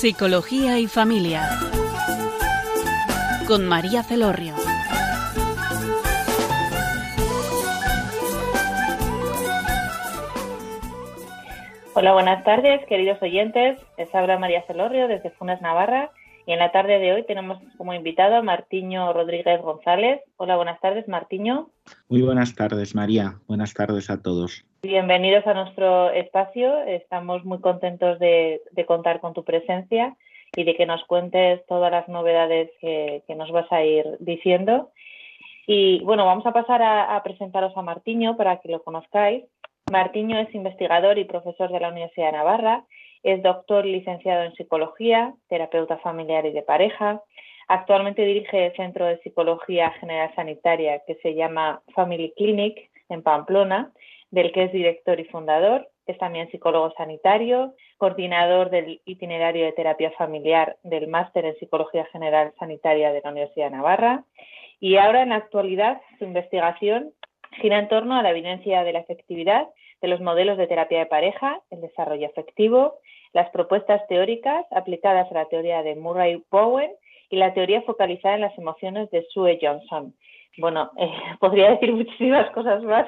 Psicología 0.00 0.78
y 0.78 0.86
Familia. 0.86 1.46
Con 3.46 3.68
María 3.68 4.02
Celorrio. 4.02 4.54
Hola, 11.92 12.14
buenas 12.14 12.42
tardes, 12.44 12.80
queridos 12.86 13.20
oyentes. 13.20 13.78
Les 13.98 14.14
habla 14.14 14.38
María 14.38 14.62
Celorrio 14.66 15.06
desde 15.06 15.32
Funes, 15.32 15.60
Navarra. 15.60 16.10
Y 16.46 16.52
en 16.52 16.60
la 16.60 16.72
tarde 16.72 16.98
de 16.98 17.12
hoy 17.12 17.26
tenemos 17.26 17.58
como 17.76 17.92
invitado 17.92 18.36
a 18.36 18.42
Martiño 18.42 19.12
Rodríguez 19.12 19.60
González. 19.60 20.22
Hola, 20.38 20.56
buenas 20.56 20.80
tardes, 20.80 21.08
Martiño. 21.08 21.68
Muy 22.08 22.22
buenas 22.22 22.54
tardes, 22.54 22.94
María. 22.94 23.34
Buenas 23.46 23.74
tardes 23.74 24.08
a 24.08 24.22
todos. 24.22 24.64
Bienvenidos 24.82 25.46
a 25.46 25.54
nuestro 25.54 26.10
espacio. 26.10 26.82
Estamos 26.84 27.44
muy 27.44 27.60
contentos 27.60 28.18
de, 28.18 28.62
contar 28.86 29.20
con 29.20 29.34
tu 29.34 29.44
presencia 29.44 30.16
y 30.56 30.64
de 30.64 30.74
que 30.74 30.86
nos 30.86 31.04
cuentes 31.04 31.64
todas 31.66 31.92
las 31.92 32.08
novedades 32.08 32.70
que, 32.80 33.22
nos 33.36 33.50
vas 33.52 33.70
a 33.70 33.84
ir 33.84 34.04
diciendo. 34.20 34.90
Y 35.66 36.02
bueno, 36.04 36.24
vamos 36.24 36.46
a 36.46 36.52
pasar 36.52 36.82
a, 36.82 37.14
a 37.14 37.22
presentaros 37.22 37.76
a 37.76 37.82
Martiño 37.82 38.36
para 38.36 38.60
que 38.60 38.70
lo 38.70 38.82
conozcáis. 38.82 39.44
Martiño 39.90 40.38
es 40.38 40.54
investigador 40.54 41.18
y 41.18 41.24
profesor 41.24 41.70
de 41.70 41.80
la 41.80 41.88
Universidad 41.88 42.26
de 42.26 42.38
Navarra 42.38 42.84
es 43.22 43.42
doctor 43.42 43.84
licenciado 43.84 44.44
en 44.44 44.54
psicología, 44.54 45.34
terapeuta 45.48 45.98
familiar 45.98 46.46
y 46.46 46.52
de 46.52 46.62
pareja. 46.62 47.22
Actualmente 47.68 48.24
dirige 48.24 48.66
el 48.66 48.76
Centro 48.76 49.06
de 49.06 49.18
Psicología 49.18 49.90
General 50.00 50.32
Sanitaria 50.34 51.02
que 51.06 51.16
se 51.16 51.34
llama 51.34 51.82
Family 51.94 52.32
Clinic 52.36 52.90
en 53.08 53.22
Pamplona, 53.22 53.92
del 54.30 54.52
que 54.52 54.64
es 54.64 54.72
director 54.72 55.18
y 55.20 55.24
fundador. 55.24 55.88
Es 56.06 56.18
también 56.18 56.50
psicólogo 56.50 56.92
sanitario, 56.96 57.74
coordinador 57.98 58.70
del 58.70 59.00
itinerario 59.04 59.64
de 59.64 59.72
terapia 59.72 60.10
familiar 60.12 60.76
del 60.82 61.08
Máster 61.08 61.44
en 61.44 61.56
Psicología 61.58 62.04
General 62.06 62.52
Sanitaria 62.58 63.12
de 63.12 63.20
la 63.22 63.30
Universidad 63.30 63.66
de 63.66 63.76
Navarra. 63.76 64.24
Y 64.80 64.96
ahora, 64.96 65.22
en 65.22 65.28
la 65.28 65.36
actualidad, 65.36 66.00
su 66.18 66.24
investigación 66.24 67.12
gira 67.60 67.78
en 67.78 67.88
torno 67.88 68.16
a 68.16 68.22
la 68.22 68.30
evidencia 68.30 68.82
de 68.84 68.92
la 68.92 69.00
efectividad 69.00 69.68
de 70.00 70.08
los 70.08 70.20
modelos 70.20 70.56
de 70.56 70.66
terapia 70.66 71.00
de 71.00 71.06
pareja, 71.06 71.60
el 71.70 71.80
desarrollo 71.80 72.26
afectivo, 72.26 72.94
las 73.32 73.50
propuestas 73.50 74.06
teóricas 74.08 74.64
aplicadas 74.70 75.30
a 75.30 75.34
la 75.34 75.44
teoría 75.46 75.82
de 75.82 75.94
Murray 75.94 76.42
Bowen 76.50 76.90
y 77.28 77.36
la 77.36 77.54
teoría 77.54 77.82
focalizada 77.82 78.34
en 78.34 78.40
las 78.40 78.58
emociones 78.58 79.10
de 79.10 79.24
Sue 79.30 79.58
Johnson. 79.60 80.14
Bueno, 80.58 80.90
eh, 80.96 81.10
podría 81.40 81.70
decir 81.70 81.92
muchísimas 81.92 82.50
cosas 82.50 82.82
más, 82.82 83.06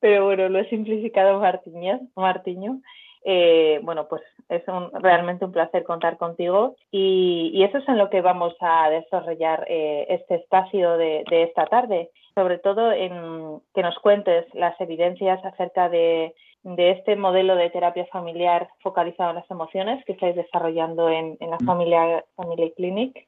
pero 0.00 0.26
bueno, 0.26 0.48
lo 0.48 0.58
he 0.58 0.68
simplificado 0.68 1.40
Martiño. 1.40 2.00
Martiño. 2.14 2.80
Eh, 3.28 3.80
bueno, 3.82 4.06
pues 4.08 4.22
es 4.48 4.62
realmente 5.00 5.44
un 5.44 5.50
placer 5.50 5.82
contar 5.82 6.16
contigo 6.16 6.76
y, 6.92 7.60
eso 7.64 7.78
es 7.78 7.88
en 7.88 7.98
lo 7.98 8.08
que 8.08 8.20
vamos 8.20 8.54
a 8.60 8.88
desarrollar 8.88 9.66
eh, 9.68 10.06
este 10.10 10.36
espacio 10.36 10.96
de, 10.96 11.24
esta 11.28 11.66
tarde, 11.66 12.10
sobre 12.36 12.58
todo 12.58 12.92
en 12.92 13.58
que 13.74 13.82
nos 13.82 13.98
cuentes 13.98 14.46
las 14.54 14.80
evidencias 14.80 15.44
acerca 15.44 15.88
de, 15.88 16.36
este 16.76 17.16
modelo 17.16 17.56
de 17.56 17.70
terapia 17.70 18.06
familiar 18.12 18.68
focalizado 18.80 19.30
en 19.30 19.36
las 19.36 19.50
emociones 19.50 20.04
que 20.04 20.12
estáis 20.12 20.36
desarrollando 20.36 21.08
en, 21.08 21.36
la 21.40 21.58
familia 21.66 22.24
Family 22.36 22.72
Clinic. 22.76 23.26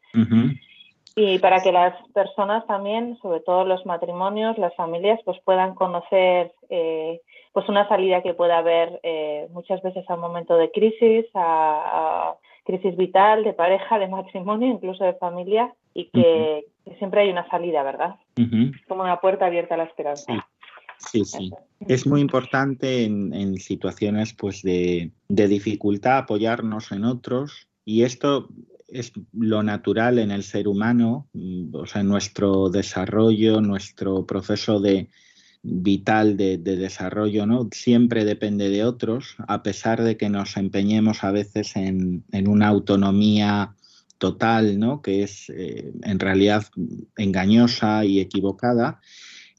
Y 1.18 1.40
para 1.40 1.60
que 1.60 1.72
las 1.72 1.94
personas 2.14 2.64
también, 2.68 3.18
sobre 3.20 3.40
todo 3.40 3.64
los 3.64 3.84
matrimonios, 3.84 4.56
las 4.56 4.72
familias, 4.76 5.18
pues 5.24 5.36
puedan 5.44 5.74
conocer 5.74 6.52
eh, 6.70 7.20
pues 7.52 7.68
una 7.68 7.88
salida 7.88 8.22
que 8.22 8.34
pueda 8.34 8.58
haber 8.58 9.00
eh, 9.02 9.48
muchas 9.50 9.82
veces 9.82 10.08
a 10.08 10.14
un 10.14 10.20
momento 10.20 10.56
de 10.56 10.70
crisis, 10.70 11.26
a, 11.34 12.36
crisis 12.64 12.96
vital, 12.96 13.42
de 13.42 13.52
pareja, 13.52 13.98
de 13.98 14.06
matrimonio, 14.06 14.68
incluso 14.68 15.02
de 15.02 15.14
familia, 15.14 15.74
y 15.92 16.08
que, 16.10 16.66
siempre 16.98 17.22
hay 17.22 17.30
una 17.30 17.48
salida, 17.50 17.82
¿verdad? 17.82 18.14
Como 18.86 19.02
una 19.02 19.20
puerta 19.20 19.46
abierta 19.46 19.74
a 19.74 19.78
la 19.78 19.84
esperanza. 19.84 20.46
Sí, 20.98 21.24
sí. 21.24 21.50
Es 21.88 22.06
muy 22.06 22.20
importante 22.20 23.04
en, 23.04 23.56
situaciones 23.56 24.34
pues 24.34 24.62
de, 24.62 25.10
de, 25.28 25.48
dificultad 25.48 26.18
apoyarnos 26.18 26.92
en 26.92 27.04
otros 27.04 27.68
y 27.84 28.04
esto 28.04 28.48
es 28.88 29.12
lo 29.32 29.62
natural 29.62 30.18
en 30.18 30.30
el 30.30 30.42
ser 30.42 30.66
humano, 30.66 31.28
mm, 31.34 31.74
o 31.74 31.86
sea, 31.86 32.02
nuestro 32.02 32.70
desarrollo, 32.70 33.60
nuestro 33.60 34.26
proceso 34.26 34.80
de, 34.80 35.08
vital 35.62 36.36
de, 36.36 36.58
desarrollo, 36.58 37.46
¿no? 37.46 37.68
Siempre 37.72 38.24
depende 38.24 38.70
de 38.70 38.84
otros, 38.84 39.36
a 39.46 39.62
pesar 39.62 40.02
de 40.02 40.16
que 40.16 40.28
nos 40.28 40.56
empeñemos 40.56 41.24
a 41.24 41.30
veces 41.30 41.76
en, 41.76 42.24
una 42.46 42.68
autonomía 42.68 43.74
total, 44.18 44.78
¿no? 44.78 45.02
Que 45.02 45.22
es 45.22 45.50
eh, 45.50 45.92
en 46.02 46.18
realidad 46.18 46.66
engañosa 47.16 48.04
y 48.04 48.20
equivocada. 48.20 49.00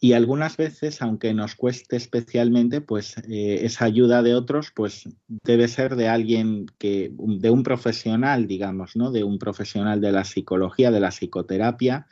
Y 0.01 0.13
algunas 0.13 0.55
veces, 0.55 1.01
aunque 1.01 1.33
nos 1.33 1.55
cueste 1.55 1.97
especialmente, 1.97 2.79
pues 2.79 3.17
eh, 3.29 3.59
esa 3.63 3.85
ayuda 3.85 4.23
de 4.23 4.33
otros, 4.33 4.71
pues 4.73 5.09
debe 5.27 5.67
ser 5.67 5.97
de 5.97 6.07
alguien 6.07 6.67
que, 6.77 7.11
de 7.17 7.49
un 7.49 7.63
profesional, 7.63 8.47
digamos, 8.47 8.95
¿no? 8.95 9.11
De 9.11 9.25
un 9.25 9.39
profesional 9.39 9.99
de 9.99 10.13
la 10.13 10.23
psicología, 10.23 10.89
de 10.91 11.01
la 11.01 11.11
psicoterapia, 11.11 12.07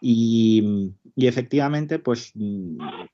y, 0.00 0.92
efectivamente, 1.16 1.98
pues 1.98 2.32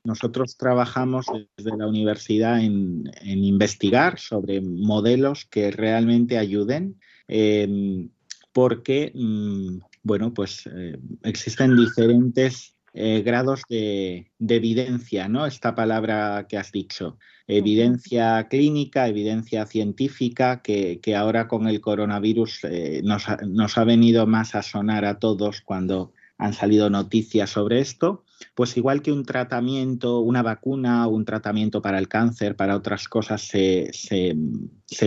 nosotros 0.05 0.57
trabajamos 0.57 1.27
desde 1.57 1.77
la 1.77 1.87
universidad 1.87 2.61
en, 2.61 3.11
investigar 3.25 4.19
sobre 4.19 4.61
modelos 4.61 5.47
que 5.47 5.71
realmente 5.71 6.37
ayuden, 6.37 7.01
em, 7.29 8.11
porque, 8.53 9.13
mm, 9.15 9.79
bueno, 10.03 10.35
pues 10.35 10.69
eh, 10.73 10.99
existen 11.23 11.77
diferentes 11.77 12.74
eh, 12.95 13.23
grados 13.23 13.63
de, 13.69 14.31
evidencia, 14.39 15.29
¿no? 15.29 15.47
Esta 15.47 15.75
palabra 15.75 16.47
que 16.49 16.57
has 16.57 16.71
dicho, 16.71 17.19
evidencia 17.47 18.47
clínica, 18.49 19.09
evidencia 19.09 19.67
científica, 19.67 20.63
que, 20.63 21.01
ahora 21.17 21.49
con 21.49 21.67
el 21.67 21.81
coronavirus 21.81 22.65
eh, 22.65 23.03
nos, 23.05 23.25
nos, 23.49 23.79
ha 23.79 23.85
venido 23.85 24.27
más 24.27 24.55
a 24.55 24.63
sonar 24.63 25.05
a 25.05 25.19
todos 25.19 25.61
cuando 25.61 26.13
han 26.39 26.53
salido 26.53 26.91
noticias 26.91 27.51
sobre 27.51 27.81
esto, 27.81 28.25
pues 28.55 28.77
igual 28.77 29.03
que 29.03 29.13
un 29.13 29.25
tratamiento, 29.25 30.21
una 30.21 30.43
vacuna 30.43 31.07
un 31.07 31.25
tratamiento 31.25 31.83
para 31.83 31.99
el 31.99 32.09
cáncer, 32.09 32.57
para 32.57 32.77
otras 32.77 33.09
cosas 33.09 33.43
se, 33.43 33.91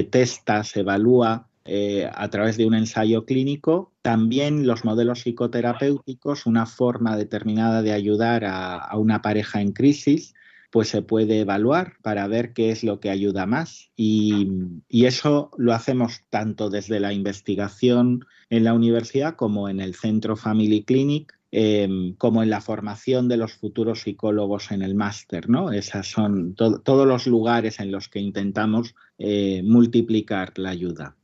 testa, 0.09 0.63
se 0.63 0.79
evalúa 0.81 1.47
eh, 1.69 2.09
a 2.13 2.29
través 2.29 2.55
de 2.55 2.65
un 2.65 2.73
ensayo 2.73 3.25
clínico, 3.25 3.91
también 4.01 4.65
los 4.65 4.85
modelos 4.85 5.23
psicoterapéuticos, 5.23 6.45
una 6.45 6.65
forma 6.65 7.17
determinada 7.17 7.81
de 7.81 7.91
ayudar 7.91 8.45
a, 8.45 8.89
una 8.95 9.21
pareja 9.21 9.59
en 9.59 9.73
crisis, 9.73 10.33
pues 10.71 10.87
se 10.87 11.01
puede 11.01 11.41
evaluar 11.41 11.95
para 12.01 12.25
ver 12.27 12.53
qué 12.53 12.71
es 12.71 12.85
lo 12.85 13.01
que 13.01 13.09
ayuda 13.09 13.45
más. 13.45 13.91
Y, 13.97 14.49
eso 14.89 15.51
lo 15.57 15.73
hacemos 15.73 16.21
tanto 16.29 16.69
desde 16.69 17.01
la 17.01 17.11
investigación 17.11 18.25
en 18.49 18.63
la 18.63 18.73
universidad 18.73 19.35
como 19.35 19.67
en 19.67 19.81
el 19.81 19.93
centro 19.93 20.37
Family 20.37 20.83
Clinic, 20.83 21.37
em, 21.51 22.13
como 22.15 22.43
en 22.43 22.49
la 22.49 22.61
formación 22.61 23.27
de 23.27 23.37
los 23.37 23.53
futuros 23.53 24.01
psicólogos 24.03 24.71
en 24.71 24.83
el 24.83 24.95
máster, 24.95 25.49
¿no? 25.49 25.71
Esas 25.73 26.07
son 26.07 26.55
todos 26.55 27.07
los 27.07 27.27
lugares 27.27 27.81
en 27.81 27.91
los 27.91 28.07
que 28.07 28.19
intentamos 28.19 28.95
eh, 29.17 29.61
multiplicar 29.63 30.53
la 30.57 30.69
ayuda. 30.69 31.17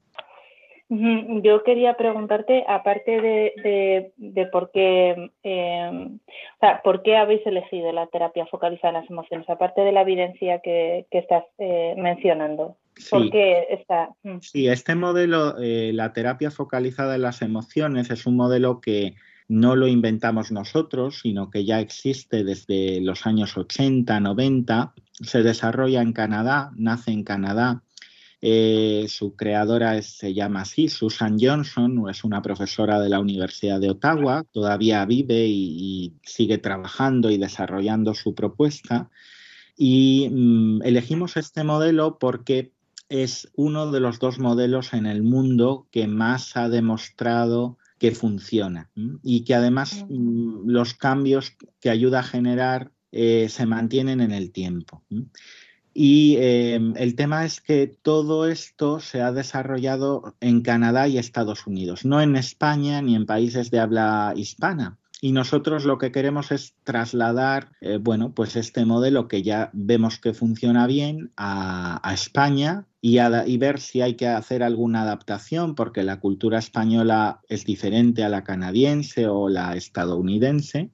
Yo 1.42 1.64
quería 1.64 1.96
preguntarte, 1.96 2.64
aparte 2.68 3.22
de, 3.22 4.50
por 4.52 4.72
qué, 4.72 5.32
em, 5.44 6.16
o 6.16 6.60
sea, 6.60 6.82
por 6.84 7.02
qué 7.04 7.18
habéis 7.18 7.46
elegido 7.46 7.92
la 7.92 8.08
terapia 8.08 8.46
focalizada 8.46 8.90
en 8.90 9.02
las 9.02 9.10
emociones, 9.10 9.50
aparte 9.50 9.82
de 9.82 9.92
la 9.92 10.02
evidencia 10.02 10.60
que, 10.60 11.06
estás 11.12 11.46
eh, 11.58 11.96
mencionando. 11.98 12.78
Sí. 12.96 13.32
está? 13.70 14.10
Mm. 14.24 14.40
Sí, 14.42 14.68
este 14.68 14.96
modelo, 14.96 15.56
eh, 15.60 15.92
la 15.94 16.14
terapia 16.14 16.52
focalizada 16.52 17.16
en 17.16 17.24
las 17.24 17.42
emociones, 17.42 18.12
es 18.12 18.28
un 18.28 18.36
modelo 18.36 18.80
que 18.82 19.16
no 19.48 19.76
lo 19.76 19.88
inventamos 19.88 20.52
nosotros, 20.52 21.20
sino 21.22 21.50
que 21.50 21.66
ya 21.66 21.80
existe 21.80 22.44
desde 22.44 23.02
los 23.02 23.26
años 23.26 23.58
80, 23.58 24.20
90. 24.20 24.94
Se 25.12 25.44
desarrolla 25.44 26.02
en 26.02 26.14
Canadá, 26.14 26.72
nace 26.76 27.12
en 27.12 27.24
Canadá. 27.24 27.84
Eh, 28.46 29.06
su 29.08 29.38
creadora 29.38 30.02
se 30.02 30.34
llama 30.34 30.64
así, 30.64 30.90
Susan 30.90 31.38
Johnson, 31.40 32.10
es 32.10 32.26
una 32.26 32.42
profesora 32.42 33.00
de 33.00 33.08
la 33.08 33.22
Universidad 33.22 33.80
de 33.80 33.92
Ottawa, 33.92 34.44
todavía 34.52 35.06
vive 35.06 35.46
y, 35.48 36.18
sigue 36.24 36.58
trabajando 36.58 37.32
y 37.32 37.38
desarrollando 37.38 38.14
su 38.14 38.36
propuesta. 38.36 39.10
Y 39.78 40.28
mm, 40.30 40.82
elegimos 40.84 41.38
este 41.38 41.64
modelo 41.64 42.20
porque 42.20 42.74
es 43.08 43.50
uno 43.56 43.90
de 43.94 44.02
los 44.02 44.20
dos 44.20 44.40
modelos 44.40 44.92
en 44.92 45.06
el 45.06 45.24
mundo 45.24 45.88
que 45.90 46.08
más 46.08 46.58
ha 46.58 46.68
demostrado 46.68 47.78
que 47.98 48.12
funciona 48.12 48.92
y 49.24 49.46
que 49.46 49.56
además 49.56 50.04
mm, 50.10 50.68
los 50.68 50.96
cambios 50.96 51.56
que 51.80 51.90
ayuda 51.90 52.20
a 52.20 52.24
generar 52.24 52.92
eh, 53.14 53.48
se 53.48 53.66
mantienen 53.66 54.20
en 54.20 54.32
el 54.34 54.52
tiempo. 54.52 55.02
Y 55.94 56.38
em, 56.40 56.94
el 56.98 57.16
tema 57.16 57.46
es 57.46 57.62
que 57.62 57.88
todo 57.88 58.48
esto 58.48 59.00
se 59.00 59.22
ha 59.22 59.32
desarrollado 59.32 60.36
en 60.40 60.62
Canadá 60.62 61.08
y 61.08 61.18
Estados 61.18 61.68
Unidos, 61.68 62.04
no 62.04 62.20
en 62.22 62.36
España 62.36 63.02
ni 63.02 63.16
en 63.16 63.26
países 63.26 63.70
de 63.70 63.80
habla 63.80 64.34
hispana. 64.36 64.98
Y 65.22 65.32
nosotros 65.32 65.86
lo 65.86 66.00
que 66.00 66.12
queremos 66.12 66.52
es 66.52 66.76
trasladar, 66.84 67.70
eh, 67.80 67.98
bueno, 67.98 68.34
pues 68.34 68.58
este 68.58 68.84
modelo 68.84 69.30
que 69.30 69.42
ya 69.42 69.70
vemos 69.72 70.20
que 70.20 70.34
funciona 70.34 70.86
bien 70.86 71.32
a, 71.38 72.12
España 72.14 72.88
y, 73.00 73.20
y, 73.22 73.58
ver 73.58 73.80
si 73.80 74.02
hay 74.02 74.16
que 74.16 74.28
hacer 74.28 74.64
alguna 74.64 75.04
adaptación, 75.04 75.76
porque 75.76 76.04
la 76.04 76.20
cultura 76.20 76.60
española 76.60 77.40
es 77.48 77.64
diferente 77.64 78.26
a 78.26 78.30
la 78.30 78.44
canadiense 78.44 79.28
o 79.28 79.48
la 79.48 79.78
estadounidense. 79.78 80.92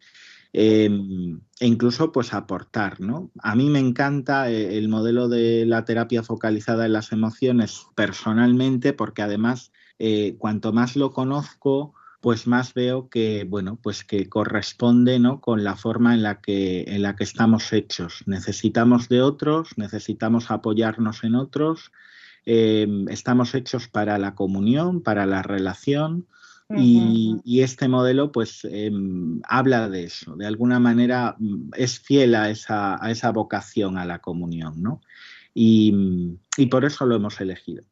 Em, 0.52 1.42
e 1.60 1.68
incluso 1.68 2.12
pues 2.12 2.34
aportar, 2.34 3.00
¿no? 3.00 3.32
A 3.40 3.56
mí 3.56 3.70
me 3.70 3.80
encanta 3.80 4.50
eh, 4.50 4.78
el 4.78 4.90
modelo 4.90 5.30
de 5.30 5.66
la 5.68 5.86
terapia 5.86 6.24
focalizada 6.24 6.88
en 6.88 6.94
las 6.94 7.12
emociones 7.12 7.86
personalmente 7.96 8.94
porque 8.94 9.22
además 9.22 9.72
eh, 10.00 10.36
cuanto 10.40 10.74
más 10.74 10.96
lo 10.96 11.12
conozco, 11.12 11.94
pues 12.22 12.48
más 12.48 12.74
veo 12.74 13.10
que, 13.10 13.46
bueno, 13.48 13.78
pues 13.82 14.04
que 14.04 14.28
corresponde, 14.28 15.20
¿no? 15.20 15.40
Con 15.40 15.64
la 15.64 15.76
forma 15.76 16.14
en 16.16 16.24
la 16.24 16.42
que, 16.42 16.84
en 16.88 17.04
la 17.04 17.16
que 17.16 17.24
estamos 17.24 17.72
hechos. 17.72 18.24
Necesitamos 18.26 19.08
de 19.08 19.22
otros, 19.22 19.78
necesitamos 19.78 20.52
apoyarnos 20.52 21.24
en 21.24 21.36
otros, 21.36 21.92
em, 22.46 23.08
estamos 23.10 23.54
hechos 23.56 23.88
para 23.88 24.18
la 24.18 24.36
comunión, 24.36 25.02
para 25.02 25.26
la 25.26 25.44
relación, 25.44 26.28
y, 26.78 27.62
este 27.62 27.88
modelo 27.88 28.32
pues 28.32 28.64
em, 28.66 29.42
habla 29.48 29.90
de 29.90 30.04
eso, 30.04 30.36
de 30.36 30.46
alguna 30.46 30.80
manera 30.80 31.36
mm, 31.40 31.72
es 31.76 32.00
fiel 32.00 32.36
a 32.36 32.50
esa, 32.50 33.04
a 33.04 33.10
esa 33.10 33.32
vocación 33.32 33.98
a 33.98 34.06
la 34.06 34.20
comunión, 34.20 34.82
¿no? 34.82 35.02
Y, 35.54 36.38
por 36.70 36.86
eso 36.86 37.06
lo 37.06 37.16
hemos 37.16 37.42
elegido. 37.42 37.84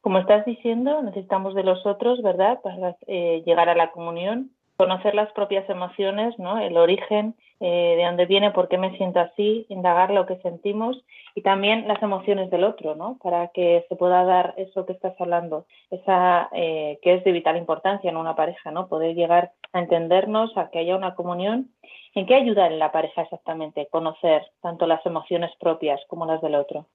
Como 0.00 0.18
estás 0.18 0.44
diciendo, 0.44 1.02
necesitamos 1.02 1.54
de 1.54 1.64
los 1.64 1.84
otros, 1.86 2.22
¿verdad? 2.22 2.60
Para 2.62 2.96
eh, 3.06 3.42
llegar 3.46 3.68
a 3.68 3.74
la 3.74 3.90
comunión, 3.90 4.50
conocer 4.80 5.14
las 5.14 5.30
propias 5.32 5.68
emociones, 5.68 6.38
¿no? 6.38 6.58
El 6.58 6.78
origen, 6.78 7.34
eh, 7.60 7.96
de 7.98 8.04
dónde 8.06 8.24
viene, 8.24 8.50
por 8.50 8.66
qué 8.68 8.78
me 8.78 8.96
siento 8.96 9.20
así, 9.20 9.66
indagar 9.68 10.10
lo 10.10 10.24
que 10.24 10.36
sentimos 10.36 10.96
y 11.34 11.42
también 11.42 11.86
las 11.86 12.02
emociones 12.02 12.50
del 12.50 12.64
otro, 12.64 12.94
¿no? 12.94 13.18
Para 13.22 13.48
que 13.48 13.84
se 13.90 13.96
pueda 13.96 14.24
dar 14.24 14.54
eso 14.56 14.86
que 14.86 14.94
estás 14.94 15.12
hablando, 15.20 15.66
esa 15.90 16.48
eh, 16.54 16.98
que 17.02 17.12
es 17.12 17.24
de 17.24 17.32
vital 17.32 17.58
importancia 17.58 18.08
en 18.08 18.16
una 18.16 18.34
pareja, 18.34 18.70
¿no? 18.70 18.88
Poder 18.88 19.14
llegar 19.14 19.52
a 19.74 19.80
entendernos, 19.80 20.56
a 20.56 20.70
que 20.70 20.78
haya 20.78 20.96
una 20.96 21.14
comunión. 21.14 21.68
¿En 22.14 22.24
qué 22.24 22.36
ayuda 22.36 22.66
en 22.66 22.78
la 22.78 22.90
pareja 22.90 23.20
exactamente 23.20 23.86
conocer 23.90 24.46
tanto 24.62 24.86
las 24.86 25.04
emociones 25.04 25.50
propias 25.60 26.00
como 26.08 26.24
las 26.24 26.40
del 26.40 26.54
otro? 26.54 26.86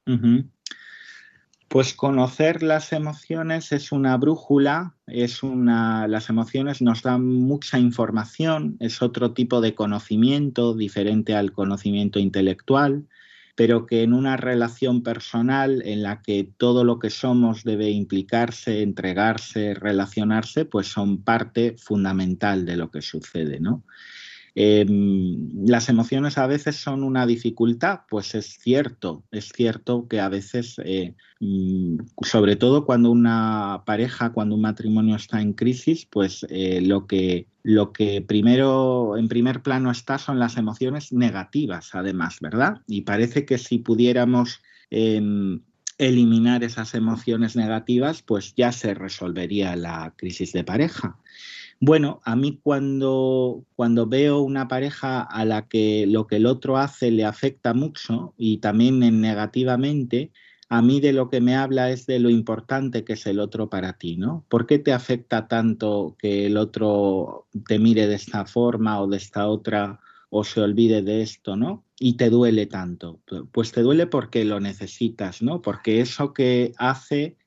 Pues 1.68 1.94
conocer 1.94 2.64
las 2.64 2.94
emociones 2.94 3.72
es 3.72 3.92
una 3.92 4.16
brújula, 4.18 4.96
es 5.08 5.44
una, 5.44 6.08
las 6.08 6.30
emociones 6.30 6.82
nos 6.82 7.02
dan 7.02 7.26
mucha 7.26 7.80
información, 7.80 8.78
es 8.80 9.02
otro 9.02 9.34
tipo 9.34 9.62
de 9.62 9.74
conocimiento 9.76 10.76
diferente 10.76 11.36
al 11.36 11.52
conocimiento 11.52 12.20
intelectual, 12.20 13.08
pero 13.56 13.86
que 13.86 14.04
en 14.04 14.14
una 14.14 14.38
relación 14.38 15.02
personal 15.02 15.82
en 15.86 16.04
la 16.04 16.22
que 16.22 16.50
todo 16.58 16.84
lo 16.84 17.00
que 17.00 17.10
somos 17.10 17.64
debe 17.64 17.90
implicarse, 17.90 18.82
entregarse, 18.82 19.74
relacionarse, 19.74 20.66
pues 20.66 20.88
son 20.88 21.24
parte 21.24 21.76
fundamental 21.78 22.66
de 22.66 22.76
lo 22.78 22.92
que 22.92 23.02
sucede, 23.02 23.60
¿no? 23.60 23.84
Em, 24.58 25.68
las 25.68 25.90
emociones 25.90 26.38
a 26.38 26.48
veces 26.48 26.78
son 26.78 27.04
una 27.04 27.26
dificultad, 27.26 28.02
pues 28.10 28.36
es 28.36 28.58
cierto, 28.58 29.26
es 29.32 29.52
cierto 29.54 30.08
que 30.08 30.22
a 30.22 30.30
veces, 30.30 30.80
eh, 30.86 31.14
mm, 31.42 31.98
sobre 32.22 32.56
todo 32.56 32.86
cuando 32.86 33.12
una 33.12 33.84
pareja, 33.86 34.32
cuando 34.32 34.56
un 34.56 34.62
matrimonio 34.62 35.18
está 35.18 35.42
en 35.42 35.52
crisis, 35.52 36.06
pues 36.06 36.46
eh, 36.50 36.80
lo, 36.82 37.06
que, 37.06 37.48
lo 37.64 37.92
que 37.92 38.22
primero, 38.22 39.18
en 39.18 39.28
primer 39.28 39.62
plano 39.62 39.92
está 39.92 40.18
son 40.18 40.40
las 40.40 40.56
emociones 40.56 41.12
negativas, 41.12 41.90
además, 41.94 42.38
¿verdad? 42.40 42.82
Y 42.88 43.02
parece 43.02 43.46
que 43.46 43.58
si 43.58 43.80
pudiéramos... 43.80 44.62
Em, 44.90 45.62
eliminar 45.98 46.62
esas 46.64 46.94
emociones 46.94 47.56
negativas, 47.56 48.22
pues 48.22 48.54
ya 48.56 48.74
se 48.74 48.94
resolvería 48.94 49.78
la 49.78 50.14
crisis 50.18 50.52
de 50.52 50.66
pareja. 50.66 51.18
Bueno, 51.80 52.22
a 52.24 52.36
mí 52.36 52.60
cuando, 52.64 53.66
cuando 53.76 54.08
veo 54.08 54.40
una 54.40 54.68
pareja 54.68 55.22
a 55.22 55.46
la 55.46 55.68
que 55.68 56.06
lo 56.08 56.26
que 56.26 56.38
el 56.38 56.46
otro 56.46 56.78
hace 56.78 57.12
le 57.12 57.26
afecta 57.26 57.74
mucho 57.74 58.34
y 58.38 58.58
también 58.58 59.00
negativamente, 59.22 60.32
a 60.70 60.82
mí 60.82 61.00
de 61.00 61.14
lo 61.14 61.30
que 61.30 61.42
me 61.42 61.56
habla 61.56 61.92
es 61.92 62.06
de 62.06 62.20
lo 62.20 62.30
importante 62.30 63.04
que 63.04 63.14
es 63.14 63.26
el 63.28 63.40
otro 63.40 63.70
para 63.70 63.94
ti, 63.94 64.18
¿no? 64.18 64.46
¿Por 64.50 64.66
qué 64.66 64.80
te 64.80 64.94
afecta 64.94 65.48
tanto 65.48 66.16
que 66.18 66.48
el 66.48 66.58
otro 66.58 67.48
te 67.68 67.78
mire 67.78 68.08
de 68.08 68.16
esta 68.16 68.46
forma 68.46 69.02
o 69.02 69.08
de 69.08 69.18
esta 69.18 69.48
otra 69.48 70.00
o 70.30 70.44
se 70.44 70.62
olvide 70.62 71.02
de 71.02 71.22
esto, 71.22 71.56
¿no? 71.56 71.86
Y 72.00 72.18
te 72.18 72.30
duele 72.30 72.66
tanto. 72.66 73.22
Pues 73.52 73.72
te 73.72 73.82
duele 73.82 74.08
porque 74.08 74.44
lo 74.44 74.60
necesitas, 74.60 75.42
¿no? 75.42 75.62
Porque 75.62 76.02
eso 76.02 76.34
que 76.34 76.74
hace 76.78 77.38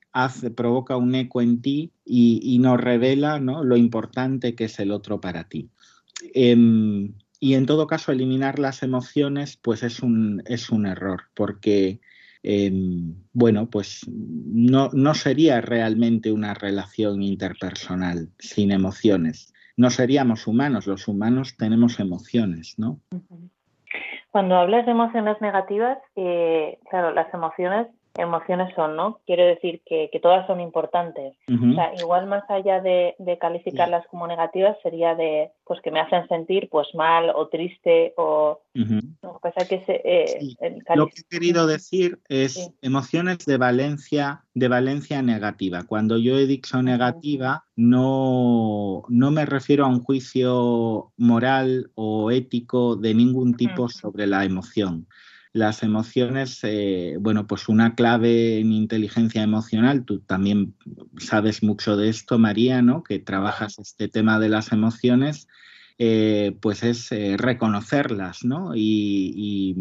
provoca 0.57 0.97
un 0.97 1.15
eco 1.15 1.41
en 1.41 1.63
ti 1.63 1.93
y, 2.05 2.59
nos 2.61 2.81
revela 2.81 3.39
lo 3.39 3.77
importante 3.77 4.55
que 4.55 4.65
es 4.65 4.79
el 4.81 4.91
otro 4.91 5.21
para 5.21 5.45
ti. 5.45 5.71
Em, 6.35 7.15
y 7.41 7.55
en 7.55 7.67
todo 7.67 7.87
caso, 7.87 8.11
eliminar 8.11 8.59
las 8.59 8.83
emociones, 8.83 9.57
pues 9.57 9.83
es 9.83 10.01
un, 10.01 10.43
es 10.47 10.71
un 10.71 10.87
error, 10.87 11.23
porque, 11.35 12.01
em, 12.43 13.15
bueno, 13.33 13.71
pues 13.71 14.07
no, 14.09 14.91
no 14.93 15.15
sería 15.15 15.61
realmente 15.61 16.33
una 16.33 16.55
relación 16.55 17.23
interpersonal 17.23 18.31
sin 18.39 18.73
emociones. 18.73 19.53
No 19.77 19.91
seríamos 19.91 20.49
humanos, 20.49 20.89
los 20.89 21.07
humanos 21.07 21.57
tenemos 21.57 22.01
emociones, 22.01 22.77
¿no? 22.79 23.01
Cuando 24.31 24.57
hablas 24.57 24.85
de 24.87 24.93
emociones 24.93 25.41
negativas, 25.41 25.99
eh, 26.17 26.79
claro, 26.91 27.13
las 27.13 27.33
emociones 27.33 27.87
emociones 28.19 28.75
son, 28.75 28.97
¿no? 28.97 29.21
Quiero 29.27 29.47
decir 29.47 29.81
que, 29.87 30.11
todas 30.21 30.47
son 30.47 30.61
importantes. 30.61 31.37
O 31.47 31.75
sea, 31.75 31.93
igual 31.99 32.27
más 32.27 32.43
allá 32.51 32.81
de, 32.81 33.15
calificarlas 33.41 34.07
como 34.09 34.27
negativas 34.27 34.77
sería 34.83 35.15
de, 35.15 35.53
pues 35.65 35.81
que 35.81 35.91
me 35.91 36.01
hacen 36.01 36.27
sentir 36.29 36.69
pues 36.71 36.89
mal 36.95 37.31
o 37.35 37.49
triste 37.49 38.15
o... 38.17 38.61
que 39.69 39.85
eh, 39.89 40.79
Lo 40.95 41.07
que 41.07 41.21
he 41.21 41.25
querido 41.31 41.67
decir 41.67 42.19
es 42.29 42.73
emociones 42.83 43.47
de 43.47 43.57
valencia, 43.57 44.45
de 44.55 44.69
valencia 44.69 45.23
negativa. 45.23 45.85
Cuando 45.85 46.19
yo 46.19 46.37
he 46.37 46.47
dicho 46.47 46.83
negativa, 46.83 47.65
no, 47.77 49.05
no 49.09 49.31
me 49.31 49.47
refiero 49.47 49.85
a 49.85 49.89
un 49.89 50.03
juicio 50.03 51.13
moral 51.17 51.91
o 51.95 52.31
ético 52.33 52.97
de 52.97 53.15
ningún 53.15 53.57
tipo 53.57 53.89
sobre 53.89 54.27
la 54.27 54.45
emoción 54.45 55.07
las 55.59 55.83
emociones, 55.83 56.61
eh, 56.63 57.17
bueno, 57.21 57.47
pues 57.47 57.69
una 57.69 57.95
clave 57.95 58.59
en 58.59 58.73
inteligencia 58.73 59.43
emocional, 59.43 60.05
tú 60.05 60.21
también 60.21 60.75
sabes 61.19 61.63
mucho 61.63 61.97
de 61.97 62.09
esto, 62.09 62.39
María, 62.39 62.81
¿no? 62.81 63.03
Que 63.03 63.19
trabajas 63.19 63.79
este 63.79 64.09
tema 64.09 64.39
de 64.39 64.49
las 64.49 64.73
emociones, 64.73 65.49
eh, 65.99 66.57
pues 66.63 66.83
es 66.85 67.13
eh, 67.13 67.37
reconocerlas, 67.37 68.45
¿no? 68.45 68.73
Y, 68.75 69.75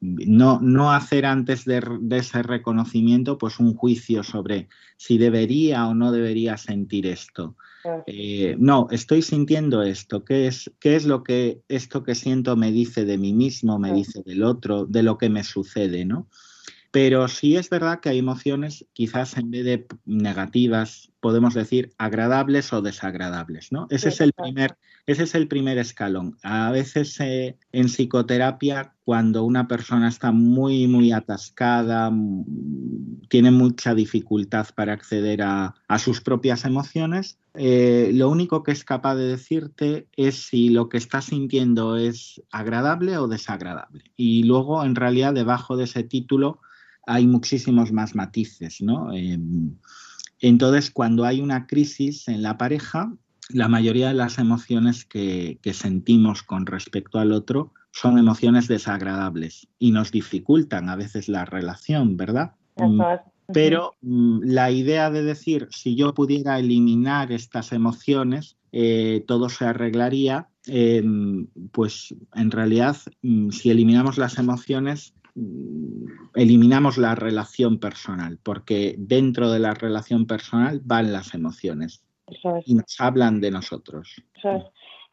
no, 0.00 0.60
no, 0.60 0.92
hacer 0.92 1.24
antes 1.24 1.64
de, 1.64 1.82
de, 2.00 2.18
ese 2.18 2.42
reconocimiento, 2.42 3.38
pues 3.38 3.60
un 3.60 3.74
juicio 3.74 4.24
sobre 4.24 4.68
si 4.96 5.18
debería 5.18 5.86
o 5.86 5.94
no 5.94 6.12
debería 6.12 6.56
sentir 6.56 7.06
esto. 7.06 7.56
Eh, 8.06 8.56
no, 8.58 8.88
estoy 8.90 9.22
sintiendo 9.22 9.82
esto. 9.82 10.24
¿Qué 10.24 10.46
es, 10.46 10.70
¿Qué 10.80 10.96
es 10.96 11.04
lo 11.04 11.22
que 11.22 11.62
esto 11.68 12.02
que 12.02 12.14
siento 12.14 12.56
me 12.56 12.72
dice 12.72 13.04
de 13.04 13.18
mí 13.18 13.32
mismo, 13.32 13.78
me 13.78 13.92
dice 13.92 14.22
del 14.24 14.42
otro, 14.42 14.86
de 14.86 15.02
lo 15.02 15.18
que 15.18 15.28
me 15.30 15.44
sucede, 15.44 16.04
¿no? 16.04 16.28
Pero 16.90 17.26
sí 17.28 17.56
es 17.56 17.70
verdad 17.70 18.00
que 18.00 18.10
hay 18.10 18.18
emociones, 18.18 18.86
quizás 18.92 19.36
en 19.36 19.50
vez 19.50 19.64
de 19.64 19.86
negativas, 20.04 21.11
podemos 21.22 21.54
decir 21.54 21.92
agradables 21.98 22.72
o 22.72 22.82
desagradables, 22.82 23.70
¿no? 23.70 23.86
Ese 23.90 24.08
es 24.08 24.20
el 24.20 24.32
primer, 24.32 24.76
ese 25.06 25.22
es 25.22 25.36
el 25.36 25.46
primer 25.46 25.78
escalón. 25.78 26.36
A 26.42 26.72
veces 26.72 27.18
eh, 27.20 27.56
en 27.70 27.86
psicoterapia, 27.88 28.94
cuando 29.04 29.44
una 29.44 29.68
persona 29.68 30.08
está 30.08 30.32
muy, 30.32 30.88
muy 30.88 31.12
atascada, 31.12 32.10
mm, 32.10 33.28
tiene 33.28 33.52
mucha 33.52 33.94
dificultad 33.94 34.66
para 34.74 34.94
acceder 34.94 35.42
a, 35.42 35.74
sus 36.00 36.20
propias 36.20 36.64
emociones, 36.64 37.38
eh, 37.54 38.10
lo 38.12 38.28
único 38.28 38.64
que 38.64 38.72
es 38.72 38.82
capaz 38.82 39.14
de 39.14 39.28
decirte 39.28 40.08
es 40.16 40.48
si 40.48 40.70
lo 40.70 40.88
que 40.88 40.98
está 40.98 41.22
sintiendo 41.22 41.96
es 41.96 42.42
agradable 42.50 43.16
o 43.16 43.28
desagradable. 43.28 44.02
Y 44.16 44.42
luego, 44.42 44.84
en 44.84 44.96
realidad, 44.96 45.32
debajo 45.32 45.76
de 45.76 45.84
ese 45.84 46.02
título, 46.02 46.60
hay 47.06 47.28
muchísimos 47.28 47.92
más 47.92 48.16
matices, 48.16 48.80
¿no? 48.80 49.12
Em, 49.12 49.76
entonces, 50.42 50.90
cuando 50.90 51.24
hay 51.24 51.40
una 51.40 51.66
crisis 51.68 52.26
en 52.26 52.42
la 52.42 52.58
pareja, 52.58 53.14
la 53.48 53.68
mayoría 53.68 54.08
de 54.08 54.14
las 54.14 54.38
emociones 54.38 55.04
que, 55.04 55.58
sentimos 55.72 56.42
con 56.42 56.66
respecto 56.66 57.20
al 57.20 57.32
otro, 57.32 57.72
son 57.92 58.18
emociones 58.18 58.66
desagradables 58.66 59.68
y 59.78 59.92
nos 59.92 60.10
dificultan 60.10 60.88
a 60.88 60.96
veces 60.96 61.28
la 61.28 61.44
relación, 61.44 62.16
¿verdad? 62.16 62.52
Mm, 62.76 63.00
pero 63.52 63.94
mm, 64.02 64.40
la 64.44 64.72
idea 64.72 65.10
de 65.10 65.22
decir, 65.22 65.68
si 65.70 65.94
yo 65.94 66.12
pudiera 66.12 66.58
eliminar 66.58 67.30
estas 67.30 67.72
emociones, 67.72 68.56
eh, 68.72 69.22
todo 69.28 69.48
se 69.48 69.66
arreglaría, 69.66 70.48
em, 70.66 71.46
pues 71.70 72.14
en 72.34 72.50
realidad, 72.50 72.96
mm, 73.22 73.50
si 73.50 73.70
eliminamos 73.70 74.18
las 74.18 74.38
emociones, 74.38 75.14
eliminamos 76.34 76.98
la 76.98 77.14
relación 77.14 77.78
personal, 77.78 78.38
porque 78.42 78.94
dentro 78.98 79.50
de 79.50 79.58
la 79.58 79.74
relación 79.74 80.26
personal 80.26 80.80
van 80.84 81.12
las 81.12 81.34
emociones 81.34 82.04
y 82.64 82.74
nos 82.74 83.00
hablan 83.00 83.40
de 83.40 83.50
nosotros 83.50 84.22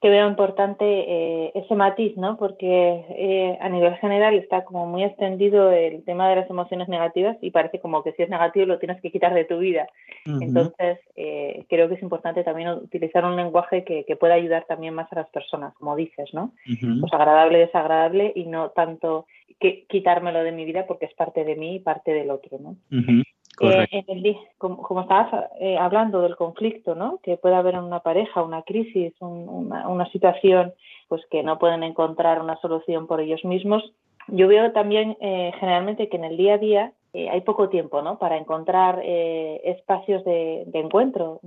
que 0.02 0.10
veo 0.10 0.30
importante 0.30 0.86
eh, 0.86 1.52
ese 1.56 1.76
matiz, 1.76 2.16
¿no? 2.16 2.38
Porque 2.38 3.06
eh, 3.10 3.58
a 3.60 3.68
nivel 3.68 3.96
general 3.98 4.34
está 4.36 4.64
como 4.64 4.86
muy 4.86 5.04
extendido 5.04 5.72
el 5.72 6.04
tema 6.06 6.30
de 6.30 6.38
las 6.38 6.50
emociones 6.50 6.88
negativas 6.88 7.38
y 7.42 7.52
parece 7.52 7.80
como 7.80 8.02
que 8.02 8.14
si 8.14 8.24
es 8.24 8.30
negativo 8.30 8.66
lo 8.66 8.80
tienes 8.80 9.02
que 9.02 9.12
quitar 9.12 9.34
de 9.34 9.44
tu 9.44 9.58
vida. 9.58 9.88
Entonces, 10.26 11.00
eh, 11.16 11.66
creo 11.68 11.90
que 11.90 11.96
es 11.96 12.02
importante 12.02 12.44
también 12.44 12.70
utilizar 12.70 13.26
un 13.26 13.36
lenguaje 13.36 13.84
que, 13.84 14.06
pueda 14.20 14.34
ayudar 14.34 14.66
también 14.66 14.94
más 14.94 15.12
a 15.14 15.16
las 15.16 15.30
personas, 15.30 15.74
como 15.76 15.96
dices, 15.96 16.34
¿no? 16.34 16.52
Pues 17.00 17.14
agradable, 17.14 17.60
desagradable 17.60 18.34
y 18.36 18.46
no 18.46 18.70
tanto 18.72 19.28
que 19.60 19.86
quitármelo 19.88 20.44
de 20.44 20.52
mi 20.52 20.66
vida 20.66 20.86
porque 20.88 21.06
es 21.06 21.14
parte 21.14 21.44
de 21.44 21.56
mí 21.56 21.76
y 21.76 21.80
parte 21.80 22.14
del 22.14 22.32
otro, 22.32 22.58
¿no? 22.60 22.76
Eh, 23.62 24.36
como, 24.58 25.02
estabas 25.02 25.50
eh, 25.60 25.78
hablando 25.78 26.22
del 26.22 26.36
conflicto, 26.38 26.96
¿no? 26.96 27.20
Que 27.22 27.38
puede 27.38 27.56
haber 27.56 27.76
en 27.76 27.84
una 27.84 28.00
pareja, 28.00 28.42
una 28.42 28.62
crisis, 28.62 29.14
una, 29.20 30.10
situación, 30.12 30.74
pues 31.10 31.22
que 31.30 31.44
no 31.44 31.60
pueden 31.60 31.84
encontrar 31.84 32.42
una 32.42 32.58
solución 32.62 33.08
por 33.08 33.20
ellos 33.20 33.44
mismos. 33.44 33.84
Yo 34.28 34.48
veo 34.48 34.72
también 34.72 35.18
eh, 35.20 35.52
generalmente 35.60 36.08
que 36.08 36.18
en 36.18 36.24
el 36.24 36.38
día 36.38 36.54
a 36.54 36.58
día 36.58 36.94
hay 37.12 37.42
poco 37.42 37.70
tiempo, 37.70 38.04
¿no? 38.04 38.20
Para 38.20 38.38
encontrar 38.38 39.02
espacios 39.04 40.24
de, 40.26 40.64
de 40.68 40.80
encuentro. 40.80 41.40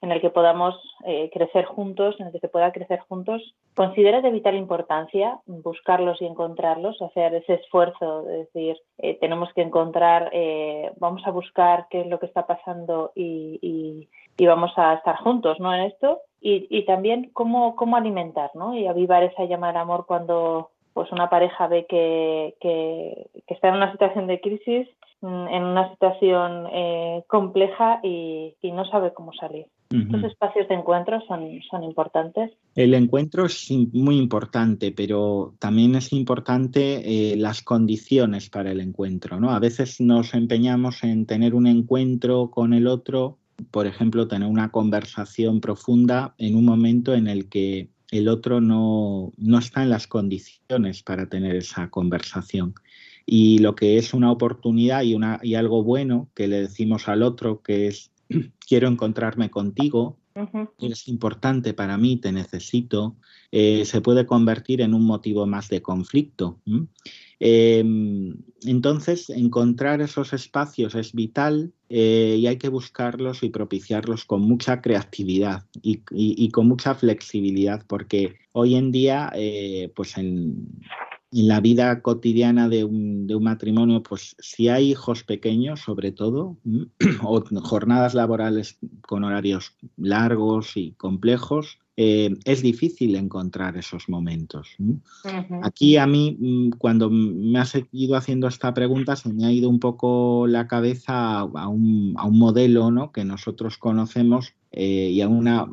En 0.00 0.12
el 0.12 0.20
que 0.20 0.30
podamos 0.30 0.74
eh, 1.04 1.28
crecer 1.32 1.64
juntos, 1.64 2.14
en 2.18 2.26
el 2.26 2.32
que 2.32 2.38
se 2.38 2.48
pueda 2.48 2.72
crecer 2.72 3.00
juntos. 3.00 3.42
Considera 3.74 4.20
de 4.20 4.30
vital 4.30 4.56
importancia 4.56 5.40
buscarlos 5.46 6.22
y 6.22 6.26
encontrarlos, 6.26 7.02
hacer 7.02 7.34
ese 7.34 7.54
esfuerzo, 7.54 8.22
de 8.22 8.38
decir, 8.38 8.76
eh, 8.98 9.18
tenemos 9.20 9.52
que 9.54 9.62
encontrar, 9.62 10.30
eh, 10.32 10.92
vamos 10.98 11.22
a 11.26 11.30
buscar 11.30 11.86
qué 11.90 12.02
es 12.02 12.06
lo 12.06 12.20
que 12.20 12.26
está 12.26 12.46
pasando 12.46 13.12
y, 13.14 14.08
vamos 14.38 14.72
a 14.76 14.94
estar 14.94 15.16
juntos 15.16 15.58
¿no? 15.60 15.74
en 15.74 15.82
esto. 15.82 16.20
Y, 16.40 16.84
también 16.84 17.30
cómo, 17.32 17.74
cómo 17.74 17.96
alimentar 17.96 18.50
¿no? 18.54 18.74
y 18.74 18.86
avivar 18.86 19.24
esa 19.24 19.44
llama 19.44 19.72
de 19.72 19.78
amor 19.78 20.06
cuando 20.06 20.70
pues 20.94 21.10
una 21.12 21.28
pareja 21.28 21.66
ve 21.66 21.86
que, 21.86 22.54
está 23.48 23.68
en 23.68 23.74
una 23.74 23.92
situación 23.92 24.26
de 24.28 24.40
crisis 24.40 24.88
Mm, 25.20 25.48
en 25.48 25.64
una 25.64 25.90
situación 25.90 26.68
compleja 27.26 28.00
y, 28.02 28.54
no 28.62 28.84
sabe 28.84 29.12
cómo 29.12 29.32
salir. 29.32 29.66
Estos 29.90 30.22
espacios 30.24 30.68
de 30.68 30.74
encuentro 30.74 31.18
son, 31.26 31.60
son 31.70 31.82
importantes. 31.82 32.52
El 32.74 32.92
encuentro 32.92 33.46
es 33.46 33.70
muy 33.70 34.18
importante, 34.18 34.92
pero 34.92 35.54
también 35.58 35.94
es 35.94 36.12
importante 36.12 37.32
eh, 37.32 37.36
las 37.36 37.62
condiciones 37.62 38.50
para 38.50 38.70
el 38.70 38.80
encuentro. 38.80 39.40
¿no? 39.40 39.50
A 39.50 39.58
veces 39.58 39.98
nos 40.00 40.34
empeñamos 40.34 41.02
en 41.04 41.24
tener 41.24 41.54
un 41.54 41.66
encuentro 41.66 42.50
con 42.50 42.74
el 42.74 42.86
otro, 42.86 43.38
por 43.70 43.86
ejemplo, 43.86 44.28
tener 44.28 44.48
una 44.48 44.70
conversación 44.70 45.62
profunda 45.62 46.34
en 46.36 46.54
un 46.54 46.66
momento 46.66 47.14
en 47.14 47.26
el 47.26 47.48
que 47.48 47.88
el 48.10 48.28
otro 48.28 48.60
no, 48.60 49.32
no 49.38 49.58
está 49.58 49.82
en 49.82 49.90
las 49.90 50.06
condiciones 50.06 51.02
para 51.02 51.30
tener 51.30 51.56
esa 51.56 51.88
conversación 51.88 52.74
y 53.30 53.58
lo 53.58 53.74
que 53.74 53.98
es 53.98 54.14
una 54.14 54.32
oportunidad 54.32 55.02
y, 55.02 55.14
una, 55.14 55.38
y 55.42 55.54
algo 55.54 55.82
bueno 55.82 56.30
que 56.34 56.48
le 56.48 56.62
decimos 56.62 57.08
al 57.08 57.22
otro, 57.22 57.60
que 57.60 57.86
es 57.86 58.10
quiero 58.68 58.88
encontrarme 58.88 59.50
contigo, 59.50 60.18
es 60.78 61.08
importante 61.08 61.74
para 61.74 61.98
mí, 61.98 62.16
te 62.16 62.30
necesito, 62.30 63.16
eh, 63.50 63.84
se 63.84 64.00
puede 64.00 64.24
convertir 64.24 64.80
en 64.80 64.94
un 64.94 65.04
motivo 65.04 65.46
más 65.46 65.68
de 65.68 65.82
conflicto. 65.82 66.60
Em, 67.40 68.36
entonces, 68.62 69.30
encontrar 69.30 70.00
esos 70.00 70.32
espacios 70.32 70.94
es 70.94 71.12
vital 71.12 71.72
eh, 71.88 72.36
y 72.38 72.46
hay 72.46 72.56
que 72.56 72.68
buscarlos 72.68 73.42
y 73.42 73.48
propiciarlos 73.48 74.24
con 74.24 74.42
mucha 74.42 74.80
creatividad 74.80 75.66
y, 75.82 76.50
con 76.50 76.68
mucha 76.68 76.94
flexibilidad, 76.94 77.84
porque 77.86 78.36
hoy 78.52 78.76
en 78.76 78.92
día, 78.92 79.32
eh, 79.34 79.90
pues 79.94 80.16
en, 80.18 80.68
en 81.30 81.48
la 81.48 81.60
vida 81.60 82.00
cotidiana 82.02 82.68
de 82.68 82.84
un, 82.84 83.26
de 83.26 83.34
un, 83.34 83.44
matrimonio, 83.44 84.02
pues 84.02 84.34
si 84.38 84.68
hay 84.68 84.90
hijos 84.90 85.24
pequeños, 85.24 85.80
sobre 85.80 86.12
todo, 86.12 86.58
o 87.22 87.42
jornadas 87.62 88.14
laborales 88.14 88.78
con 89.02 89.24
horarios 89.24 89.74
largos 89.96 90.76
y 90.76 90.92
complejos, 90.92 91.78
eh, 92.00 92.36
es 92.44 92.62
difícil 92.62 93.16
encontrar 93.16 93.76
esos 93.76 94.08
momentos. 94.08 94.76
Aquí 95.64 95.96
a 95.96 96.06
mí, 96.06 96.36
mm, 96.38 96.70
cuando 96.78 97.10
me 97.10 97.58
has 97.58 97.76
ido 97.90 98.14
haciendo 98.14 98.46
esta 98.46 98.72
pregunta, 98.72 99.16
se 99.16 99.32
me 99.32 99.44
ha 99.44 99.50
ido 99.50 99.68
un 99.68 99.80
poco 99.80 100.46
la 100.46 100.68
cabeza 100.68 101.40
a 101.40 101.68
un, 101.68 102.14
a 102.16 102.24
un 102.24 102.38
modelo 102.38 102.92
¿no? 102.92 103.10
que 103.10 103.24
nosotros 103.24 103.78
conocemos 103.78 104.54
eh, 104.70 105.10
y 105.10 105.22
a 105.22 105.28
una 105.28 105.66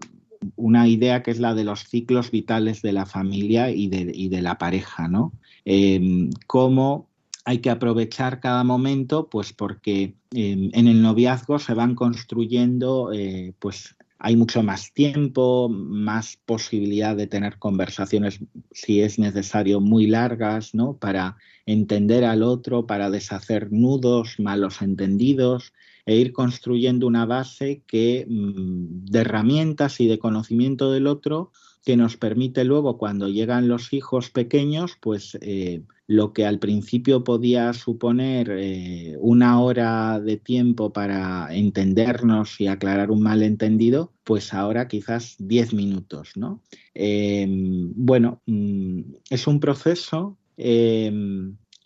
una 0.56 0.88
idea 0.88 1.24
que 1.24 1.32
es 1.32 1.40
la 1.40 1.54
de 1.54 1.64
los 1.64 1.86
ciclos 1.86 2.32
vitales 2.32 2.82
de 2.82 2.94
la 2.94 3.06
familia 3.06 3.70
y 3.70 3.88
de, 3.88 4.12
y 4.14 4.30
de 4.30 4.42
la 4.42 4.58
pareja, 4.58 5.08
¿no? 5.08 5.34
Em, 5.66 6.30
cómo 6.48 7.08
hay 7.46 7.60
que 7.60 7.70
aprovechar 7.70 8.40
cada 8.40 8.64
momento, 8.64 9.30
pues 9.30 9.54
porque 9.54 10.16
em, 10.32 10.70
en 10.74 10.88
el 10.88 11.02
noviazgo 11.02 11.60
se 11.60 11.74
van 11.74 11.96
construyendo, 11.96 13.12
eh, 13.14 13.54
pues 13.60 13.96
hay 14.18 14.36
mucho 14.36 14.64
más 14.64 14.92
tiempo, 14.94 15.70
más 15.70 16.38
posibilidad 16.46 17.16
de 17.16 17.28
tener 17.28 17.60
conversaciones, 17.60 18.40
si 18.72 19.02
es 19.02 19.20
necesario, 19.20 19.80
muy 19.82 20.08
largas, 20.08 20.74
¿no? 20.74 20.98
Para 20.98 21.38
entender 21.66 22.24
al 22.26 22.42
otro, 22.42 22.88
para 22.88 23.10
deshacer 23.10 23.72
nudos, 23.72 24.40
malos 24.40 24.82
entendidos 24.82 25.74
e 26.06 26.16
ir 26.18 26.34
construyendo 26.34 27.08
una 27.08 27.26
base 27.26 27.84
que, 27.88 28.26
mm, 28.30 29.06
de 29.06 29.20
herramientas 29.20 30.00
y 30.00 30.08
de 30.08 30.20
conocimiento 30.20 30.92
del 30.92 31.08
otro 31.08 31.52
que 31.86 31.96
nos 31.98 32.18
permite 32.18 32.64
luego 32.64 32.98
cuando 32.98 33.30
llegan 33.30 33.68
los 33.68 33.94
hijos 33.94 34.32
pequeños, 34.32 34.98
pues 35.00 35.38
eh, 35.42 35.84
lo 36.08 36.34
que 36.34 36.46
al 36.46 36.60
principio 36.60 37.24
podía 37.24 37.72
suponer 37.74 38.50
eh, 38.52 39.16
una 39.20 39.60
hora 39.62 40.20
de 40.20 40.38
tiempo 40.38 40.92
para 40.92 41.48
entendernos 41.52 42.60
y 42.60 42.68
aclarar 42.68 43.12
un 43.12 43.22
malentendido, 43.22 44.14
pues 44.24 44.54
ahora 44.54 44.88
quizás 44.88 45.36
diez 45.40 45.74
minutos, 45.74 46.32
¿no? 46.36 46.62
Em, 46.94 47.92
bueno, 47.96 48.42
mm, 48.48 49.02
es 49.30 49.48
un 49.48 49.60
proceso 49.60 50.38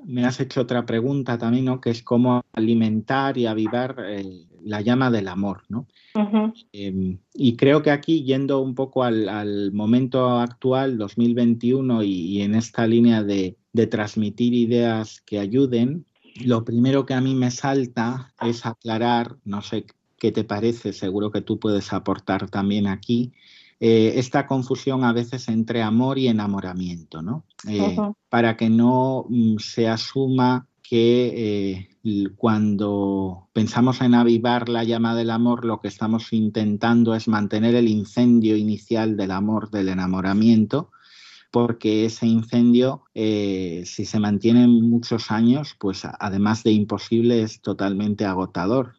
me 0.06 0.26
has 0.26 0.40
hecho 0.40 0.62
otra 0.62 0.86
pregunta 0.86 1.38
también, 1.38 1.66
¿no? 1.66 1.82
Que 1.82 1.90
es 1.90 2.04
cómo 2.04 2.44
alimentar 2.54 3.38
y 3.38 3.46
avivar 3.46 3.96
eh, 4.08 4.46
la 4.64 4.82
llama 4.82 5.12
del 5.12 5.28
amor, 5.28 5.64
¿no? 5.70 5.88
Em, 6.72 7.20
y 7.34 7.56
creo 7.56 7.82
que 7.82 7.92
aquí, 7.92 8.24
yendo 8.24 8.62
un 8.62 8.76
poco 8.76 9.04
al, 9.04 9.72
momento 9.72 10.40
actual, 10.40 10.98
2021, 10.98 12.04
y, 12.04 12.42
en 12.42 12.56
esta 12.56 12.88
línea 12.88 13.24
de, 13.24 13.56
transmitir 13.90 14.54
ideas 14.54 15.22
que 15.22 15.40
ayuden, 15.40 16.06
lo 16.44 16.66
primero 16.66 17.06
que 17.06 17.14
a 17.14 17.22
mí 17.22 17.34
me 17.34 17.50
salta 17.50 18.34
es 18.42 18.66
aclarar, 18.66 19.38
no 19.46 19.62
sé 19.62 19.86
qué 20.18 20.34
te 20.34 20.44
parece, 20.44 20.92
seguro 20.92 21.32
que 21.32 21.40
tú 21.40 21.60
puedes 21.60 21.94
aportar 21.94 22.50
también 22.50 22.88
aquí, 22.88 23.32
eh, 23.80 24.14
esta 24.16 24.46
confusión 24.46 25.04
a 25.04 25.14
veces 25.14 25.48
entre 25.48 25.82
amor 25.82 26.20
y 26.20 26.28
enamoramiento, 26.28 27.22
¿no? 27.22 27.46
Eh, 27.68 27.96
para 28.28 28.58
que 28.58 28.70
no 28.70 29.26
mm, 29.30 29.58
se 29.58 29.88
asuma 29.88 30.68
que 30.82 31.88
eh, 32.04 32.32
cuando 32.36 33.48
pensamos 33.54 34.02
en 34.02 34.16
avivar 34.16 34.68
la 34.70 34.84
llama 34.84 35.16
del 35.16 35.30
amor, 35.30 35.64
lo 35.64 35.80
que 35.80 35.88
estamos 35.88 36.34
intentando 36.34 37.16
es 37.16 37.28
mantener 37.28 37.76
el 37.76 37.88
incendio 37.88 38.58
inicial 38.58 39.16
del 39.16 39.32
amor, 39.32 39.70
del 39.70 39.90
enamoramiento, 39.90 40.92
porque 41.52 42.06
ese 42.06 42.28
incendio, 42.28 43.04
eh, 43.16 43.84
si 43.86 44.06
se 44.06 44.20
mantiene 44.20 44.68
muchos 44.68 45.32
años, 45.32 45.76
pues 45.80 46.04
además 46.20 46.64
de 46.64 46.72
imposible, 46.72 47.42
es 47.42 47.62
totalmente 47.62 48.26
agotador. 48.26 48.94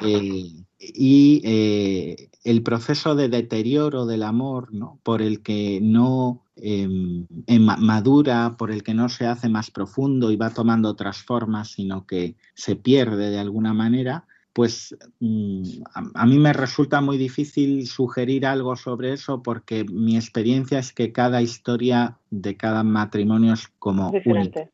Eh, 0.00 0.64
y 0.78 1.40
eh, 1.44 2.30
el 2.42 2.62
proceso 2.62 3.14
de 3.14 3.28
deterioro 3.28 4.04
del 4.06 4.24
amor, 4.24 4.68
por 5.02 5.22
el 5.22 5.42
que 5.42 5.80
no 5.80 6.42
em, 6.56 7.26
em, 7.46 7.62
madura, 7.62 8.56
por 8.58 8.70
el 8.70 8.82
que 8.82 8.94
no 8.94 9.08
se 9.08 9.26
hace 9.26 9.48
más 9.48 9.70
profundo 9.70 10.30
y 10.30 10.36
va 10.36 10.50
tomando 10.50 10.88
otras 10.88 11.18
formas, 11.18 11.70
sino 11.70 12.06
que 12.06 12.36
se 12.54 12.76
pierde 12.76 13.30
de 13.30 13.38
alguna 13.38 13.72
manera, 13.72 14.26
pues 14.54 14.96
mm, 15.18 15.82
a, 16.14 16.26
mí 16.26 16.38
me 16.38 16.52
resulta 16.52 17.00
muy 17.00 17.18
difícil 17.18 17.86
sugerir 17.88 18.46
algo 18.46 18.76
sobre 18.76 19.12
eso 19.12 19.42
porque 19.42 19.84
mi 19.84 20.16
experiencia 20.16 20.78
es 20.78 20.92
que 20.92 21.12
cada 21.12 21.42
historia 21.42 22.18
de 22.30 22.56
cada 22.56 22.84
matrimonio 22.84 23.54
es 23.54 23.68
como 23.80 24.12
diferente. 24.12 24.70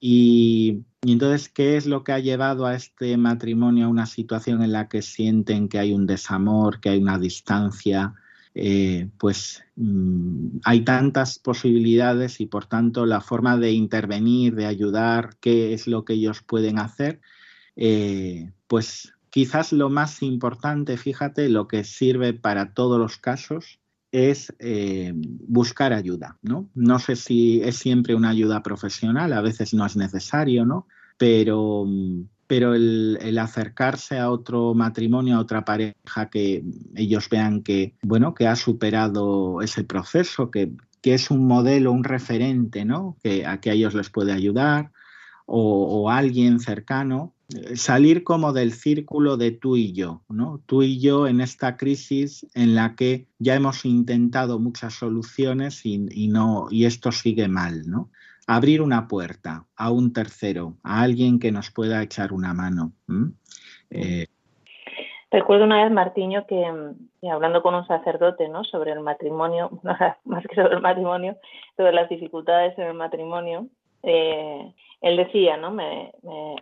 y, 0.00 0.84
entonces, 1.02 1.48
¿qué 1.48 1.76
es 1.76 1.86
lo 1.86 2.04
que 2.04 2.12
ha 2.12 2.20
llevado 2.20 2.64
a 2.64 2.76
este 2.76 3.16
matrimonio 3.16 3.86
a 3.86 3.90
una 3.90 4.06
situación 4.06 4.62
en 4.62 4.70
la 4.70 4.88
que 4.88 5.02
sienten 5.02 5.68
que 5.68 5.80
hay 5.80 5.92
un 5.92 6.06
desamor, 6.06 6.80
que 6.80 6.90
hay 6.90 7.02
una 7.02 7.18
distancia? 7.18 8.14
Eh, 8.54 9.08
pues 9.18 9.64
mm, 9.74 10.58
hay 10.64 10.82
tantas 10.82 11.40
posibilidades 11.40 12.40
y 12.40 12.46
por 12.46 12.66
tanto 12.66 13.04
la 13.04 13.20
forma 13.20 13.56
de 13.56 13.72
intervenir, 13.72 14.54
de 14.54 14.66
ayudar, 14.66 15.36
qué 15.40 15.72
es 15.72 15.88
lo 15.88 16.04
que 16.04 16.12
ellos 16.12 16.42
pueden 16.42 16.78
hacer, 16.78 17.20
eh, 17.76 18.52
pues 18.72 19.12
quizás 19.28 19.74
lo 19.74 19.90
más 19.90 20.22
importante, 20.22 20.96
fíjate, 20.96 21.50
lo 21.50 21.68
que 21.68 21.84
sirve 21.84 22.32
para 22.32 22.72
todos 22.72 22.98
los 22.98 23.18
casos 23.18 23.80
es 24.12 24.54
eh, 24.60 25.12
buscar 25.14 25.92
ayuda, 25.92 26.38
¿no? 26.40 26.70
No 26.74 26.98
sé 26.98 27.16
si 27.16 27.60
es 27.60 27.76
siempre 27.76 28.14
una 28.14 28.30
ayuda 28.30 28.62
profesional, 28.62 29.34
a 29.34 29.42
veces 29.42 29.74
no 29.74 29.84
es 29.84 29.94
necesario, 29.94 30.64
¿no? 30.64 30.86
Pero, 31.18 31.84
pero 32.46 32.72
el, 32.74 33.38
acercarse 33.38 34.18
a 34.18 34.30
otro 34.30 34.72
matrimonio, 34.72 35.36
a 35.36 35.40
otra 35.40 35.66
pareja 35.66 36.30
que 36.30 36.64
ellos 36.96 37.28
vean 37.28 37.62
que, 37.62 37.94
bueno, 38.00 38.32
que 38.32 38.46
ha 38.46 38.56
superado 38.56 39.60
ese 39.60 39.84
proceso, 39.84 40.50
que, 40.50 40.72
que 41.02 41.12
es 41.12 41.30
un 41.30 41.46
modelo, 41.46 41.92
un 41.92 42.04
referente, 42.04 42.86
¿no? 42.86 43.18
Que 43.22 43.44
a 43.44 43.60
que 43.60 43.68
a 43.68 43.74
ellos 43.74 43.92
les 43.92 44.08
puede 44.08 44.32
ayudar, 44.32 44.92
o, 45.54 46.08
alguien 46.08 46.60
cercano, 46.60 47.34
eh, 47.54 47.76
salir 47.76 48.24
como 48.24 48.54
del 48.54 48.72
círculo 48.72 49.36
de 49.36 49.50
tú 49.50 49.76
y 49.76 49.92
yo, 49.92 50.22
¿no? 50.30 50.62
Tú 50.64 50.82
y 50.82 50.98
yo 50.98 51.26
en 51.26 51.42
esta 51.42 51.76
crisis 51.76 52.46
en 52.54 52.74
la 52.74 52.96
que 52.96 53.26
ya 53.38 53.54
hemos 53.54 53.84
intentado 53.84 54.58
muchas 54.58 54.94
soluciones 54.94 55.84
y, 55.84 55.98
no, 56.28 56.68
y 56.70 56.86
esto 56.86 57.12
sigue 57.12 57.48
mal, 57.48 57.82
¿no? 57.86 58.10
Abrir 58.46 58.80
una 58.80 59.08
puerta 59.08 59.66
a 59.76 59.90
un 59.90 60.14
tercero, 60.14 60.78
a 60.82 61.02
alguien 61.02 61.38
que 61.38 61.52
nos 61.52 61.70
pueda 61.70 62.02
echar 62.02 62.32
una 62.32 62.54
mano. 62.54 62.92
Eh, 63.90 64.26
Recuerdo 65.30 65.64
una 65.64 65.82
vez, 65.82 65.92
Martiño, 65.92 66.46
que, 66.46 66.64
hablando 67.30 67.62
con 67.62 67.74
un 67.74 67.86
sacerdote 67.86 68.48
¿no? 68.48 68.64
sobre 68.64 68.92
el 68.92 69.00
matrimonio, 69.00 69.70
más 70.24 70.46
que 70.46 70.54
sobre 70.54 70.76
el 70.76 70.82
matrimonio, 70.82 71.36
sobre 71.76 71.92
las 71.92 72.08
dificultades 72.08 72.76
en 72.78 72.86
el 72.86 72.94
matrimonio, 72.94 73.68
eh, 74.02 74.72
él 75.02 75.16
decía, 75.16 75.56
¿no? 75.56 75.72
Me, 75.72 76.12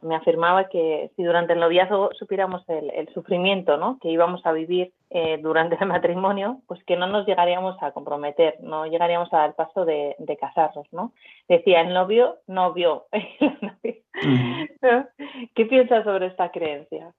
me, 0.00 0.16
afirmaba 0.16 0.68
que 0.68 1.10
si 1.14 1.22
durante 1.22 1.52
el 1.52 1.60
noviazgo 1.60 2.10
supiéramos 2.18 2.66
el, 2.68 2.90
el 2.90 3.12
sufrimiento, 3.12 3.76
¿no? 3.76 3.98
Que 4.00 4.10
íbamos 4.10 4.44
a 4.46 4.52
vivir 4.52 4.92
eh, 5.10 5.38
durante 5.42 5.76
el 5.78 5.86
matrimonio, 5.88 6.62
pues 6.66 6.82
que 6.84 6.96
no 6.96 7.06
nos 7.06 7.26
llegaríamos 7.26 7.76
a 7.82 7.92
comprometer, 7.92 8.56
no 8.62 8.86
llegaríamos 8.86 9.30
a 9.32 9.38
dar 9.38 9.54
paso 9.54 9.84
de, 9.84 10.16
de 10.18 10.36
casarnos, 10.38 10.86
¿no? 10.90 11.12
Decía, 11.48 11.82
el 11.82 11.92
novio 11.92 12.38
no 12.46 12.72
vio. 12.72 13.06
¿Qué 15.54 15.66
piensas 15.66 16.04
sobre 16.04 16.26
esta 16.26 16.50
creencia? 16.50 17.12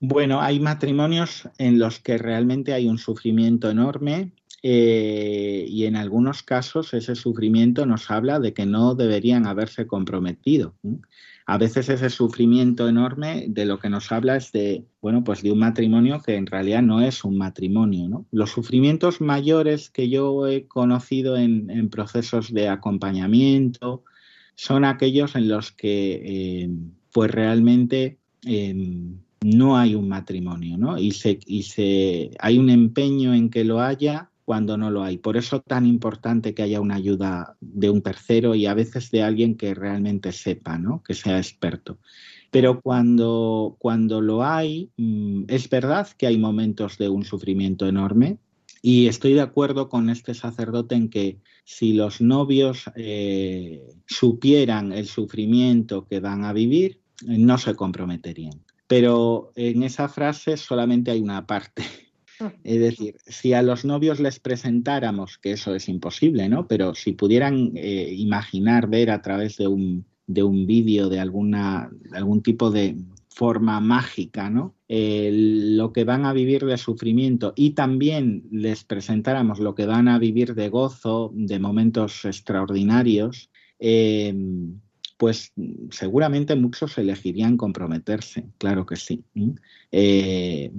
Bueno, 0.00 0.40
hay 0.40 0.60
matrimonios 0.60 1.48
en 1.58 1.78
los 1.78 2.00
que 2.00 2.18
realmente 2.18 2.72
hay 2.72 2.88
un 2.88 2.98
sufrimiento 2.98 3.70
enorme 3.70 4.32
eh, 4.62 5.66
y 5.68 5.84
en 5.84 5.94
algunos 5.94 6.42
casos 6.42 6.92
ese 6.92 7.14
sufrimiento 7.14 7.86
nos 7.86 8.10
habla 8.10 8.40
de 8.40 8.52
que 8.52 8.66
no 8.66 8.94
deberían 8.94 9.46
haberse 9.46 9.86
comprometido. 9.86 10.74
A 11.46 11.58
veces 11.58 11.88
ese 11.88 12.10
sufrimiento 12.10 12.88
enorme 12.88 13.46
de 13.48 13.64
lo 13.64 13.78
que 13.78 13.88
nos 13.88 14.10
habla 14.10 14.36
es 14.36 14.52
de, 14.52 14.84
bueno, 15.00 15.22
pues 15.24 15.42
de 15.42 15.52
un 15.52 15.60
matrimonio 15.60 16.20
que 16.20 16.34
en 16.34 16.46
realidad 16.46 16.82
no 16.82 17.00
es 17.00 17.24
un 17.24 17.38
matrimonio. 17.38 18.26
Los 18.32 18.50
sufrimientos 18.50 19.20
mayores 19.20 19.90
que 19.90 20.08
yo 20.08 20.46
he 20.46 20.66
conocido 20.66 21.36
en, 21.36 21.88
procesos 21.88 22.52
de 22.52 22.68
acompañamiento 22.68 24.04
son 24.56 24.84
aquellos 24.84 25.36
en 25.36 25.48
los 25.48 25.72
que, 25.72 26.20
eh, 26.24 26.70
pues 27.12 27.30
realmente 27.30 28.18
em, 28.44 29.20
no 29.40 29.78
hay 29.78 29.94
un 29.94 30.08
matrimonio, 30.08 30.76
¿no? 30.76 30.98
Y, 30.98 31.12
se, 31.12 31.38
y 31.46 31.62
se, 31.62 32.32
hay 32.40 32.58
un 32.58 32.68
empeño 32.68 33.32
en 33.32 33.50
que 33.50 33.64
lo 33.64 33.80
haya 33.80 34.30
cuando 34.48 34.78
no 34.78 34.90
lo 34.90 35.04
hay. 35.04 35.18
Por 35.18 35.36
eso 35.36 35.60
tan 35.60 35.84
importante 35.84 36.54
que 36.54 36.62
haya 36.62 36.80
una 36.80 36.94
ayuda 36.94 37.58
de 37.60 37.90
un 37.90 38.00
tercero 38.00 38.54
y 38.54 38.64
a 38.64 38.72
veces 38.72 39.10
de 39.10 39.22
alguien 39.22 39.58
que 39.58 39.74
realmente 39.74 40.32
sepa, 40.32 40.78
¿no? 40.78 41.02
que 41.06 41.12
sea 41.12 41.36
experto. 41.36 41.98
Pero 42.50 42.80
cuando, 42.80 43.76
cuando 43.78 44.22
lo 44.22 44.42
hay, 44.42 44.90
mm, 44.96 45.44
es 45.48 45.68
verdad 45.68 46.08
que 46.16 46.26
hay 46.26 46.38
momentos 46.38 46.96
de 46.96 47.10
un 47.10 47.24
sufrimiento 47.26 47.86
enorme 47.86 48.38
y 48.80 49.08
estoy 49.08 49.34
de 49.34 49.42
acuerdo 49.42 49.90
con 49.90 50.08
este 50.08 50.32
sacerdote 50.32 50.94
en 50.94 51.10
que 51.10 51.36
si 51.66 51.92
los 51.92 52.22
novios 52.22 52.84
eh, 52.96 53.86
supieran 54.06 54.94
el 54.94 55.08
sufrimiento 55.08 56.06
que 56.06 56.20
van 56.20 56.46
a 56.46 56.54
vivir, 56.54 57.02
no 57.22 57.58
se 57.58 57.74
comprometerían. 57.74 58.64
Pero 58.86 59.52
en 59.56 59.82
esa 59.82 60.08
frase 60.08 60.56
solamente 60.56 61.10
hay 61.10 61.20
una 61.20 61.46
parte 61.46 61.82
es 62.64 62.80
decir, 62.80 63.16
si 63.26 63.52
a 63.52 63.62
los 63.62 63.84
novios 63.84 64.20
les 64.20 64.38
presentáramos, 64.40 65.38
que 65.38 65.52
eso 65.52 65.74
es 65.74 65.88
imposible, 65.88 66.48
¿no? 66.48 66.66
Pero 66.66 66.94
si 66.94 67.12
pudieran 67.12 67.72
eh, 67.74 68.12
imaginar, 68.16 68.88
ver 68.88 69.10
a 69.10 69.22
través 69.22 69.56
de 69.56 69.68
un, 69.68 70.06
de 70.26 70.42
un 70.42 70.66
vídeo, 70.66 71.08
de 71.08 71.20
alguna, 71.20 71.90
algún 72.12 72.42
tipo 72.42 72.70
de 72.70 72.96
forma 73.28 73.80
mágica, 73.80 74.50
¿no? 74.50 74.74
lo 74.88 75.92
que 75.92 76.04
van 76.04 76.24
a 76.24 76.32
vivir 76.32 76.64
de 76.64 76.78
sufrimiento 76.78 77.52
y 77.54 77.70
también 77.70 78.48
les 78.50 78.84
presentáramos 78.84 79.60
lo 79.60 79.74
que 79.74 79.84
van 79.84 80.08
a 80.08 80.18
vivir 80.18 80.54
de 80.54 80.70
gozo, 80.70 81.30
de 81.34 81.58
momentos 81.58 82.24
extraordinarios, 82.24 83.50
eh, 83.78 84.34
pues 85.18 85.52
seguramente 85.90 86.54
muchos 86.54 86.96
elegirían 86.96 87.56
comprometerse, 87.56 88.46
claro 88.56 88.86
que 88.86 88.94
sí. 88.94 89.24
Eh, 89.90 90.72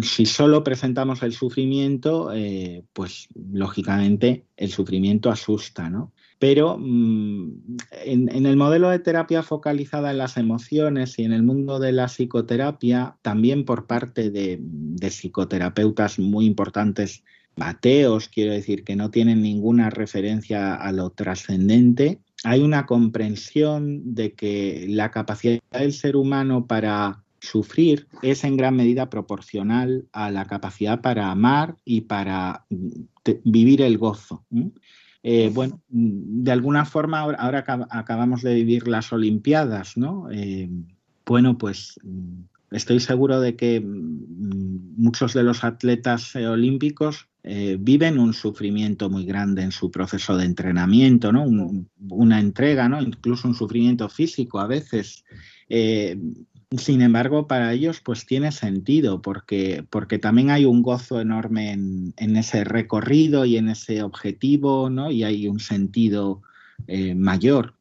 si 0.00 0.26
solo 0.26 0.62
presentamos 0.62 1.24
el 1.24 1.32
sufrimiento, 1.32 2.32
eh, 2.32 2.84
pues 2.92 3.28
lógicamente 3.52 4.46
el 4.56 4.70
sufrimiento 4.70 5.28
asusta, 5.28 5.90
¿no? 5.90 6.12
Pero 6.38 6.78
mm, 6.78 7.76
en, 8.04 8.46
el 8.46 8.56
modelo 8.56 8.88
de 8.90 9.00
terapia 9.00 9.42
focalizada 9.42 10.12
en 10.12 10.18
las 10.18 10.36
emociones 10.36 11.18
y 11.18 11.24
en 11.24 11.32
el 11.32 11.42
mundo 11.42 11.80
de 11.80 11.90
la 11.90 12.06
psicoterapia, 12.06 13.16
también 13.22 13.64
por 13.64 13.88
parte 13.88 14.30
de, 14.30 14.58
de 14.60 15.10
psicoterapeutas 15.10 16.20
muy 16.20 16.46
importantes, 16.46 17.24
ateos, 17.56 18.28
quiero 18.28 18.52
decir, 18.52 18.84
que 18.84 18.96
no 18.96 19.10
tienen 19.10 19.42
ninguna 19.42 19.90
referencia 19.90 20.74
a 20.74 20.92
lo 20.92 21.10
trascendente, 21.10 22.20
hay 22.44 22.62
una 22.62 22.86
comprensión 22.86 24.14
de 24.14 24.32
que 24.32 24.86
la 24.88 25.10
capacidad 25.10 25.60
del 25.70 25.92
ser 25.92 26.16
humano 26.16 26.66
para 26.66 27.22
sufrir 27.40 28.06
es 28.22 28.44
en 28.44 28.56
gran 28.56 28.76
medida 28.76 29.10
proporcional 29.10 30.06
a 30.12 30.30
la 30.30 30.46
capacidad 30.46 31.00
para 31.00 31.30
amar 31.30 31.76
y 31.84 32.02
para 32.02 32.66
vivir 33.44 33.82
el 33.82 33.98
gozo. 33.98 34.44
Eh, 35.22 35.50
bueno, 35.52 35.80
de 35.88 36.52
alguna 36.52 36.84
forma 36.84 37.20
ahora 37.20 37.64
acabamos 37.90 38.42
de 38.42 38.54
vivir 38.54 38.88
las 38.88 39.12
Olimpiadas, 39.12 39.96
¿no? 39.96 40.28
Eh, 40.30 40.68
bueno, 41.26 41.58
pues 41.58 41.98
estoy 42.70 43.00
seguro 43.00 43.40
de 43.40 43.56
que 43.56 43.80
mm, 43.80 44.94
muchos 44.96 45.34
de 45.34 45.42
los 45.42 45.64
atletas 45.64 46.34
eh, 46.36 46.46
olímpicos 46.46 47.29
eh, 47.42 47.76
viven 47.80 48.18
un 48.18 48.34
sufrimiento 48.34 49.08
muy 49.08 49.24
grande 49.24 49.62
en 49.62 49.72
su 49.72 49.90
proceso 49.90 50.36
de 50.36 50.44
entrenamiento, 50.44 51.32
¿no? 51.32 51.46
una 52.08 52.38
entrega, 52.38 52.88
¿no? 52.88 53.00
incluso 53.00 53.48
un 53.48 53.54
sufrimiento 53.54 54.08
físico 54.08 54.60
a 54.60 54.66
veces. 54.66 55.24
Eh, 55.68 56.18
sin 56.76 57.02
embargo, 57.02 57.46
para 57.46 57.72
ellos 57.72 58.00
pues 58.00 58.26
tiene 58.26 58.52
sentido 58.52 59.22
porque, 59.22 59.84
también 60.20 60.50
hay 60.50 60.64
un 60.64 60.82
gozo 60.82 61.20
enorme 61.20 61.72
en, 61.72 62.36
ese 62.36 62.62
recorrido 62.62 63.44
y 63.44 63.56
en 63.56 63.68
ese 63.70 64.02
objetivo. 64.02 64.88
Y 65.10 65.24
hay 65.24 65.48
un 65.48 65.58
sentido 65.58 66.42
mayor. 67.16 67.74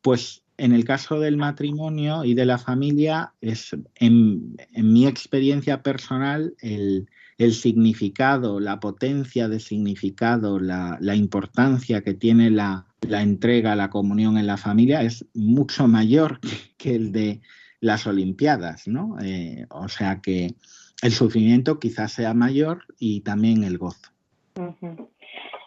Pues 0.00 0.44
en 0.56 0.72
el 0.72 0.84
caso 0.84 1.18
del 1.18 1.36
matrimonio 1.36 2.24
y 2.24 2.34
de 2.34 2.46
la 2.46 2.58
familia, 2.58 3.32
es 3.40 3.76
en, 3.96 4.56
mi 4.74 5.06
experiencia 5.06 5.82
personal 5.82 6.54
el, 6.60 7.08
significado, 7.38 8.60
la 8.60 8.80
potencia 8.80 9.48
de 9.48 9.60
significado, 9.60 10.58
la, 10.58 10.98
importancia 11.14 12.02
que 12.02 12.14
tiene 12.14 12.50
la, 12.50 12.86
entrega, 13.02 13.76
la 13.76 13.90
comunión 13.90 14.38
en 14.38 14.46
la 14.46 14.56
familia 14.56 15.02
es 15.02 15.26
mucho 15.34 15.88
mayor 15.88 16.40
que, 16.78 16.94
el 16.94 17.12
de 17.12 17.40
las 17.80 18.06
Olimpiadas, 18.06 18.88
¿no? 18.88 19.16
Eh, 19.20 19.66
o 19.70 19.88
sea 19.88 20.20
que 20.20 20.54
el 21.02 21.12
sufrimiento 21.12 21.78
quizás 21.78 22.12
sea 22.12 22.32
mayor 22.34 22.84
y 22.98 23.20
también 23.20 23.64
el 23.64 23.78
gozo. 23.78 24.10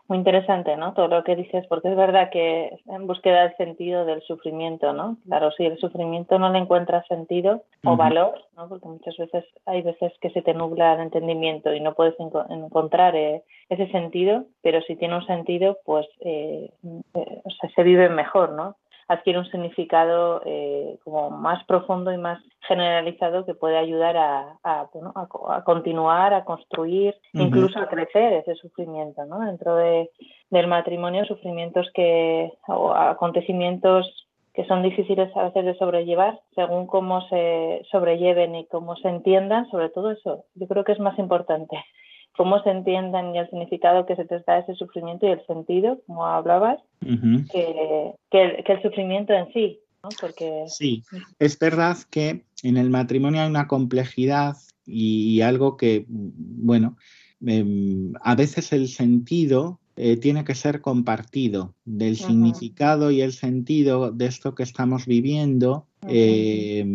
Muy 0.07 0.17
interesante, 0.17 0.77
¿no? 0.77 0.93
Todo 0.93 1.07
lo 1.07 1.23
que 1.23 1.35
dices, 1.35 1.65
porque 1.67 1.89
es 1.89 1.95
verdad 1.95 2.29
que 2.29 2.79
en 2.87 3.07
búsqueda 3.07 3.43
del 3.43 3.57
sentido 3.57 4.05
del 4.05 4.21
sufrimiento, 4.21 4.93
¿no? 4.93 5.17
Claro, 5.25 5.51
si 5.51 5.65
el 5.65 5.77
sufrimiento 5.77 6.39
no 6.39 6.49
le 6.49 6.59
encuentra 6.59 7.03
sentido 7.07 7.63
o 7.83 7.97
valor, 7.97 8.41
¿no? 8.55 8.69
Porque 8.69 8.87
muchas 8.87 9.17
veces 9.17 9.45
hay 9.65 9.81
veces 9.81 10.13
que 10.21 10.29
se 10.29 10.41
te 10.41 10.53
nubla 10.53 10.93
el 10.93 11.01
entendimiento 11.01 11.73
y 11.73 11.81
no 11.81 11.93
puedes 11.93 12.15
encontrar 12.19 13.15
eh, 13.15 13.43
ese 13.69 13.87
sentido, 13.91 14.45
pero 14.61 14.81
si 14.81 14.95
tiene 14.95 15.15
un 15.15 15.25
sentido, 15.25 15.77
pues 15.83 16.07
eh, 16.21 16.71
eh, 17.13 17.41
o 17.43 17.49
sea, 17.49 17.69
se 17.75 17.83
vive 17.83 18.09
mejor, 18.09 18.53
¿no? 18.53 18.75
Adquiere 19.07 19.39
un 19.39 19.49
significado 19.49 20.41
eh, 20.45 20.97
como 21.03 21.29
más 21.29 21.63
profundo 21.65 22.11
y 22.11 22.17
más 22.17 22.41
generalizado 22.67 23.45
que 23.45 23.53
puede 23.53 23.77
ayudar 23.77 24.17
a, 24.17 24.57
a, 24.63 24.89
continuar, 25.63 26.33
a 26.33 26.43
construir, 26.43 27.15
incluso 27.33 27.79
a 27.79 27.87
crecer 27.87 28.33
ese 28.33 28.55
sufrimiento, 28.55 29.25
¿no? 29.25 29.39
Dentro 29.39 29.75
de, 29.75 30.09
del 30.49 30.67
matrimonio, 30.67 31.25
sufrimientos 31.25 31.89
que, 31.93 32.51
o 32.67 32.91
acontecimientos 32.91 34.27
que 34.53 34.65
son 34.65 34.81
difíciles 34.81 35.29
a 35.37 35.43
veces 35.43 35.65
de 35.65 35.77
sobrellevar, 35.77 36.39
según 36.55 36.87
cómo 36.87 37.21
se 37.29 37.85
sobrelleven 37.91 38.55
y 38.55 38.65
cómo 38.65 38.95
se 38.95 39.07
entiendan, 39.07 39.69
sobre 39.69 39.89
todo 39.89 40.11
eso, 40.11 40.45
yo 40.55 40.67
creo 40.67 40.83
que 40.83 40.93
es 40.93 40.99
más 40.99 41.17
importante 41.19 41.77
cómo 42.38 42.62
se 42.63 42.69
entiendan 42.69 43.36
y 43.36 43.39
el 43.39 43.50
significado 43.50 44.06
que 44.06 44.15
se 44.15 44.23
te 44.23 44.39
da 44.45 44.60
ese 44.60 44.76
sufrimiento 44.76 45.26
y 45.26 45.32
el 45.32 45.45
sentido, 45.47 46.00
como 46.06 46.26
hablabas, 46.26 46.80
que, 47.02 48.13
el, 48.32 48.82
sufrimiento 48.82 49.34
en 49.34 49.52
sí. 49.52 49.80
¿no? 50.04 50.10
Porque... 50.21 50.65
Sí, 50.67 51.04
es 51.39 51.58
verdad 51.58 51.97
que 52.12 52.45
en 52.63 52.78
el 52.78 52.91
matrimonio 52.91 53.41
hay 53.41 53.50
una 53.50 53.67
complejidad 53.67 54.56
y, 54.86 55.41
algo 55.41 55.76
que, 55.76 56.06
bueno, 56.08 56.95
em, 57.45 58.13
a 58.21 58.36
veces 58.36 58.71
el 58.71 58.88
sentido 58.88 59.80
eh, 59.95 60.15
tiene 60.15 60.45
que 60.45 60.54
ser 60.54 60.80
compartido 60.80 61.73
del 61.84 62.17
significado 62.17 63.10
y 63.10 63.21
el 63.21 63.34
sentido 63.34 64.12
de 64.12 64.28
esto 64.28 64.54
que 64.54 64.62
estamos 64.62 65.08
viviendo. 65.08 65.87
Eh, 66.07 66.86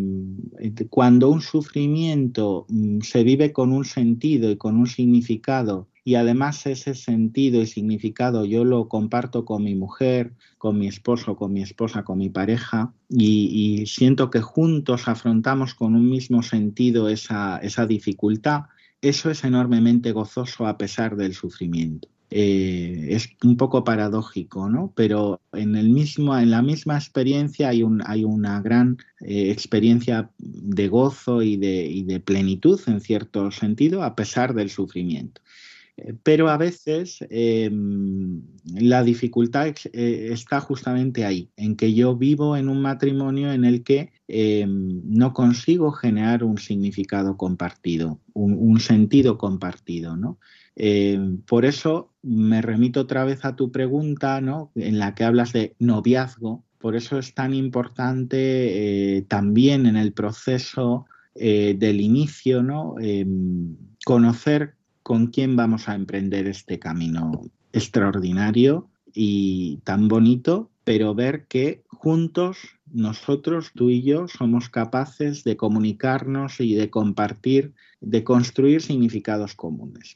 cuando 0.88 1.28
un 1.28 1.40
sufrimiento 1.40 2.66
mm, 2.68 3.00
se 3.00 3.24
vive 3.24 3.52
con 3.52 3.72
un 3.72 3.84
sentido 3.84 4.50
y 4.50 4.56
con 4.56 4.76
un 4.76 4.86
significado 4.86 5.88
y 6.04 6.14
además 6.16 6.66
ese 6.66 6.94
sentido 6.94 7.60
y 7.60 7.66
significado 7.66 8.44
yo 8.44 8.64
lo 8.64 8.88
comparto 8.88 9.44
con 9.44 9.64
mi 9.64 9.74
mujer, 9.74 10.34
con 10.58 10.78
mi 10.78 10.88
esposo, 10.88 11.36
con 11.36 11.52
mi 11.52 11.62
esposa, 11.62 12.04
con 12.04 12.18
mi 12.18 12.30
pareja 12.30 12.92
y, 13.08 13.84
siento 13.86 14.30
que 14.30 14.40
juntos 14.40 15.08
afrontamos 15.08 15.74
con 15.74 15.94
un 15.94 16.08
mismo 16.08 16.42
sentido 16.42 17.08
esa, 17.08 17.58
esa 17.58 17.86
dificultad, 17.86 18.62
eso 19.00 19.30
es 19.30 19.44
enormemente 19.44 20.12
gozoso 20.12 20.66
a 20.66 20.78
pesar 20.78 21.16
del 21.16 21.34
sufrimiento. 21.34 22.08
Eh, 22.34 23.08
es 23.10 23.28
un 23.44 23.58
poco 23.58 23.84
paradójico, 23.84 24.70
¿no? 24.70 24.90
Pero 24.96 25.42
en, 25.52 25.76
el 25.76 25.90
mismo, 25.90 26.38
en 26.38 26.50
la 26.50 26.62
misma 26.62 26.96
experiencia 26.96 27.68
hay, 27.68 27.82
un, 27.82 28.02
hay 28.06 28.24
una 28.24 28.62
gran 28.62 28.96
eh, 29.20 29.50
experiencia 29.50 30.30
de 30.38 30.88
gozo 30.88 31.42
y 31.42 31.58
de, 31.58 32.04
de, 32.06 32.20
plenitud, 32.20 32.80
en 32.86 33.02
cierto 33.02 33.50
sentido, 33.50 34.02
a 34.02 34.14
pesar 34.14 34.54
del 34.54 34.70
sufrimiento. 34.70 35.42
Eh, 35.98 36.14
pero 36.22 36.48
a 36.48 36.56
veces 36.56 37.18
em, 37.28 38.40
la 38.64 39.04
dificultad 39.04 39.66
está 39.92 40.62
justamente 40.62 41.26
ahí, 41.26 41.50
en 41.56 41.76
que 41.76 41.92
yo 41.92 42.16
vivo 42.16 42.56
en 42.56 42.70
un 42.70 42.80
matrimonio 42.80 43.52
en 43.52 43.66
el 43.66 43.84
que 43.84 44.10
em, 44.26 45.02
no 45.04 45.34
consigo 45.34 45.92
generar 45.92 46.44
un 46.44 46.56
significado 46.56 47.36
compartido, 47.36 48.22
un, 48.32 48.54
un 48.54 48.80
sentido 48.80 49.36
compartido, 49.36 50.16
¿no? 50.16 50.38
Eh, 50.76 51.18
por 51.46 51.64
eso 51.64 52.12
me 52.22 52.62
remito 52.62 53.00
otra 53.00 53.24
vez 53.24 53.44
a 53.44 53.56
tu 53.56 53.70
pregunta, 53.70 54.40
¿no? 54.40 54.70
En 54.74 54.98
la 54.98 55.14
que 55.14 55.24
hablas 55.24 55.52
de 55.52 55.74
noviazgo. 55.78 56.64
Por 56.78 56.96
eso 56.96 57.18
es 57.18 57.34
tan 57.34 57.54
importante 57.54 59.16
eh, 59.16 59.22
también 59.22 59.86
en 59.86 59.96
el 59.96 60.12
proceso 60.12 61.06
eh, 61.34 61.74
del 61.78 62.00
inicio, 62.00 62.62
¿no? 62.62 62.94
Em, 63.00 63.76
conocer 64.04 64.74
con 65.02 65.28
quién 65.28 65.56
vamos 65.56 65.88
a 65.88 65.94
emprender 65.94 66.46
este 66.46 66.78
camino 66.78 67.42
extraordinario 67.72 68.88
y 69.12 69.78
tan 69.84 70.08
bonito, 70.08 70.70
pero 70.84 71.14
ver 71.14 71.46
que 71.46 71.82
juntos 71.88 72.58
nosotros, 72.92 73.72
tú 73.74 73.90
y 73.90 74.02
yo, 74.02 74.28
somos 74.28 74.68
capaces 74.68 75.44
de 75.44 75.56
comunicarnos 75.56 76.60
y 76.60 76.74
de 76.74 76.90
compartir, 76.90 77.72
de 78.00 78.22
construir 78.22 78.82
significados 78.82 79.54
comunes. 79.54 80.14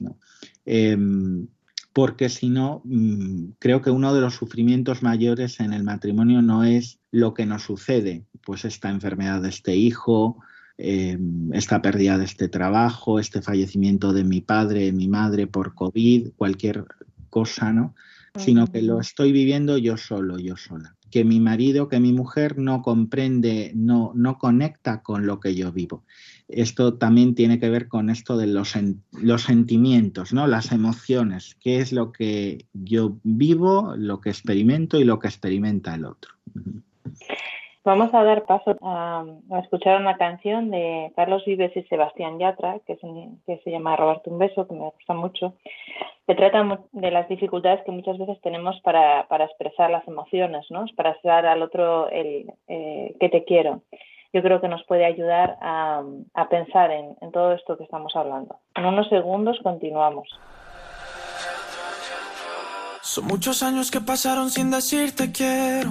Em, 0.64 1.46
porque 1.92 2.28
si 2.28 2.50
no, 2.50 2.82
mm, 2.84 3.52
creo 3.58 3.80
que 3.80 3.90
uno 3.90 4.12
de 4.14 4.20
los 4.20 4.34
sufrimientos 4.34 5.02
mayores 5.02 5.60
en 5.60 5.72
el 5.72 5.82
matrimonio 5.82 6.42
no 6.42 6.64
es 6.64 6.98
lo 7.10 7.32
que 7.32 7.46
nos 7.46 7.62
sucede, 7.62 8.24
pues 8.44 8.64
esta 8.64 8.90
enfermedad 8.90 9.40
de 9.40 9.48
este 9.48 9.74
hijo, 9.74 10.38
em, 10.76 11.52
esta 11.54 11.80
pérdida 11.80 12.18
de 12.18 12.26
este 12.26 12.48
trabajo, 12.48 13.18
este 13.18 13.40
fallecimiento 13.40 14.12
de 14.12 14.24
mi 14.24 14.42
padre, 14.42 14.92
mi 14.92 15.08
madre 15.08 15.46
por 15.46 15.74
COVID, 15.74 16.32
cualquier 16.36 16.84
cosa, 17.30 17.72
¿no? 17.72 17.94
Sino 18.36 18.66
que 18.66 18.82
lo 18.82 19.00
estoy 19.00 19.32
viviendo 19.32 19.78
yo 19.78 19.96
solo, 19.96 20.38
yo 20.38 20.56
sola 20.58 20.96
que 21.10 21.24
mi 21.24 21.40
marido, 21.40 21.88
que 21.88 22.00
mi 22.00 22.12
mujer 22.12 22.58
no 22.58 22.82
comprende, 22.82 23.72
no, 23.74 24.12
no 24.14 24.38
conecta 24.38 25.02
con 25.02 25.26
lo 25.26 25.40
que 25.40 25.54
yo 25.54 25.72
vivo. 25.72 26.04
Esto 26.48 26.94
también 26.94 27.34
tiene 27.34 27.58
que 27.58 27.68
ver 27.68 27.88
con 27.88 28.10
esto 28.10 28.36
de 28.36 28.46
los, 28.46 28.74
los 29.12 29.42
sentimientos, 29.42 30.32
¿no? 30.32 30.46
las 30.46 30.72
emociones, 30.72 31.56
qué 31.60 31.78
es 31.78 31.92
lo 31.92 32.12
que 32.12 32.66
yo 32.72 33.18
vivo, 33.24 33.94
lo 33.96 34.20
que 34.20 34.30
experimento 34.30 35.00
y 35.00 35.04
lo 35.04 35.18
que 35.18 35.28
experimenta 35.28 35.94
el 35.94 36.04
otro. 36.04 36.32
Vamos 37.86 38.12
a 38.12 38.22
dar 38.22 38.44
paso 38.44 38.76
a, 38.82 39.24
escuchar 39.62 40.00
una 40.00 40.18
canción 40.18 40.70
de 40.70 41.12
Carlos 41.16 41.44
Vives 41.46 41.74
y 41.76 41.82
Sebastián 41.84 42.38
Yatra, 42.38 42.80
que 42.86 42.98
que 43.46 43.58
se 43.58 43.70
llama 43.70 43.96
Robarte 43.96 44.28
un 44.28 44.38
beso, 44.38 44.66
que 44.66 44.74
me 44.74 44.90
gusta 44.90 45.14
mucho 45.14 45.54
se 46.26 46.34
trata 46.34 46.80
de 46.92 47.10
las 47.10 47.28
dificultades 47.28 47.84
que 47.84 47.92
muchas 47.92 48.18
veces 48.18 48.40
tenemos 48.42 48.80
para, 48.80 49.20
expresar 49.44 49.90
las 49.90 50.06
emociones, 50.08 50.66
¿no? 50.70 50.84
para 50.96 51.10
expresar 51.10 51.46
al 51.46 51.62
otro 51.62 52.10
el 52.10 52.52
eh, 52.66 53.14
que 53.20 53.28
te 53.28 53.44
quiero. 53.44 53.82
Yo 54.32 54.42
creo 54.42 54.60
que 54.60 54.68
nos 54.68 54.82
puede 54.84 55.04
ayudar 55.04 55.56
a, 55.60 56.02
pensar 56.50 56.90
en, 56.90 57.16
en 57.20 57.30
todo 57.30 57.52
esto 57.52 57.78
que 57.78 57.84
estamos 57.84 58.14
hablando. 58.16 58.58
En 58.74 58.84
unos 58.84 59.08
segundos 59.08 59.58
continuamos. 59.62 60.28
Son 63.02 63.24
muchos 63.24 63.62
años 63.62 63.90
que 63.92 64.00
pasaron 64.00 64.50
sin 64.50 64.72
decirte 64.72 65.30
quiero. 65.30 65.90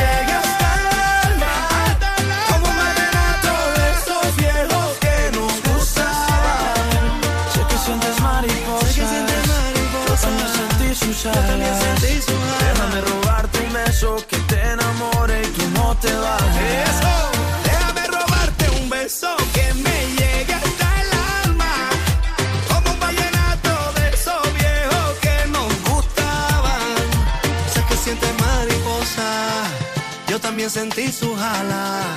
sentí 30.71 31.11
sus 31.11 31.35
alas. 31.35 32.15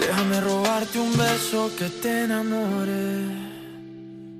Déjame 0.00 0.40
robarte 0.40 0.98
un 0.98 1.12
beso 1.12 1.68
que 1.76 1.88
te 2.00 2.24
enamore 2.24 3.04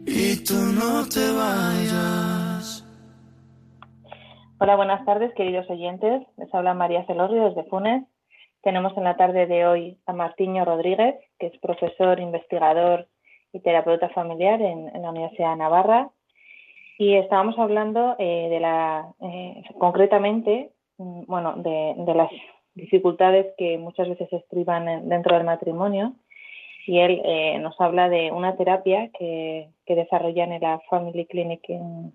y 0.06 0.42
tú 0.42 0.56
no 0.56 1.04
te 1.04 1.20
vayas. 1.36 2.80
Hola, 4.58 4.76
buenas 4.76 5.04
tardes, 5.04 5.34
queridos 5.34 5.68
oyentes. 5.68 6.22
Les 6.38 6.54
habla 6.54 6.72
María 6.72 7.04
Celorrio 7.04 7.50
desde 7.50 7.64
Funes. 7.64 8.04
Tenemos 8.62 8.96
en 8.96 9.04
la 9.04 9.18
tarde 9.18 9.46
de 9.46 9.66
hoy 9.66 9.98
a 10.06 10.14
Martiño 10.14 10.64
Rodríguez, 10.64 11.16
que 11.38 11.48
es 11.48 11.58
profesor, 11.58 12.20
investigador 12.20 13.06
y 13.52 13.60
terapeuta 13.60 14.08
familiar 14.10 14.62
en, 14.62 14.90
la 15.02 15.10
Universidad 15.10 15.50
de 15.50 15.56
Navarra. 15.56 16.08
Y 16.96 17.16
estábamos 17.16 17.58
hablando 17.58 18.16
eh, 18.18 18.48
de 18.48 18.60
la, 18.60 19.12
eh, 19.20 19.62
concretamente, 19.78 20.70
mm, 20.96 21.24
bueno, 21.26 21.54
de 21.56 22.14
las 22.14 22.30
dificultades 22.74 23.54
que 23.56 23.78
muchas 23.78 24.08
veces 24.08 24.32
estriban 24.32 24.88
en- 24.88 25.08
dentro 25.08 25.37
del 25.37 25.44
matrimonio. 25.44 26.14
Y 26.87 26.98
él 26.98 27.22
eh, 27.24 27.58
nos 27.61 27.80
habla 27.80 28.08
de 28.08 28.32
una 28.32 28.56
terapia 28.56 29.08
que, 29.16 29.68
que 29.87 29.94
desarrollan 29.94 30.52
en 30.52 30.62
la 30.62 30.80
Family 30.90 31.26
Clinic 31.26 31.62
en, 31.68 32.12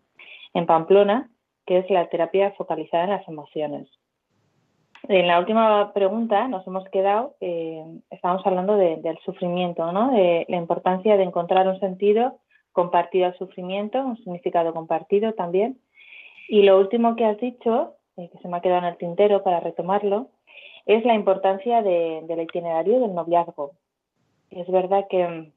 Pamplona, 0.66 1.30
que 1.66 1.78
es 1.78 1.90
la 1.90 2.08
terapia 2.10 2.52
focalizada 2.58 3.06
en 3.06 3.10
las 3.12 3.28
emociones. 3.28 3.88
En 5.08 5.28
la 5.28 5.40
última 5.40 5.94
pregunta 5.94 6.48
nos 6.50 6.66
hemos 6.68 6.84
quedado, 6.90 7.36
eh, 7.40 7.82
estábamos 8.10 8.46
hablando 8.46 8.76
de- 8.76 8.98
del 8.98 9.18
sufrimiento, 9.20 9.90
¿no? 9.94 10.12
de 10.12 10.46
la 10.50 10.58
importancia 10.58 11.16
de 11.16 11.24
encontrar 11.24 11.68
un 11.68 11.80
sentido 11.80 12.40
compartido 12.74 13.28
al 13.28 13.38
sufrimiento, 13.38 14.00
un 14.04 14.18
significado 14.18 14.74
compartido 14.74 15.34
también. 15.34 15.80
Y 16.50 16.64
lo 16.64 16.78
último 16.78 17.16
que 17.16 17.26
has 17.26 17.40
dicho, 17.40 17.94
eh, 18.18 18.30
que 18.32 18.38
se 18.40 18.48
me 18.50 18.58
ha 18.58 18.62
quedado 18.62 18.80
en 18.80 18.92
el 18.94 18.98
tintero 18.98 19.44
para 19.44 19.60
retomarlo, 19.62 20.28
es 20.88 21.04
la 21.06 21.14
importancia 21.14 21.82
de- 21.82 22.22
del 22.24 22.42
itinerario 22.42 23.00
del 23.00 23.14
noviazgo. 23.14 23.74
Es 24.50 24.68
verdad 24.72 25.06
que, 25.10 25.52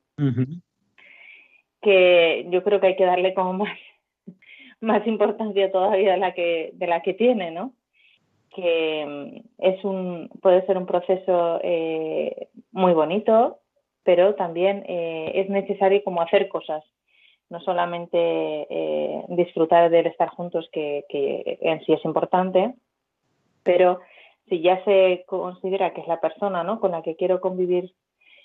que 1.80 2.46
yo 2.50 2.62
creo 2.62 2.80
que 2.80 2.88
hay 2.88 2.96
que 2.96 3.04
darle 3.04 3.32
como 3.34 3.52
más, 3.54 3.78
más 4.80 5.06
importancia 5.06 5.70
todavía 5.70 6.12
de 6.12 6.18
la 6.18 6.34
que, 6.34 6.70
de 6.74 6.86
la 6.86 7.00
que 7.02 7.14
tiene, 7.14 7.50
¿no? 7.50 7.72
Que 8.54 9.06
mm, 9.06 9.64
es 9.64 9.84
un, 9.84 10.28
puede 10.42 10.66
ser 10.66 10.76
un 10.76 10.86
proceso 10.86 11.60
eh, 11.62 12.48
muy 12.72 12.92
bonito, 12.92 13.58
pero 14.02 14.34
también 14.34 14.84
eh, 14.88 15.32
es 15.36 15.48
necesario 15.48 16.02
como 16.04 16.22
hacer 16.22 16.48
cosas, 16.48 16.82
no 17.48 17.60
solamente 17.60 18.18
eh, 18.18 19.24
disfrutar 19.28 19.90
del 19.90 20.06
estar 20.06 20.28
juntos, 20.28 20.68
que, 20.72 21.04
que 21.08 21.58
en 21.60 21.80
sí 21.84 21.92
es 21.92 22.04
importante, 22.04 22.74
pero 23.62 24.00
si 24.50 24.60
ya 24.60 24.84
se 24.84 25.24
considera 25.26 25.94
que 25.94 26.02
es 26.02 26.08
la 26.08 26.20
persona 26.20 26.66
con 26.80 26.90
la 26.90 27.02
que 27.02 27.16
quiero 27.16 27.40
convivir, 27.40 27.94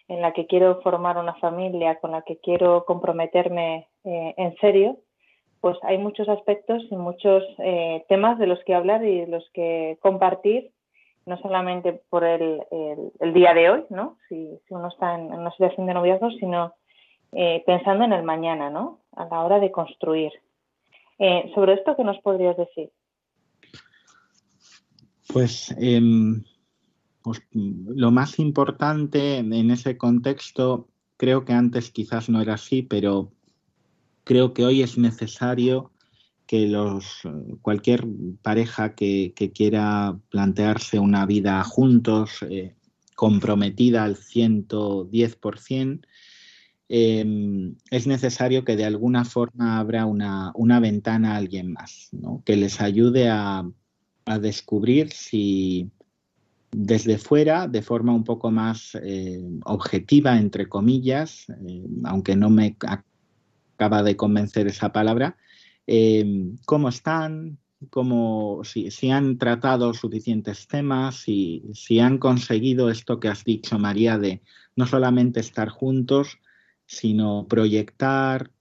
en 0.07 0.21
la 0.21 0.33
que 0.33 0.45
quiero 0.45 0.81
formar 0.81 1.17
una 1.17 1.33
familia, 1.35 1.99
con 1.99 2.11
la 2.11 2.21
que 2.21 2.37
quiero 2.37 2.85
comprometerme 2.85 3.87
eh, 4.03 4.35
en 4.37 4.55
serio, 4.57 4.97
pues 5.61 5.77
hay 5.81 5.97
muchos 5.97 6.29
aspectos 6.29 6.85
y 6.91 6.95
muchos 6.95 7.43
eh, 7.57 8.05
temas 8.07 8.37
de 8.37 8.45
los 8.45 8.63
que 8.65 8.75
hablar 8.75 9.03
y 9.03 9.21
de 9.21 9.27
los 9.27 9.49
que 9.49 9.97
compartir, 9.99 10.69
no 11.25 11.39
solamente 11.39 12.03
por 12.11 12.23
el, 12.23 12.61
día 13.33 13.55
de 13.55 13.71
hoy. 13.71 13.83
Si, 14.29 14.59
uno 14.69 14.89
está 14.89 15.15
en, 15.15 15.33
una 15.33 15.49
situación 15.49 15.87
de 15.87 15.95
noviazgo, 15.95 16.29
sino 16.39 16.75
eh, 17.31 17.63
pensando 17.65 18.03
en 18.03 18.13
el 18.13 18.21
mañana, 18.21 18.69
¿no? 18.69 18.99
A 19.15 19.25
la 19.25 19.43
hora 19.43 19.59
de 19.59 19.71
construir. 19.71 20.31
Sobre 21.55 21.73
esto, 21.73 21.95
¿qué 21.95 22.03
nos 22.03 22.19
podrías 22.19 22.57
decir? 22.57 22.91
Pues, 25.27 25.73
em, 25.77 26.43
pues, 27.21 27.41
lo 27.51 28.11
más 28.11 28.39
importante 28.39 29.38
en 29.38 29.71
ese 29.71 29.97
contexto, 29.97 30.88
creo 31.17 31.45
que 31.45 31.53
antes 31.53 31.91
quizás 31.91 32.29
no 32.29 32.41
era 32.41 32.55
así, 32.55 32.83
pero 32.83 33.31
creo 34.23 34.53
que 34.53 34.65
hoy 34.65 34.81
es 34.81 34.97
necesario 34.97 35.91
que 36.45 36.67
los, 36.67 37.21
cualquier 37.61 38.05
pareja 38.41 38.93
que, 38.93 39.33
quiera 39.55 40.19
plantearse 40.29 40.99
una 40.99 41.25
vida 41.25 41.63
juntos, 41.63 42.45
eh, 42.47 42.75
comprometida 43.15 44.03
al 44.03 44.15
110%, 44.17 46.05
eh, 46.88 47.73
es 47.89 48.05
necesario 48.05 48.63
que 48.63 48.75
de 48.75 48.85
alguna 48.85 49.25
forma 49.25 49.79
abra 49.79 50.05
una, 50.05 50.51
una 50.53 50.79
ventana 50.79 51.33
a 51.33 51.38
alguien 51.38 51.71
más, 51.73 52.09
¿no? 52.11 52.43
que 52.45 52.55
les 52.55 52.79
ayude 52.79 53.29
a, 53.29 53.67
a 54.25 54.39
descubrir 54.39 55.11
si 55.11 55.91
desde 56.71 57.17
fuera, 57.17 57.67
de 57.67 57.81
forma 57.81 58.13
un 58.13 58.23
poco 58.23 58.51
más 58.51 58.97
eh, 59.01 59.41
objetiva, 59.63 60.38
entre 60.38 60.67
comillas, 60.67 61.47
eh, 61.49 61.85
aunque 62.03 62.35
no 62.35 62.49
me 62.49 62.75
acaba 62.85 64.03
de 64.03 64.17
convencer 64.17 64.67
esa 64.67 64.91
palabra, 64.91 65.38
eh, 65.88 66.51
cómo 66.65 66.89
están, 66.89 67.57
cómo, 67.89 68.61
si, 68.63 68.91
si, 68.91 69.09
han 69.09 69.38
tratado 69.38 69.93
suficientes 69.93 70.67
temas, 70.67 71.15
si, 71.15 71.63
si 71.73 71.99
han 71.99 72.17
conseguido 72.17 72.89
esto 72.89 73.19
que 73.21 73.29
has 73.29 73.45
dicho, 73.45 73.79
María, 73.79 74.17
de 74.17 74.41
no 74.75 74.85
solamente 74.85 75.39
estar 75.39 75.69
juntos, 75.69 76.39
sino 76.85 77.47
proyectar, 77.47 78.51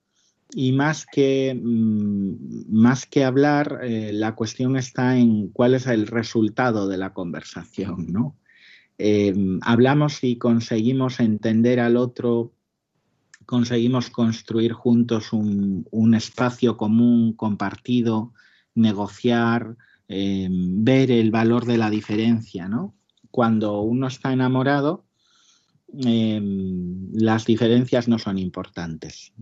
y 0.55 0.73
más 0.73 1.07
que, 1.07 1.59
mm, 1.61 2.73
más 2.73 3.07
que 3.07 3.25
hablar, 3.25 3.81
eh, 3.83 4.12
la 4.12 4.35
cuestión 4.35 4.77
está 4.77 5.19
en 5.19 5.49
cuál 5.49 5.75
es 5.75 5.87
el 5.87 6.07
resultado 6.07 6.88
de 6.88 6.97
la 6.97 7.12
conversación, 7.12 8.07
¿no? 8.12 8.37
Eh, 8.99 9.35
hablamos 9.62 10.23
y 10.23 10.37
conseguimos 10.37 11.19
entender 11.19 11.81
al 11.81 11.97
otro, 11.97 12.53
conseguimos 13.45 14.11
construir 14.11 14.73
juntos 14.73 15.33
un, 15.33 16.14
espacio 16.14 16.77
común, 16.77 17.33
compartido, 17.33 18.33
negociar, 18.75 19.77
eh, 20.09 20.49
ver 20.51 21.11
el 21.11 21.33
valor 21.33 21.64
de 21.67 21.79
la 21.79 21.90
diferencia, 21.90 22.69
¿no? 22.69 22.95
Cuando 23.33 23.81
uno 23.81 24.07
está 24.07 24.33
enamorado, 24.33 25.05
eh, 26.04 26.40
las 27.12 27.44
diferencias 27.44 28.09
no 28.09 28.18
son 28.18 28.38
importantes. 28.38 29.33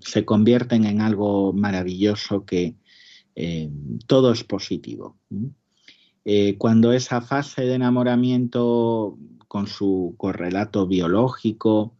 Se 0.00 0.24
convierten 0.24 0.84
en 0.84 1.00
algo 1.00 1.52
maravilloso 1.52 2.44
que 2.44 2.76
eh, 3.34 3.70
todo 4.06 4.32
es 4.32 4.44
positivo. 4.44 5.16
Eh, 6.24 6.56
cuando 6.58 6.92
esa 6.92 7.20
fase 7.20 7.62
de 7.62 7.74
enamoramiento 7.74 9.18
con 9.48 9.66
su 9.66 10.14
correlato 10.16 10.86
biológico 10.86 11.96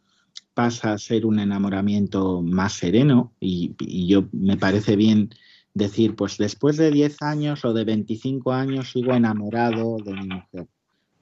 pasa 0.54 0.92
a 0.92 0.98
ser 0.98 1.24
un 1.24 1.38
enamoramiento 1.38 2.42
más 2.42 2.74
sereno 2.74 3.32
y, 3.40 3.74
y 3.78 4.06
yo 4.08 4.28
me 4.32 4.56
parece 4.56 4.96
bien 4.96 5.30
decir, 5.72 6.16
pues 6.16 6.36
después 6.36 6.76
de 6.76 6.90
10 6.90 7.22
años 7.22 7.64
o 7.64 7.72
de 7.72 7.84
25 7.84 8.52
años 8.52 8.90
sigo 8.90 9.14
enamorado 9.14 9.96
de 10.04 10.12
mi 10.12 10.26
mujer. 10.26 10.68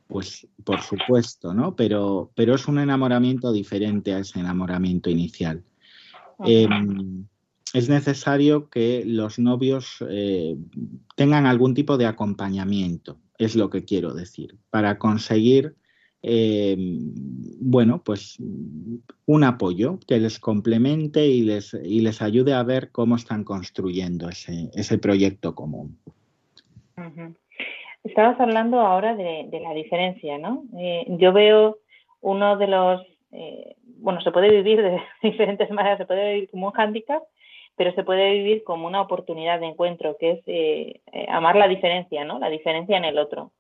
Pues 0.09 0.47
por 0.64 0.81
supuesto, 0.81 1.55
¿no? 1.55 1.77
Pero, 1.77 2.33
pero 2.35 2.55
es 2.55 2.66
un 2.66 2.79
enamoramiento 2.79 3.53
diferente 3.53 4.14
a 4.14 4.21
ese 4.21 4.40
enamoramiento 4.40 5.11
inicial. 5.11 5.62
Eh, 6.44 6.66
es 7.75 7.88
necesario 7.88 8.71
que 8.71 9.05
los 9.05 9.38
novios 9.38 9.97
eh, 10.09 10.57
tengan 11.14 11.47
algún 11.47 11.75
tipo 11.75 11.99
de 11.99 12.07
acompañamiento, 12.07 13.18
es 13.37 13.55
lo 13.55 13.68
que 13.68 13.85
quiero 13.85 14.14
decir, 14.14 14.57
para 14.71 14.99
conseguir 14.99 15.77
eh, 16.23 16.77
bueno, 17.61 18.03
pues 18.03 18.38
un 19.27 19.44
apoyo 19.44 20.01
que 20.07 20.18
les 20.18 20.40
complemente 20.40 21.27
y 21.27 21.42
les, 21.42 21.75
y 21.75 22.01
les 22.01 22.23
ayude 22.23 22.55
a 22.55 22.62
ver 22.62 22.90
cómo 22.90 23.16
están 23.16 23.44
construyendo 23.44 24.29
ese, 24.29 24.71
ese 24.75 24.99
proyecto 24.99 25.55
común. 25.55 25.99
Estabas 28.05 28.41
hablando 28.41 28.81
ahora 28.81 29.15
de, 29.15 29.49
la 29.61 29.75
diferencia, 29.75 30.39
¿no? 30.39 30.65
Eh, 30.79 31.05
yo 31.09 31.33
veo 31.33 31.79
uno 32.21 32.57
de 32.57 32.69
los, 32.69 33.03
eh, 33.33 33.77
bueno, 33.99 34.21
se 34.21 34.31
puede 34.31 34.51
vivir 34.51 34.83
de 34.83 35.03
diferentes 35.23 35.71
maneras, 35.71 35.99
se 35.99 36.07
puede 36.07 36.35
vivir 36.35 36.51
como 36.51 36.69
un 36.69 36.73
hándicap, 36.73 37.23
pero 37.77 37.93
se 37.93 38.05
puede 38.05 38.33
vivir 38.33 38.65
como 38.65 38.87
una 38.87 39.01
oportunidad 39.01 39.61
de 39.61 39.67
encuentro, 39.67 40.17
que 40.19 40.31
es 40.33 40.43
eh, 40.47 41.01
amar 41.29 41.57
la 41.57 41.69
diferencia, 41.69 42.25
¿no? 42.25 42.39
La 42.39 42.51
diferencia 42.51 42.97
en 42.97 43.05
el 43.05 43.19
otro, 43.19 43.53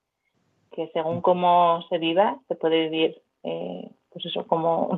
que 0.72 0.88
según 0.92 1.20
cómo 1.20 1.84
se 1.88 1.98
viva, 1.98 2.38
se 2.48 2.54
puede 2.54 2.88
vivir, 2.88 3.20
pues 3.42 4.24
eso, 4.24 4.46
como 4.46 4.96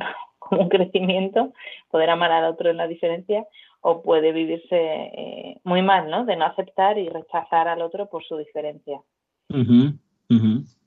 un 0.50 0.68
crecimiento, 0.68 1.52
poder 1.90 2.10
amar 2.10 2.32
al 2.32 2.44
otro 2.44 2.70
en 2.70 2.76
la 2.76 2.86
diferencia, 2.86 3.46
o 3.82 4.02
puede 4.02 4.32
vivirse 4.32 5.58
muy 5.64 5.80
mal, 5.80 6.10
¿no? 6.10 6.26
De 6.26 6.36
no 6.36 6.44
aceptar 6.44 6.98
y 6.98 7.08
rechazar 7.08 7.68
al 7.68 7.80
otro 7.80 8.06
por 8.06 8.22
su 8.24 8.36
diferencia. 8.36 9.00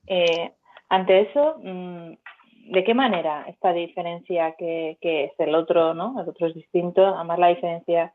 Eh, 0.06 0.52
ante 0.88 1.20
eso, 1.22 1.56
mm, 1.62 2.72
¿de 2.72 2.84
qué 2.84 2.94
manera 2.94 3.44
esta 3.48 3.72
diferencia 3.72 4.54
que, 4.58 4.98
es 5.00 5.32
el 5.38 5.54
otro, 5.54 5.94
¿no? 5.94 6.20
El 6.20 6.28
otro 6.28 6.46
es 6.46 6.54
distinto, 6.54 7.04
amar 7.04 7.38
la 7.38 7.48
diferencia 7.48 8.14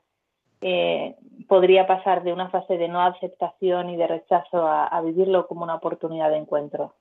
eh, 0.61 1.15
podría 1.47 1.87
pasar 1.87 2.23
de 2.23 2.33
una 2.33 2.49
fase 2.49 2.77
de 2.77 2.89
no 2.89 3.01
aceptación 3.01 3.89
y 3.89 3.95
de 3.95 4.07
rechazo 4.07 4.67
a, 4.67 5.01
vivirlo 5.01 5.47
como 5.47 5.63
una 5.63 5.75
oportunidad 5.75 6.29
de 6.29 6.37
encuentro. 6.37 6.95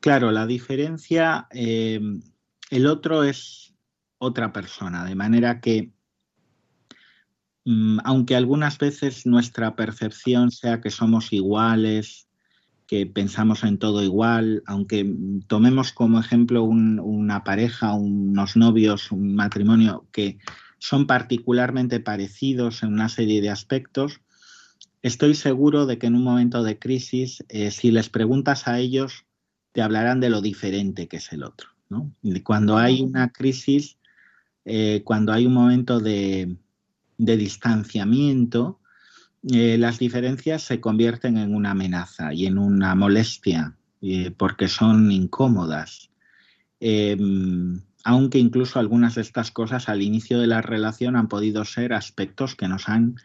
Claro, 0.00 0.30
la 0.30 0.46
diferencia, 0.46 1.46
eh, 1.52 2.00
el 2.70 2.86
otro 2.86 3.22
es 3.22 3.74
otra 4.18 4.52
persona, 4.52 5.04
de 5.04 5.14
manera 5.14 5.60
que 5.60 5.90
aunque 8.04 8.36
algunas 8.36 8.78
veces 8.78 9.26
nuestra 9.26 9.76
percepción 9.76 10.50
sea 10.50 10.80
que 10.80 10.90
somos 10.90 11.32
iguales, 11.32 12.28
que 12.86 13.06
pensamos 13.06 13.62
en 13.62 13.78
todo 13.78 14.02
igual, 14.02 14.62
aunque 14.66 15.14
tomemos 15.46 15.92
como 15.92 16.18
ejemplo 16.18 16.64
una 16.64 17.44
pareja, 17.44 17.94
unos 17.94 18.56
novios, 18.56 19.12
un 19.12 19.36
matrimonio 19.36 20.08
que 20.10 20.38
son 20.78 21.06
particularmente 21.06 22.00
parecidos 22.00 22.82
en 22.82 22.92
una 22.94 23.08
serie 23.08 23.40
de 23.40 23.50
aspectos, 23.50 24.20
estoy 25.02 25.34
seguro 25.34 25.86
de 25.86 25.98
que 25.98 26.08
en 26.08 26.16
un 26.16 26.24
momento 26.24 26.64
de 26.64 26.78
crisis, 26.78 27.44
eh, 27.48 27.70
si 27.70 27.92
les 27.92 28.08
preguntas 28.08 28.66
a 28.66 28.80
ellos, 28.80 29.24
te 29.72 29.82
hablarán 29.82 30.18
de 30.18 30.30
lo 30.30 30.40
diferente 30.40 31.06
que 31.06 31.18
es 31.18 31.32
el 31.32 31.44
otro. 31.44 31.68
Cuando 32.44 32.76
hay 32.76 33.02
una 33.02 33.30
crisis, 33.30 33.98
eh, 34.64 35.02
cuando 35.04 35.32
hay 35.32 35.46
un 35.46 35.54
momento 35.54 36.00
de, 36.00 36.56
de 37.20 37.36
distanciamiento, 37.36 38.80
eh, 39.52 39.76
las 39.78 39.98
diferencias 39.98 40.62
se 40.62 40.80
convierten 40.80 41.36
en 41.36 41.54
una 41.54 41.72
amenaza 41.72 42.32
y 42.32 42.46
en 42.46 42.58
una 42.58 42.94
molestia 42.94 43.76
eh, 44.00 44.30
porque 44.36 44.68
son 44.68 45.12
incómodas. 45.12 46.10
Em, 46.80 47.82
aunque 48.04 48.38
incluso 48.38 48.78
algunas 48.78 49.16
de 49.16 49.20
estas 49.20 49.50
cosas 49.50 49.90
al 49.90 50.00
inicio 50.00 50.40
de 50.40 50.46
la 50.46 50.62
relación 50.62 51.14
han 51.16 51.28
podido 51.28 51.66
ser 51.66 51.92
aspectos 51.92 52.54
que 52.54 52.68
nos 52.68 52.88
han 52.88 53.16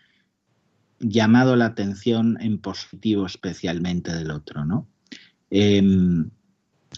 llamado 1.00 1.56
la 1.56 1.68
atención 1.68 2.38
en 2.42 2.58
positivo 2.58 3.26
especialmente 3.26 4.14
del 4.14 4.32
otro, 4.32 4.66
¿no? 4.66 4.88
Em, 5.50 6.30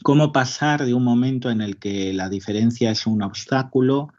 cómo 0.01 0.31
pasar 0.31 0.83
de 0.85 0.95
un 0.95 1.03
momento 1.03 1.51
en 1.51 1.61
el 1.61 1.77
que 1.77 2.11
la 2.13 2.29
diferencia 2.29 2.89
es 2.89 3.05
un 3.05 3.21
obstáculo 3.21 4.13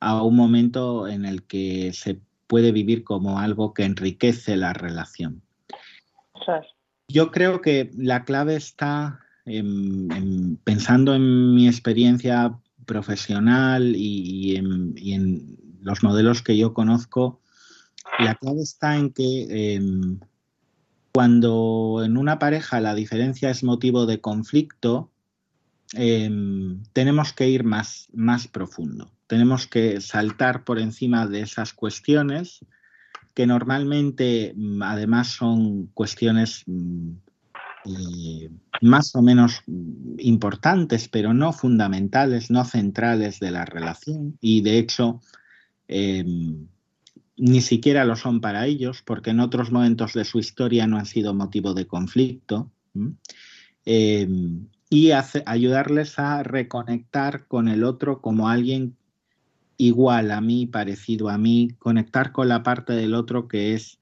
a 0.00 0.22
un 0.22 0.36
momento 0.36 1.08
en 1.08 1.24
el 1.24 1.42
que 1.42 1.92
se 1.92 2.20
puede 2.46 2.72
vivir 2.72 3.04
como 3.04 3.38
algo 3.38 3.74
que 3.74 3.84
enriquece 3.84 4.56
la 4.56 4.72
relación. 4.72 5.42
Yo 7.08 7.30
creo 7.30 7.60
que 7.60 7.90
la 7.96 8.24
clave 8.24 8.56
está 8.56 9.20
pensando 10.64 11.14
en 11.14 11.54
mi 11.54 11.66
experiencia 11.68 12.58
profesional 12.86 13.94
y, 13.96 14.56
en, 14.56 15.58
los 15.80 16.02
modelos 16.02 16.42
que 16.42 16.56
yo 16.56 16.74
conozco, 16.74 17.40
la 18.18 18.34
clave 18.34 18.62
está 18.62 18.96
en 18.96 19.12
que 19.12 19.74
em, 19.74 20.18
cuando 21.12 22.02
en 22.04 22.16
una 22.16 22.38
pareja 22.38 22.80
la 22.80 22.94
diferencia 22.94 23.50
es 23.50 23.62
motivo 23.62 24.04
de 24.06 24.20
conflicto, 24.20 25.10
em, 25.94 26.82
tenemos 26.92 27.32
que 27.32 27.48
ir 27.48 27.64
más, 27.64 28.08
más 28.12 28.48
profundo 28.48 29.10
tenemos 29.28 29.68
que 29.68 30.00
saltar 30.00 30.64
por 30.64 30.80
encima 30.80 31.26
de 31.28 31.42
esas 31.42 31.72
cuestiones 31.72 32.64
que 33.34 33.46
normalmente 33.46 34.52
mm, 34.56 34.82
además 34.82 35.28
son 35.28 35.86
cuestiones 35.94 36.64
mm, 36.66 37.12
más 38.82 39.14
o 39.14 39.22
menos 39.22 39.62
importantes, 40.18 41.08
pero 41.08 41.32
no 41.32 41.52
fundamentales, 41.52 42.50
no 42.50 42.64
centrales 42.64 43.38
de 43.38 43.52
la 43.52 43.64
relación 43.64 44.36
y 44.40 44.62
de 44.62 44.78
hecho 44.78 45.20
em, 45.86 46.66
ni 47.36 47.60
siquiera 47.60 48.04
lo 48.04 48.16
son 48.16 48.40
para 48.40 48.66
ellos 48.66 49.02
porque 49.02 49.30
en 49.30 49.40
otros 49.40 49.70
momentos 49.70 50.12
de 50.14 50.24
su 50.24 50.38
historia 50.38 50.86
no 50.86 50.98
han 50.98 51.06
sido 51.06 51.32
motivo 51.32 51.74
de 51.74 51.86
conflicto. 51.86 52.72
Em, 53.84 54.66
y 54.90 55.12
ayudarles 55.12 56.18
a 56.18 56.42
reconectar 56.42 57.46
con 57.46 57.68
el 57.68 57.84
otro 57.84 58.20
como 58.20 58.48
alguien 58.48 58.97
igual 59.78 60.32
a 60.32 60.40
mí, 60.42 60.66
parecido 60.66 61.30
a 61.30 61.38
mí, 61.38 61.70
conectar 61.78 62.32
con 62.32 62.48
la 62.48 62.62
parte 62.62 62.92
del 62.92 63.14
otro 63.14 63.48
que 63.48 63.74
es, 63.74 63.98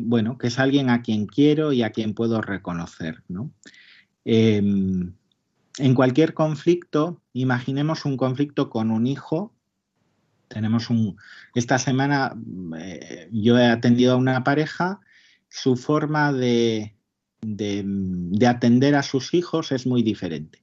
bueno, 0.00 0.38
que 0.38 0.46
es 0.46 0.58
alguien 0.58 0.90
a 0.90 1.02
quien 1.02 1.26
quiero 1.26 1.72
y 1.72 1.82
a 1.82 1.90
quien 1.90 2.14
puedo 2.14 2.40
reconocer, 2.40 3.24
¿no? 3.28 3.50
Em, 4.24 5.14
en 5.78 5.94
cualquier 5.94 6.34
conflicto, 6.34 7.20
imaginemos 7.32 8.04
un 8.04 8.16
conflicto 8.16 8.70
con 8.70 8.90
un 8.90 9.06
hijo. 9.06 9.54
Tenemos 10.48 10.90
un. 10.90 11.16
Esta 11.54 11.78
semana 11.78 12.36
eh, 12.78 13.28
yo 13.32 13.58
he 13.58 13.66
atendido 13.66 14.12
a 14.12 14.16
una 14.16 14.44
pareja. 14.44 15.00
Su 15.48 15.76
forma 15.76 16.32
de, 16.32 16.94
de, 17.40 18.46
atender 18.46 18.94
a 18.94 19.02
sus 19.02 19.34
hijos 19.34 19.72
es 19.72 19.86
muy 19.86 20.02
diferente. 20.02 20.61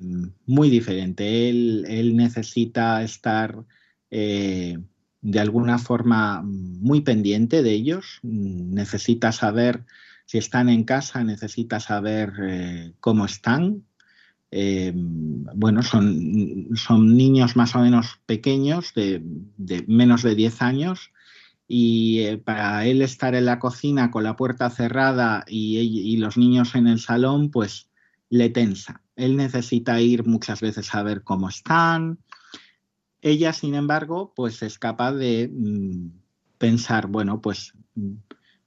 Mm, 0.00 0.28
muy 0.46 0.70
diferente. 0.70 1.50
Él, 1.50 2.16
necesita 2.16 3.02
estar 3.02 3.64
eh, 4.10 4.78
de 5.20 5.40
alguna 5.40 5.78
forma 5.78 6.42
muy 6.42 7.02
pendiente 7.02 7.62
de 7.62 7.72
ellos, 7.72 8.20
mm, 8.22 8.74
necesita 8.74 9.32
saber 9.32 9.84
si 10.26 10.38
están 10.38 10.68
en 10.70 10.84
casa, 10.84 11.22
necesita 11.24 11.80
saber 11.80 12.32
eh, 12.42 12.92
cómo 13.00 13.26
están. 13.26 13.84
Eh, 14.52 14.92
bueno, 14.94 15.82
son, 15.82 16.70
son, 16.74 17.16
niños 17.16 17.56
más 17.56 17.74
o 17.76 17.80
menos 17.80 18.20
pequeños, 18.26 18.94
de, 18.94 19.22
menos 19.86 20.22
de 20.22 20.34
10 20.34 20.62
años, 20.62 21.12
y 21.68 22.36
para 22.38 22.86
él 22.86 23.02
estar 23.02 23.34
en 23.34 23.46
la 23.46 23.58
cocina 23.60 24.10
con 24.10 24.24
la 24.24 24.36
puerta 24.36 24.70
cerrada 24.70 25.44
y 25.48 26.16
los 26.16 26.36
niños 26.36 26.74
en 26.74 26.88
el 26.88 27.00
salón, 27.00 27.50
pues 27.50 27.88
le 28.30 28.50
tensa. 28.50 29.02
Él 29.20 29.36
necesita 29.36 30.00
ir 30.00 30.26
muchas 30.26 30.60
veces 30.60 30.94
a 30.94 31.02
ver 31.02 31.22
cómo 31.22 31.48
están. 31.48 32.18
Ella, 33.20 33.52
sin 33.52 33.74
embargo, 33.74 34.32
pues 34.34 34.62
es 34.62 34.78
capaz 34.78 35.12
de 35.12 35.50
mm, 35.52 36.08
pensar, 36.56 37.06
bueno, 37.06 37.40
pues 37.40 37.74
mm, 37.94 38.14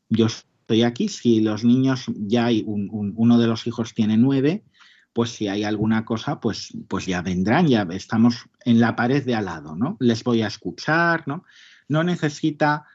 yo 0.10 0.28
estoy 0.28 0.84
aquí, 0.84 1.10
si 1.10 1.42
los 1.42 1.64
niños, 1.64 2.06
ya 2.16 2.46
hay 2.46 2.64
uno 2.68 3.38
de 3.40 3.48
los 3.48 3.66
hijos 3.66 3.94
tiene 3.94 4.16
nueve, 4.16 4.64
pues 5.12 5.32
si 5.32 5.48
hay 5.48 5.64
alguna 5.64 6.06
cosa, 6.06 6.40
pues, 6.40 6.70
pues 6.88 7.06
ya 7.06 7.22
vendrán, 7.22 7.68
ya 7.68 7.88
estamos 7.92 8.46
en 8.64 8.80
la 8.80 8.96
pared 8.96 9.26
de 9.26 9.36
al 9.36 9.46
lado, 9.46 9.76
¿no? 9.76 9.98
Les 10.00 10.24
voy 10.24 10.42
a 10.42 10.48
escuchar, 10.48 11.28
¿no? 11.28 11.46
No 11.88 12.04
necesita 12.04 12.86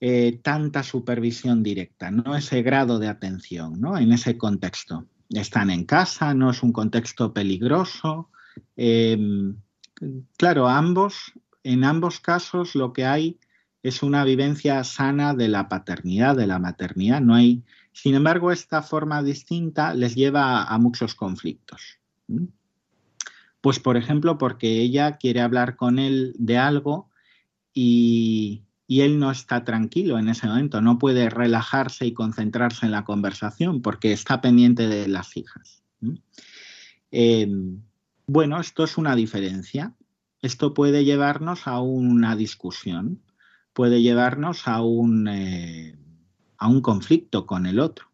eh, 0.00 0.40
tanta 0.42 0.82
supervisión 0.82 1.62
directa, 1.62 2.10
no 2.10 2.34
ese 2.36 2.62
grado 2.62 2.98
de 2.98 3.08
atención, 3.08 3.80
¿no? 3.80 3.96
En 3.96 4.12
ese 4.12 4.36
contexto 4.36 5.06
están 5.30 5.70
en 5.70 5.84
casa, 5.84 6.34
no 6.34 6.50
es 6.50 6.62
un 6.62 6.72
contexto 6.72 7.32
peligroso. 7.32 8.30
Em, 8.76 9.56
claro, 10.36 10.68
ambos, 10.68 11.32
en 11.62 11.84
ambos 11.84 12.20
casos 12.20 12.74
lo 12.74 12.92
que 12.92 13.04
hay 13.04 13.38
es 13.82 14.02
una 14.02 14.24
vivencia 14.24 14.82
sana 14.84 15.34
de 15.34 15.48
la 15.48 15.68
paternidad, 15.68 16.36
de 16.36 16.46
la 16.46 16.58
maternidad. 16.58 17.20
No 17.20 17.34
hay, 17.34 17.62
sin 17.92 18.14
embargo, 18.14 18.50
esta 18.50 18.82
forma 18.82 19.22
distinta 19.22 19.94
les 19.94 20.14
lleva 20.14 20.64
a, 20.64 20.78
muchos 20.78 21.14
conflictos. 21.14 21.98
Pues, 23.60 23.78
por 23.78 23.96
ejemplo, 23.96 24.38
porque 24.38 24.80
ella 24.80 25.18
quiere 25.18 25.40
hablar 25.40 25.76
con 25.76 25.98
él 25.98 26.34
de 26.38 26.58
algo 26.58 27.10
y, 27.72 28.62
y 28.86 29.00
él 29.00 29.18
no 29.18 29.30
está 29.30 29.64
tranquilo 29.64 30.18
en 30.18 30.28
ese 30.28 30.46
momento, 30.46 30.80
no 30.80 30.98
puede 30.98 31.28
relajarse 31.28 32.06
y 32.06 32.12
concentrarse 32.12 32.86
en 32.86 32.92
la 32.92 33.04
conversación 33.04 33.82
porque 33.82 34.12
está 34.12 34.40
pendiente 34.40 34.86
de 34.86 35.08
las 35.08 35.36
hijas. 35.36 35.82
Eh, 37.10 37.48
bueno, 38.26 38.60
esto 38.60 38.84
es 38.84 38.96
una 38.96 39.16
diferencia. 39.16 39.94
Esto 40.42 40.74
puede 40.74 41.04
llevarnos 41.04 41.66
a 41.66 41.80
una 41.80 42.36
discusión, 42.36 43.22
puede 43.72 44.02
llevarnos 44.02 44.68
a 44.68 44.82
un, 44.82 45.26
eh, 45.28 45.96
a 46.58 46.68
un 46.68 46.80
conflicto 46.80 47.46
con 47.46 47.66
el 47.66 47.80
otro. 47.80 48.06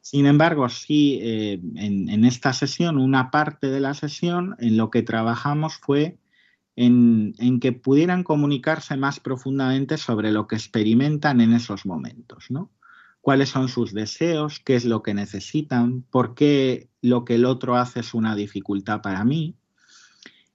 Sin 0.00 0.26
embargo, 0.26 0.68
sí, 0.68 1.20
eh, 1.22 1.60
en, 1.76 2.24
esta 2.24 2.52
sesión, 2.52 2.98
una 2.98 3.30
parte 3.30 3.68
de 3.68 3.78
la 3.78 3.94
sesión 3.94 4.56
en 4.58 4.76
lo 4.76 4.90
que 4.90 5.02
trabajamos 5.02 5.76
fue 5.76 6.18
en, 6.76 7.58
que 7.60 7.72
pudieran 7.72 8.22
comunicarse 8.22 8.96
más 8.96 9.18
profundamente 9.18 9.96
sobre 9.96 10.30
lo 10.30 10.46
que 10.46 10.56
experimentan 10.56 11.40
en 11.40 11.54
esos 11.54 11.86
momentos, 11.86 12.50
¿no? 12.50 12.70
Cuáles 13.22 13.48
son 13.48 13.68
sus 13.68 13.92
deseos, 13.92 14.60
qué 14.60 14.76
es 14.76 14.84
lo 14.84 15.02
que 15.02 15.14
necesitan, 15.14 16.02
por 16.02 16.34
qué 16.34 16.90
lo 17.00 17.24
que 17.24 17.34
el 17.34 17.44
otro 17.44 17.76
hace 17.76 18.00
es 18.00 18.14
una 18.14 18.36
dificultad 18.36 19.00
para 19.00 19.24
mí. 19.24 19.56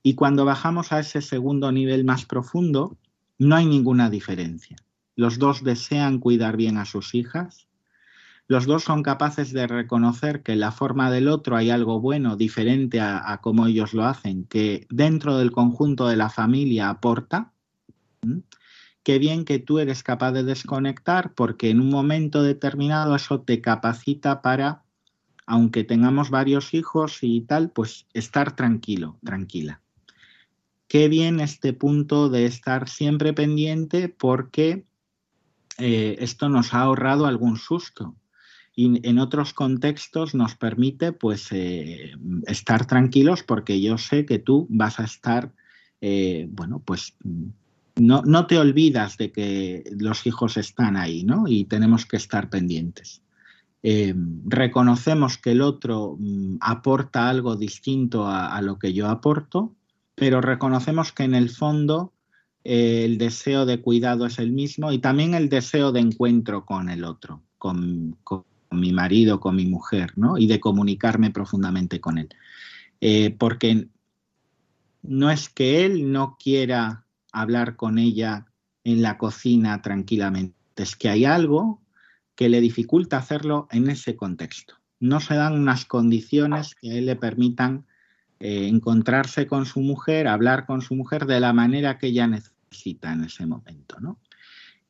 Y 0.04 0.14
cuando 0.14 0.46
bajamos 0.46 0.92
a 0.92 1.00
ese 1.00 1.22
segundo 1.22 1.72
nivel 1.72 2.06
más 2.06 2.26
profundo, 2.26 2.98
no 3.38 3.56
hay 3.56 3.66
ninguna 3.66 4.10
diferencia. 4.10 4.78
Los 5.16 5.38
dos 5.38 5.64
desean 5.64 6.20
cuidar 6.20 6.56
bien 6.56 6.78
a 6.78 6.86
sus 6.86 7.14
hijas, 7.14 7.68
los 8.48 8.66
dos 8.66 8.84
son 8.84 9.02
capaces 9.02 9.54
de 9.54 9.66
reconocer 9.66 10.44
que 10.44 10.52
en 10.52 10.60
la 10.60 10.74
forma 10.74 11.10
del 11.10 11.30
otro 11.30 11.56
hay 11.56 11.70
algo 11.70 12.02
bueno, 12.02 12.36
diferente 12.36 13.00
a, 13.00 13.40
cómo 13.42 13.68
ellos 13.68 13.94
lo 13.94 14.06
hacen, 14.06 14.44
que 14.44 14.88
dentro 14.90 15.38
del 15.38 15.52
conjunto 15.52 16.08
de 16.08 16.18
la 16.18 16.30
familia 16.30 16.90
aporta. 16.90 17.54
Qué 19.04 19.20
bien 19.20 19.46
que 19.46 19.60
tú 19.60 19.80
eres 19.80 20.04
capaz 20.04 20.34
de 20.34 20.44
desconectar 20.44 21.34
porque 21.34 21.70
en 21.70 21.80
un 21.80 21.90
momento 21.90 22.44
determinado 22.44 23.16
eso 23.16 23.40
te 23.40 23.62
capacita 23.62 24.42
para, 24.42 24.84
aunque 25.46 25.84
tengamos 25.84 26.30
varios 26.30 26.74
hijos 26.74 27.20
y 27.22 27.42
tal, 27.42 27.72
pues 27.72 28.06
estar 28.14 28.56
tranquilo, 28.56 29.18
tranquila. 29.24 29.82
Qué 30.90 31.08
bien 31.08 31.40
este 31.40 31.72
punto 31.72 32.28
de 32.28 32.46
estar 32.48 32.90
siempre 32.90 33.32
pendiente 33.32 34.10
porque 34.10 34.86
eh, 35.78 36.18
esto 36.20 36.50
nos 36.50 36.74
ha 36.74 36.82
ahorrado 36.82 37.28
algún 37.28 37.56
susto 37.56 38.18
y 38.76 39.08
en 39.08 39.20
otros 39.20 39.54
contextos 39.54 40.34
nos 40.34 40.56
permite 40.56 41.12
pues 41.12 41.52
eh, 41.52 42.12
estar 42.48 42.86
tranquilos 42.86 43.44
porque 43.44 43.82
yo 43.82 43.98
sé 43.98 44.26
que 44.26 44.40
tú 44.40 44.66
vas 44.70 45.00
a 45.00 45.04
estar, 45.04 45.52
eh, 46.00 46.48
bueno, 46.50 46.82
pues 46.84 47.16
no, 47.96 48.22
no, 48.26 48.48
te 48.48 48.58
olvidas 48.58 49.18
de 49.18 49.32
que 49.32 49.84
los 50.00 50.26
hijos 50.26 50.56
están 50.56 50.96
ahí, 50.96 51.24
¿no? 51.24 51.48
Y 51.48 51.66
tenemos 51.66 52.06
que 52.06 52.16
estar 52.16 52.50
pendientes. 52.50 53.22
Eh, 53.84 54.14
reconocemos 54.46 55.38
que 55.38 55.52
el 55.52 55.62
otro 55.62 56.16
mm, 56.18 56.58
aporta 56.62 57.30
algo 57.30 57.58
distinto 57.58 58.28
a, 58.28 58.62
lo 58.62 58.80
que 58.80 58.94
yo 58.94 59.10
aporto, 59.10 59.76
pero 60.16 60.40
reconocemos 60.40 61.12
que 61.12 61.24
en 61.24 61.36
el 61.36 61.50
fondo 61.50 62.14
el 62.64 63.18
deseo 63.18 63.66
de 63.66 63.82
cuidado 63.82 64.28
es 64.28 64.38
el 64.38 64.52
mismo 64.52 64.92
y 64.92 65.00
también 65.00 65.34
el 65.34 65.50
deseo 65.50 65.92
de 65.92 66.00
encuentro 66.00 66.64
con 66.64 66.90
el 66.90 67.04
otro, 67.04 67.42
con 67.58 68.16
con 68.72 68.80
mi 68.80 68.94
marido, 68.94 69.42
con 69.42 69.58
mi 69.58 69.66
mujer, 69.66 70.14
¿no? 70.16 70.38
Y 70.38 70.48
de 70.48 70.62
comunicarme 70.62 71.30
profundamente 71.30 72.00
con 72.00 72.18
él. 72.18 72.30
Eh, 73.02 73.36
porque 73.38 73.90
no 75.02 75.30
es 75.30 75.50
que 75.50 75.84
él 75.84 76.10
no 76.10 76.38
quiera 76.42 77.06
hablar 77.34 77.76
con 77.76 77.98
ella 77.98 78.46
en 78.86 79.02
la 79.02 79.18
cocina 79.18 79.82
tranquilamente, 79.82 80.56
es 80.78 80.96
que 80.96 81.10
hay 81.10 81.26
algo 81.26 81.82
que 82.34 82.48
le 82.48 82.62
dificulta 82.62 83.18
hacerlo 83.18 83.68
en 83.72 83.90
ese 83.90 84.16
contexto. 84.16 84.76
No 85.02 85.20
se 85.20 85.36
dan 85.36 85.54
unas 85.54 85.84
condiciones 85.84 86.74
que 86.76 86.92
a 86.92 86.96
él 86.96 87.08
le 87.08 87.18
permitan 87.18 87.86
eh, 88.40 88.70
encontrarse 88.70 89.48
con 89.48 89.66
su 89.66 89.82
mujer, 89.82 90.30
hablar 90.30 90.66
con 90.66 90.82
su 90.82 90.96
mujer 90.96 91.26
de 91.26 91.42
la 91.42 91.52
manera 91.52 91.98
que 91.98 92.08
ella 92.08 92.26
necesita 92.26 93.12
en 93.12 93.26
ese 93.26 93.46
momento, 93.46 94.00
¿no? 94.00 94.18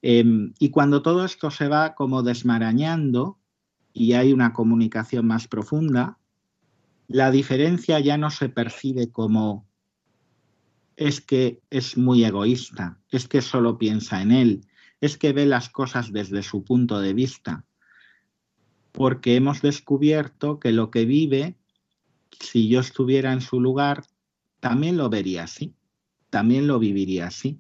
Em, 0.04 0.54
y 0.60 0.70
cuando 0.70 1.02
todo 1.02 1.26
esto 1.26 1.50
se 1.50 1.68
va 1.68 1.96
como 1.96 2.22
desmarañando, 2.24 3.41
y 3.94 4.14
hay 4.14 4.34
una 4.34 4.54
comunicación 4.54 5.28
más 5.28 5.48
profunda, 5.48 6.18
la 7.08 7.32
diferencia 7.32 8.00
ya 8.00 8.18
no 8.18 8.30
se 8.30 8.50
percibe 8.50 9.12
como 9.12 9.68
es 10.96 11.20
que 11.20 11.62
es 11.70 11.98
muy 11.98 12.24
egoísta, 12.24 13.00
es 13.10 13.28
que 13.28 13.42
solo 13.42 13.78
piensa 13.78 14.22
en 14.22 14.32
él, 14.32 14.62
es 15.02 15.18
que 15.18 15.34
ve 15.34 15.46
las 15.46 15.70
cosas 15.70 16.12
desde 16.12 16.44
su 16.44 16.64
punto 16.64 17.00
de 17.00 17.14
vista, 17.14 17.66
porque 18.92 19.36
hemos 19.36 19.62
descubierto 19.62 20.60
que 20.60 20.72
lo 20.72 20.92
que 20.92 21.06
vive, 21.06 21.56
si 22.40 22.68
yo 22.68 22.80
estuviera 22.80 23.34
en 23.34 23.42
su 23.42 23.60
lugar, 23.60 24.04
también 24.60 24.98
lo 24.98 25.10
vería 25.10 25.44
así, 25.44 25.74
también 26.30 26.68
lo 26.68 26.78
viviría 26.78 27.28
así. 27.28 27.60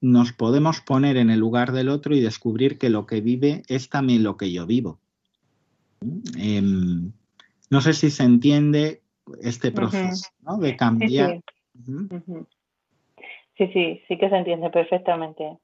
Nos 0.00 0.32
podemos 0.32 0.80
poner 0.80 1.16
en 1.16 1.30
el 1.30 1.40
lugar 1.40 1.72
del 1.72 1.88
otro 1.88 2.14
y 2.14 2.20
descubrir 2.20 2.78
que 2.78 2.90
lo 2.90 3.06
que 3.06 3.20
vive 3.20 3.62
es 3.66 3.88
también 3.88 4.22
lo 4.22 4.36
que 4.36 4.52
yo 4.52 4.66
vivo. 4.66 5.00
Em, 6.38 7.12
no 7.70 7.80
sé 7.80 7.92
si 7.92 8.10
se 8.10 8.22
entiende 8.22 9.02
este 9.42 9.72
proceso 9.72 10.30
de 10.60 10.76
cambiar. 10.76 11.40
Sí, 13.56 13.66
sí. 13.72 14.02
sí, 14.06 14.18
que 14.18 14.28
se 14.28 14.36
entiende 14.36 14.70
perfectamente. 14.70 15.58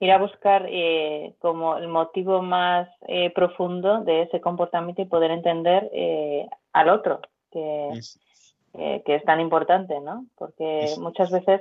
Ir 0.00 0.10
a 0.10 0.18
buscar 0.18 0.66
eh, 0.68 1.34
como 1.38 1.76
el 1.76 1.88
motivo 1.88 2.42
más 2.42 2.88
eh, 3.06 3.30
profundo 3.30 4.02
de 4.02 4.22
ese 4.22 4.40
comportamiento 4.40 5.02
y 5.02 5.06
poder 5.06 5.30
entender 5.30 5.88
eh, 5.92 6.46
al 6.72 6.88
otro, 6.88 7.20
que, 7.50 7.90
que, 9.04 9.14
es 9.14 9.24
tan 9.24 9.40
importante, 9.40 10.00
¿no? 10.00 10.26
Porque 10.36 10.86
muchas 10.98 11.30
veces 11.30 11.60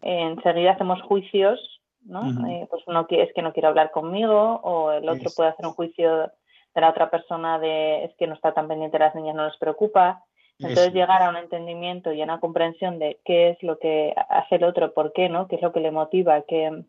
enseguida 0.00 0.72
hacemos 0.72 1.02
juicios, 1.02 1.80
¿no? 2.02 2.22
pues 2.68 2.82
uno 2.86 3.06
es 3.08 3.32
que 3.34 3.42
no 3.42 3.52
quiere 3.52 3.68
hablar 3.68 3.90
conmigo 3.90 4.60
o 4.62 4.92
el 4.92 5.08
otro 5.08 5.30
puede 5.34 5.50
hacer 5.50 5.66
un 5.66 5.72
juicio 5.72 6.30
de 6.74 6.80
la 6.80 6.90
otra 6.90 7.10
persona 7.10 7.58
de 7.58 8.04
es 8.04 8.14
que 8.16 8.26
no 8.26 8.34
está 8.34 8.52
tan 8.52 8.68
pendiente 8.68 8.98
de 8.98 9.04
las 9.04 9.14
niñas, 9.14 9.34
no 9.34 9.46
les 9.46 9.56
preocupa. 9.56 10.24
Entonces 10.58 10.92
llegar 10.92 11.20
a 11.22 11.30
un 11.30 11.36
entendimiento 11.36 12.12
y 12.12 12.20
a 12.20 12.24
una 12.24 12.38
comprensión 12.38 12.98
de 12.98 13.18
qué 13.24 13.50
es 13.50 13.62
lo 13.62 13.78
que 13.78 14.14
hace 14.28 14.56
el 14.56 14.64
otro, 14.64 14.94
por 14.94 15.12
qué, 15.12 15.28
¿no? 15.28 15.48
Qué 15.48 15.56
es 15.56 15.62
lo 15.62 15.72
que 15.72 15.80
le 15.80 15.90
motiva, 15.90 16.42
que 16.42 16.84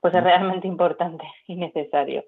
pues 0.00 0.14
es 0.14 0.22
realmente 0.22 0.68
importante 0.68 1.24
y 1.46 1.56
necesario. 1.56 2.24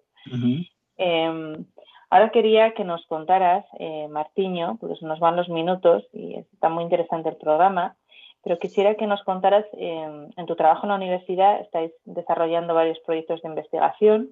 Em, 0.97 1.65
ahora 2.11 2.31
quería 2.31 2.75
que 2.75 2.85
nos 2.85 3.07
contaras, 3.07 3.65
eh, 3.79 4.09
Martiño, 4.09 4.77
porque 4.81 4.97
nos 5.03 5.21
van 5.21 5.37
los 5.37 5.49
minutos 5.49 6.05
y 6.13 6.35
está 6.35 6.69
muy 6.69 6.83
interesante 6.83 7.29
el 7.29 7.37
programa, 7.37 7.97
pero 8.43 8.59
quisiera 8.59 8.97
que 8.97 9.07
nos 9.07 9.23
contaras, 9.23 9.67
em, 9.75 10.31
en 10.37 10.47
tu 10.47 10.57
trabajo 10.57 10.85
en 10.85 10.91
la 10.91 10.97
universidad 10.97 11.61
estáis 11.61 11.93
desarrollando 12.05 12.75
varios 12.75 12.99
proyectos 13.01 13.41
de 13.43 13.49
investigación, 13.49 14.31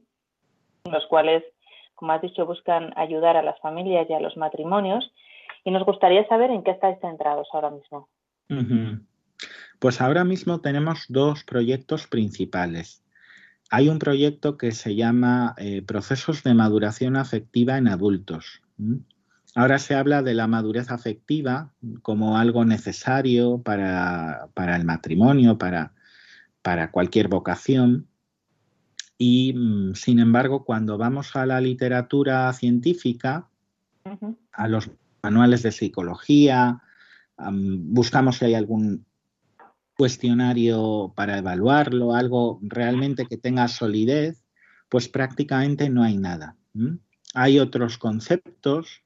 los 0.90 1.07
cuales 1.07 1.44
como 1.97 2.12
has 2.12 2.22
dicho, 2.22 2.47
buscan 2.47 2.92
ayudar 2.97 3.36
a 3.36 3.42
las 3.42 3.59
familias 3.61 4.07
y 4.09 4.12
a 4.12 4.20
los 4.20 4.36
matrimonios. 4.36 5.11
Y 5.64 5.72
nos 5.72 5.84
gustaría 5.84 6.26
saber 6.28 6.51
en 6.51 6.62
qué 6.62 6.70
estáis 6.70 6.99
centrados 7.01 7.49
ahora 7.53 7.70
mismo. 7.70 8.09
Pues 9.80 10.01
ahora 10.01 10.24
mismo 10.24 10.61
tenemos 10.61 11.07
dos 11.09 11.42
proyectos 11.42 12.07
principales. 12.07 13.03
Hay 13.70 13.88
un 13.88 13.99
proyecto 13.99 14.57
que 14.57 14.70
se 14.70 14.94
llama 14.94 15.55
eh, 15.59 15.82
Procesos 15.82 16.44
de 16.44 16.55
Maduración 16.55 17.16
Afectiva 17.16 17.78
en 17.78 17.88
Adultos. 17.88 18.62
Ahora 19.57 19.78
se 19.78 19.94
habla 19.94 20.22
de 20.22 20.34
la 20.34 20.47
madurez 20.47 20.90
afectiva 20.90 21.72
como 22.03 22.36
algo 22.38 22.64
necesario 22.64 23.62
para, 23.62 24.49
el 24.57 24.84
matrimonio, 24.84 25.59
para, 25.59 25.94
para 26.62 26.90
cualquier 26.90 27.28
vocación. 27.28 28.07
Y, 29.19 29.53
mm, 29.55 29.95
sin 29.95 30.19
embargo, 30.19 30.64
cuando 30.64 30.99
vamos 30.99 31.37
a 31.37 31.47
la 31.47 31.61
literatura 31.61 32.53
científica, 32.53 33.49
a 34.53 34.69
los 34.69 34.91
manuales 35.23 35.62
de 35.62 35.73
psicología, 35.73 36.81
buscamos 37.39 38.37
si 38.37 38.45
hay 38.47 38.55
algún 38.55 39.05
cuestionario 39.97 41.12
para 41.17 41.39
evaluarlo, 41.39 42.14
algo 42.14 42.61
realmente 42.62 43.27
que 43.27 43.39
tenga 43.39 43.67
solidez, 43.67 44.45
pues 44.89 45.09
prácticamente 45.09 45.89
no 45.89 46.03
hay 46.03 46.17
nada. 46.19 46.57
Hay 47.35 47.59
otros 47.59 47.99
conceptos, 47.99 49.03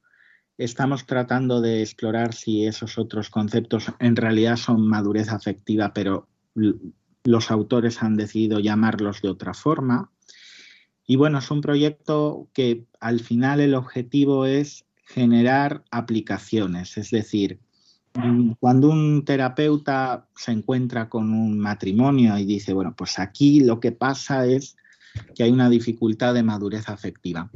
estamos 0.58 1.06
tratando 1.06 1.60
de 1.60 1.82
explorar 1.82 2.34
si 2.34 2.66
esos 2.66 2.98
otros 2.98 3.30
conceptos 3.30 3.86
en 4.00 4.16
realidad 4.16 4.56
son 4.56 4.86
madurez 4.86 5.30
afectiva, 5.30 5.92
pero 5.94 6.28
los 7.24 7.50
autores 7.50 8.02
han 8.02 8.16
decidido 8.16 8.60
llamarlos 8.60 9.22
de 9.22 9.28
otra 9.28 9.54
forma. 9.54 10.10
Y 11.06 11.16
bueno, 11.16 11.38
es 11.38 11.50
un 11.50 11.60
proyecto 11.60 12.48
que 12.52 12.86
al 13.00 13.20
final 13.20 13.60
el 13.60 13.74
objetivo 13.74 14.46
es 14.46 14.84
generar 15.06 15.84
aplicaciones, 15.90 16.96
es 16.96 17.10
decir, 17.10 17.58
cuando 18.58 18.90
un 18.90 19.24
terapeuta 19.24 20.28
se 20.34 20.52
encuentra 20.52 21.08
con 21.08 21.32
un 21.32 21.58
matrimonio 21.58 22.36
y 22.38 22.44
dice, 22.44 22.72
bueno, 22.72 22.94
pues 22.96 23.18
aquí 23.18 23.60
lo 23.60 23.78
que 23.78 23.92
pasa 23.92 24.46
es 24.46 24.76
que 25.34 25.44
hay 25.44 25.50
una 25.50 25.68
dificultad 25.68 26.34
de 26.34 26.42
madurez 26.42 26.88
afectiva, 26.88 27.50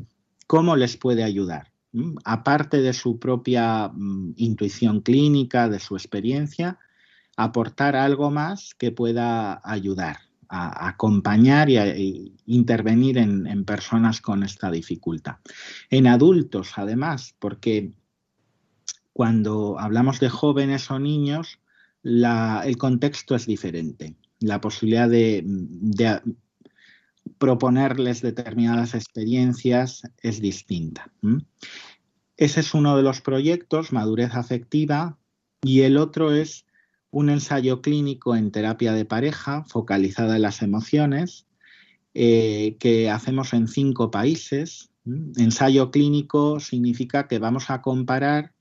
¿cómo 0.46 0.76
les 0.76 0.96
puede 0.96 1.24
ayudar? 1.24 1.72
¿Mm? 1.92 2.16
Aparte 2.24 2.80
de 2.80 2.92
su 2.92 3.18
propia 3.18 3.88
mm, 3.88 4.34
intuición 4.36 5.00
clínica, 5.00 5.68
de 5.68 5.80
su 5.80 5.96
experiencia, 5.96 6.78
aportar 7.36 7.96
algo 7.96 8.30
más 8.30 8.74
que 8.78 8.92
pueda 8.92 9.60
ayudar 9.64 10.18
a, 10.48 10.88
acompañar 10.88 11.70
y, 11.70 11.76
a, 11.76 11.94
intervenir 12.46 13.18
en, 13.18 13.64
personas 13.64 14.20
con 14.20 14.42
esta 14.42 14.70
dificultad. 14.70 15.36
En 15.90 16.06
adultos, 16.06 16.72
además, 16.76 17.34
porque 17.38 17.92
cuando 19.12 19.78
hablamos 19.78 20.20
de 20.20 20.28
jóvenes 20.28 20.90
o 20.90 20.98
niños, 20.98 21.60
el 22.02 22.76
contexto 22.78 23.34
es 23.34 23.46
diferente. 23.46 24.14
La 24.40 24.60
posibilidad 24.60 25.08
de, 25.08 25.44
proponerles 27.38 28.20
determinadas 28.20 28.94
experiencias 28.94 30.02
es 30.22 30.40
distinta. 30.40 31.10
Ese 32.36 32.60
es 32.60 32.74
uno 32.74 32.96
de 32.96 33.02
los 33.02 33.20
proyectos, 33.20 33.92
madurez 33.92 34.34
afectiva, 34.34 35.18
y 35.62 35.82
el 35.82 35.96
otro 35.96 36.32
es 36.32 36.66
un 37.14 37.30
ensayo 37.30 37.80
clínico 37.80 38.34
en 38.34 38.50
terapia 38.50 38.92
de 38.92 39.04
pareja 39.04 39.62
focalizada 39.68 40.34
en 40.34 40.42
las 40.42 40.62
emociones 40.62 41.46
eh, 42.12 42.76
que 42.80 43.08
hacemos 43.08 43.52
en 43.52 43.68
cinco 43.68 44.10
países. 44.10 44.90
Ensayo 45.36 45.92
clínico 45.92 46.58
significa 46.58 47.28
que 47.28 47.38
vamos 47.38 47.70
a 47.70 47.82
comparar 47.82 48.52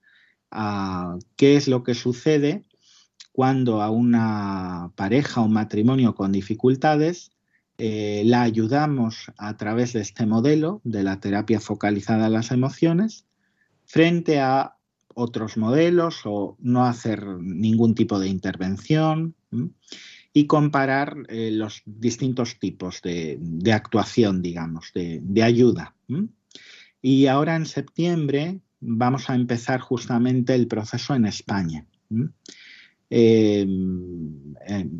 qué 1.35 1.55
es 1.55 1.67
lo 1.67 1.83
que 1.83 1.95
sucede 1.95 2.63
cuando 3.31 3.81
a 3.81 3.89
una 3.89 4.91
pareja 4.95 5.41
o 5.41 5.45
un 5.45 5.53
matrimonio 5.53 6.13
con 6.13 6.31
dificultades 6.31 7.31
eh, 7.79 8.21
la 8.23 8.43
ayudamos 8.43 9.31
a 9.35 9.57
través 9.57 9.93
de 9.93 10.01
este 10.01 10.27
modelo 10.27 10.79
de 10.83 11.01
la 11.01 11.19
terapia 11.19 11.59
focalizada 11.59 12.27
en 12.27 12.33
las 12.33 12.51
emociones 12.51 13.25
frente 13.85 14.39
a 14.39 14.77
otros 15.15 15.57
modelos 15.57 16.21
o 16.25 16.57
no 16.59 16.85
hacer 16.85 17.25
ningún 17.39 17.95
tipo 17.95 18.19
de 18.19 18.27
intervención 18.27 19.35
y 20.33 20.47
comparar 20.47 21.17
eh, 21.29 21.51
los 21.51 21.83
distintos 21.85 22.57
tipos 22.59 23.01
de, 23.01 23.39
actuación, 23.71 24.41
digamos, 24.41 24.91
de, 24.93 25.43
ayuda. 25.43 25.95
Y 27.01 27.27
ahora 27.27 27.55
en 27.55 27.65
septiembre 27.65 28.59
vamos 28.79 29.29
a 29.29 29.35
empezar 29.35 29.79
justamente 29.79 30.55
el 30.55 30.67
proceso 30.67 31.13
en 31.15 31.25
España. 31.25 31.85
Eh, 33.15 33.67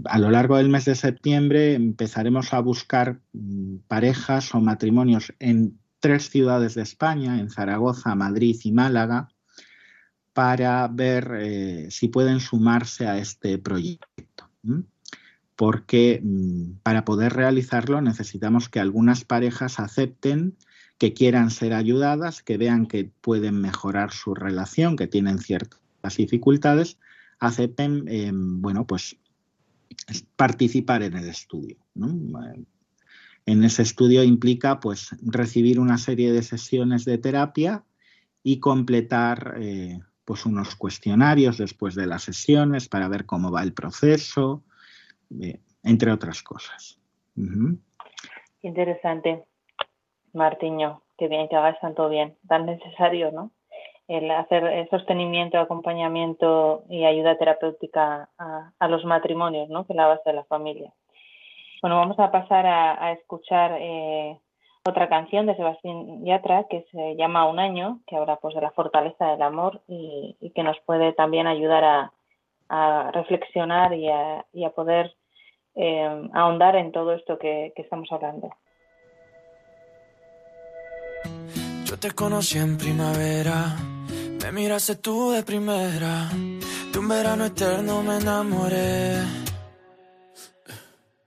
a 0.06 0.20
lo 0.20 0.30
largo 0.30 0.58
del 0.58 0.70
mes 0.70 0.86
de 0.86 0.94
septiembre 0.94 1.74
empezaremos 1.74 2.54
a 2.54 2.60
buscar 2.60 3.20
mm, 3.34 3.78
parejas 3.88 4.54
o 4.54 4.62
matrimonios 4.62 5.34
en 5.40 5.80
tres 6.00 6.30
ciudades 6.30 6.76
de 6.76 6.84
España, 6.84 7.40
en 7.40 7.50
Zaragoza, 7.50 8.14
Madrid 8.14 8.56
y 8.64 8.72
Málaga, 8.72 9.30
para 10.34 10.88
ver 10.88 11.32
eh, 11.40 11.88
si 11.92 12.08
pueden 12.08 12.40
sumarse 12.40 13.08
a 13.08 13.18
este 13.18 13.58
proyecto. 13.58 14.50
Porque 15.56 16.20
mm, 16.24 16.80
para 16.84 17.06
poder 17.06 17.34
realizarlo 17.34 18.02
necesitamos 18.02 18.70
que 18.70 18.80
algunas 18.80 19.24
parejas 19.24 19.80
acepten 19.80 20.58
que 20.98 21.14
quieran 21.14 21.52
ser 21.52 21.74
ayudadas, 21.74 22.42
que 22.42 22.58
vean 22.58 22.88
que 22.88 23.12
pueden 23.22 23.62
mejorar 23.62 24.12
su 24.12 24.34
relación, 24.34 24.96
que 24.96 25.08
tienen 25.08 25.40
ciertas 25.40 26.18
dificultades, 26.18 26.98
acepten, 27.40 28.06
em, 28.08 28.62
bueno, 28.62 28.88
pues 28.88 29.18
participar 30.36 31.04
en 31.04 31.16
el 31.16 31.28
estudio. 31.28 31.78
En 33.46 33.64
ese 33.64 33.84
estudio 33.84 34.24
implica 34.24 34.80
pues 34.80 35.10
recibir 35.22 35.80
una 35.80 35.98
serie 35.98 36.32
de 36.32 36.42
sesiones 36.42 37.06
de 37.06 37.18
terapia 37.18 37.84
y 38.42 38.60
completar 38.60 39.56
eh, 39.60 40.00
pues 40.26 40.46
unos 40.46 40.76
cuestionarios 40.76 41.58
después 41.58 41.96
de 41.96 42.08
las 42.08 42.24
sesiones 42.24 42.88
para 42.88 43.08
ver 43.08 43.26
cómo 43.26 43.52
va 43.52 43.64
el 43.64 43.74
proceso, 43.74 44.64
eh, 45.42 45.60
entre 45.84 46.12
otras 46.12 46.44
cosas. 46.44 47.00
Interesante, 48.62 49.44
Martiño, 50.34 51.02
qué 51.18 51.28
bien 51.28 51.48
que 51.50 51.56
hagas 51.56 51.80
tanto 51.82 52.10
bien, 52.10 52.38
tan 52.48 52.66
necesario, 52.66 53.32
¿no? 53.32 53.52
El 54.08 54.30
hacer 54.32 54.88
sostenimiento, 54.90 55.58
acompañamiento 55.58 56.84
y 56.90 57.06
ayuda 57.06 57.38
terapéutica 57.38 58.30
a, 58.38 58.88
los 58.88 59.06
matrimonios, 59.06 59.70
¿no? 59.70 59.86
Que 59.86 59.94
es 59.94 59.98
la 59.98 60.08
base 60.08 60.24
de 60.26 60.34
la 60.34 60.44
familia. 60.44 60.94
Bueno, 61.82 61.98
vamos 61.98 62.20
a 62.20 62.32
pasar 62.32 62.66
a, 62.66 63.12
escuchar 63.14 63.78
eh, 63.80 64.40
otra 64.86 65.08
canción 65.08 65.46
de 65.46 65.56
Sebastián 65.56 66.26
Yatra 66.26 66.66
que 66.70 66.86
se 66.92 67.16
llama 67.16 67.50
Un 67.50 67.60
año, 67.60 68.02
que 68.06 68.18
habla 68.18 68.36
pues 68.38 68.54
de 68.54 68.62
la 68.62 68.72
fortaleza 68.72 69.28
del 69.28 69.42
amor 69.42 69.82
y, 69.88 70.36
que 70.54 70.64
nos 70.64 70.78
puede 70.86 71.14
también 71.14 71.48
ayudar 71.48 71.84
a, 71.84 72.12
reflexionar 73.14 73.94
y 73.94 74.10
a, 74.10 74.70
poder 74.76 75.16
eh, 75.76 76.30
ahondar 76.34 76.76
en 76.76 76.92
todo 76.92 77.14
esto 77.14 77.38
que, 77.38 77.72
que 77.76 77.84
estamos 77.84 78.12
hablando. 78.12 78.50
Yo 81.86 82.00
te 82.00 82.12
conocí 82.12 82.58
en 82.58 82.78
primavera, 82.78 83.76
me 84.44 84.52
miraste 84.52 84.96
tú 84.96 85.32
de 85.32 85.44
primera, 85.44 86.30
de 86.92 87.00
un 87.00 87.08
verano 87.08 87.46
eterno 87.46 88.02
me 88.02 88.18
enamoré. 88.18 89.43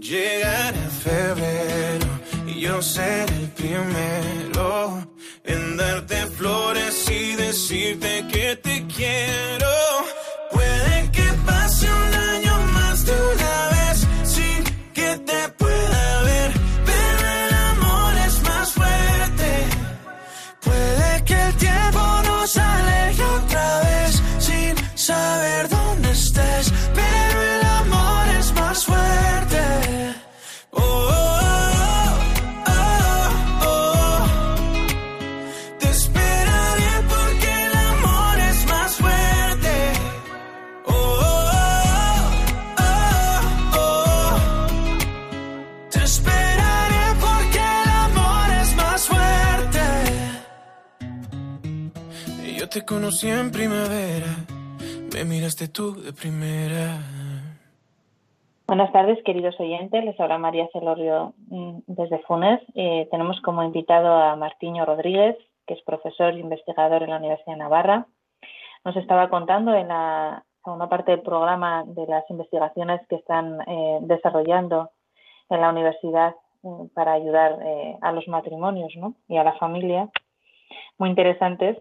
Llegará 0.00 0.88
febrero 1.04 2.06
y 2.46 2.60
yo 2.60 2.80
seré 2.80 3.34
el 3.34 3.48
primero 3.50 5.06
en 5.44 5.76
darte 5.76 6.26
flores 6.26 7.06
y 7.10 7.36
decirte 7.36 8.26
que 8.32 8.56
te 8.56 8.86
quiero. 8.86 9.68
Puede 10.52 11.10
que 11.12 11.26
pase 11.44 11.86
un 11.86 12.14
año 12.14 12.49
conocí 52.90 53.28
en 53.28 53.52
primavera, 53.52 54.32
me 55.14 55.24
miraste 55.24 55.68
tú 55.68 55.94
de 55.94 56.12
primera. 56.12 56.98
Buenas 58.66 58.90
tardes, 58.90 59.22
queridos 59.24 59.54
oyentes. 59.60 60.04
Les 60.04 60.18
habla 60.18 60.38
María 60.38 60.68
Celorio 60.72 61.32
mm, 61.46 61.82
desde 61.86 62.18
Funes. 62.26 62.60
Eh, 62.74 63.06
tenemos 63.12 63.40
como 63.42 63.62
invitado 63.62 64.12
a 64.12 64.34
Martiño 64.34 64.84
Rodríguez, 64.84 65.36
que 65.68 65.74
es 65.74 65.82
profesor 65.82 66.34
e 66.34 66.40
investigador 66.40 67.04
en 67.04 67.10
la 67.10 67.18
Universidad 67.18 67.52
de 67.52 67.58
Navarra. 67.60 68.06
Nos 68.84 68.96
estaba 68.96 69.30
contando 69.30 69.72
en 69.72 69.86
la 69.86 70.42
segunda 70.64 70.88
parte 70.88 71.12
del 71.12 71.22
programa 71.22 71.84
de 71.86 72.06
las 72.08 72.28
investigaciones 72.28 73.00
que 73.08 73.16
están 73.16 73.60
eh, 73.68 73.98
desarrollando 74.02 74.90
en 75.48 75.60
la 75.60 75.70
universidad 75.70 76.34
mm, 76.64 76.86
para 76.92 77.12
ayudar 77.12 77.56
eh, 77.62 77.96
a 78.00 78.10
los 78.10 78.26
matrimonios 78.26 78.92
y 79.28 79.36
a 79.36 79.44
la 79.44 79.52
familia. 79.58 80.10
Muy 80.98 81.08
interesantes. 81.08 81.76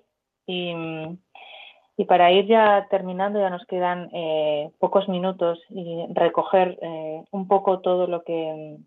Y, 0.50 2.06
para 2.08 2.32
ir 2.32 2.48
ya 2.48 2.88
terminando, 2.90 3.40
ya 3.40 3.52
nos 3.52 3.66
quedan 3.66 4.10
eh, 4.14 4.72
pocos 4.80 5.08
minutos 5.08 5.60
y 5.70 6.06
recoger 6.14 6.80
eh, 6.82 7.24
un 7.32 7.48
poco 7.48 7.82
todo 7.82 8.08
lo 8.08 8.24
que 8.24 8.78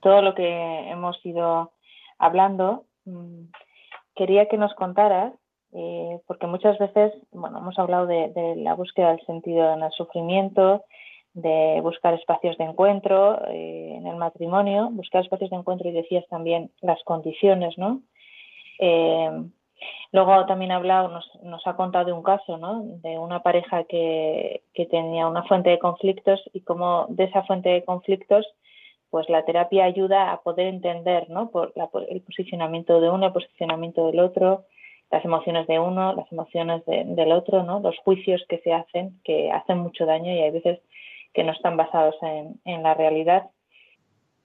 todo 0.00 0.22
lo 0.22 0.34
que 0.34 0.48
hemos 0.90 1.24
ido 1.24 1.72
hablando. 2.18 2.86
Mm, 3.04 3.44
quería 4.16 4.48
que 4.48 4.56
nos 4.56 4.74
contaras, 4.74 5.32
eh, 5.72 6.18
porque 6.26 6.48
muchas 6.48 6.76
veces, 6.78 7.12
bueno, 7.30 7.58
hemos 7.58 7.78
hablado 7.78 8.06
de, 8.06 8.54
la 8.56 8.74
búsqueda 8.74 9.10
del 9.10 9.24
sentido 9.26 9.74
en 9.74 9.82
el 9.82 9.92
sufrimiento, 9.92 10.84
de 11.34 11.80
buscar 11.82 12.14
espacios 12.14 12.58
de 12.58 12.64
encuentro 12.64 13.40
en 13.48 14.06
el 14.06 14.16
matrimonio, 14.16 14.88
buscar 14.90 15.22
espacios 15.22 15.50
de 15.50 15.56
encuentro 15.56 15.88
y 15.88 15.92
decías 15.92 16.26
también 16.28 16.70
las 16.80 17.02
condiciones, 17.04 17.78
¿no? 17.78 18.00
Luego 20.12 20.44
también 20.46 20.72
ha 20.72 20.76
hablado, 20.76 21.08
nos, 21.42 21.66
ha 21.66 21.74
contado 21.74 22.04
de 22.04 22.12
un 22.12 22.22
caso, 22.22 22.58
¿no? 22.58 22.82
De 23.02 23.18
una 23.18 23.42
pareja 23.42 23.84
que, 23.84 24.62
tenía 24.90 25.26
una 25.26 25.44
fuente 25.44 25.70
de 25.70 25.78
conflictos 25.78 26.42
y 26.52 26.60
como 26.60 27.06
de 27.08 27.24
esa 27.24 27.42
fuente 27.44 27.70
de 27.70 27.84
conflictos, 27.84 28.46
pues 29.08 29.28
la 29.30 29.44
terapia 29.44 29.84
ayuda 29.84 30.32
a 30.32 30.42
poder 30.42 30.66
entender, 30.66 31.30
¿no? 31.30 31.50
Por, 31.50 31.72
el 32.08 32.20
posicionamiento 32.22 33.00
de 33.00 33.08
uno, 33.08 33.26
el 33.26 33.32
posicionamiento 33.32 34.06
del 34.06 34.20
otro, 34.20 34.66
las 35.10 35.24
emociones 35.24 35.66
de 35.66 35.78
uno, 35.78 36.12
las 36.14 36.30
emociones 36.30 36.82
del 36.86 37.32
otro, 37.32 37.62
¿no? 37.62 37.80
Los 37.80 37.98
juicios 37.98 38.44
que 38.48 38.58
se 38.58 38.72
hacen, 38.74 39.18
que 39.24 39.50
hacen 39.50 39.78
mucho 39.78 40.04
daño 40.04 40.32
y 40.32 40.40
hay 40.40 40.50
veces 40.50 40.80
que 41.32 41.44
no 41.44 41.52
están 41.52 41.78
basados 41.78 42.16
en, 42.22 42.60
en 42.66 42.82
la 42.82 42.92
realidad. 42.92 43.50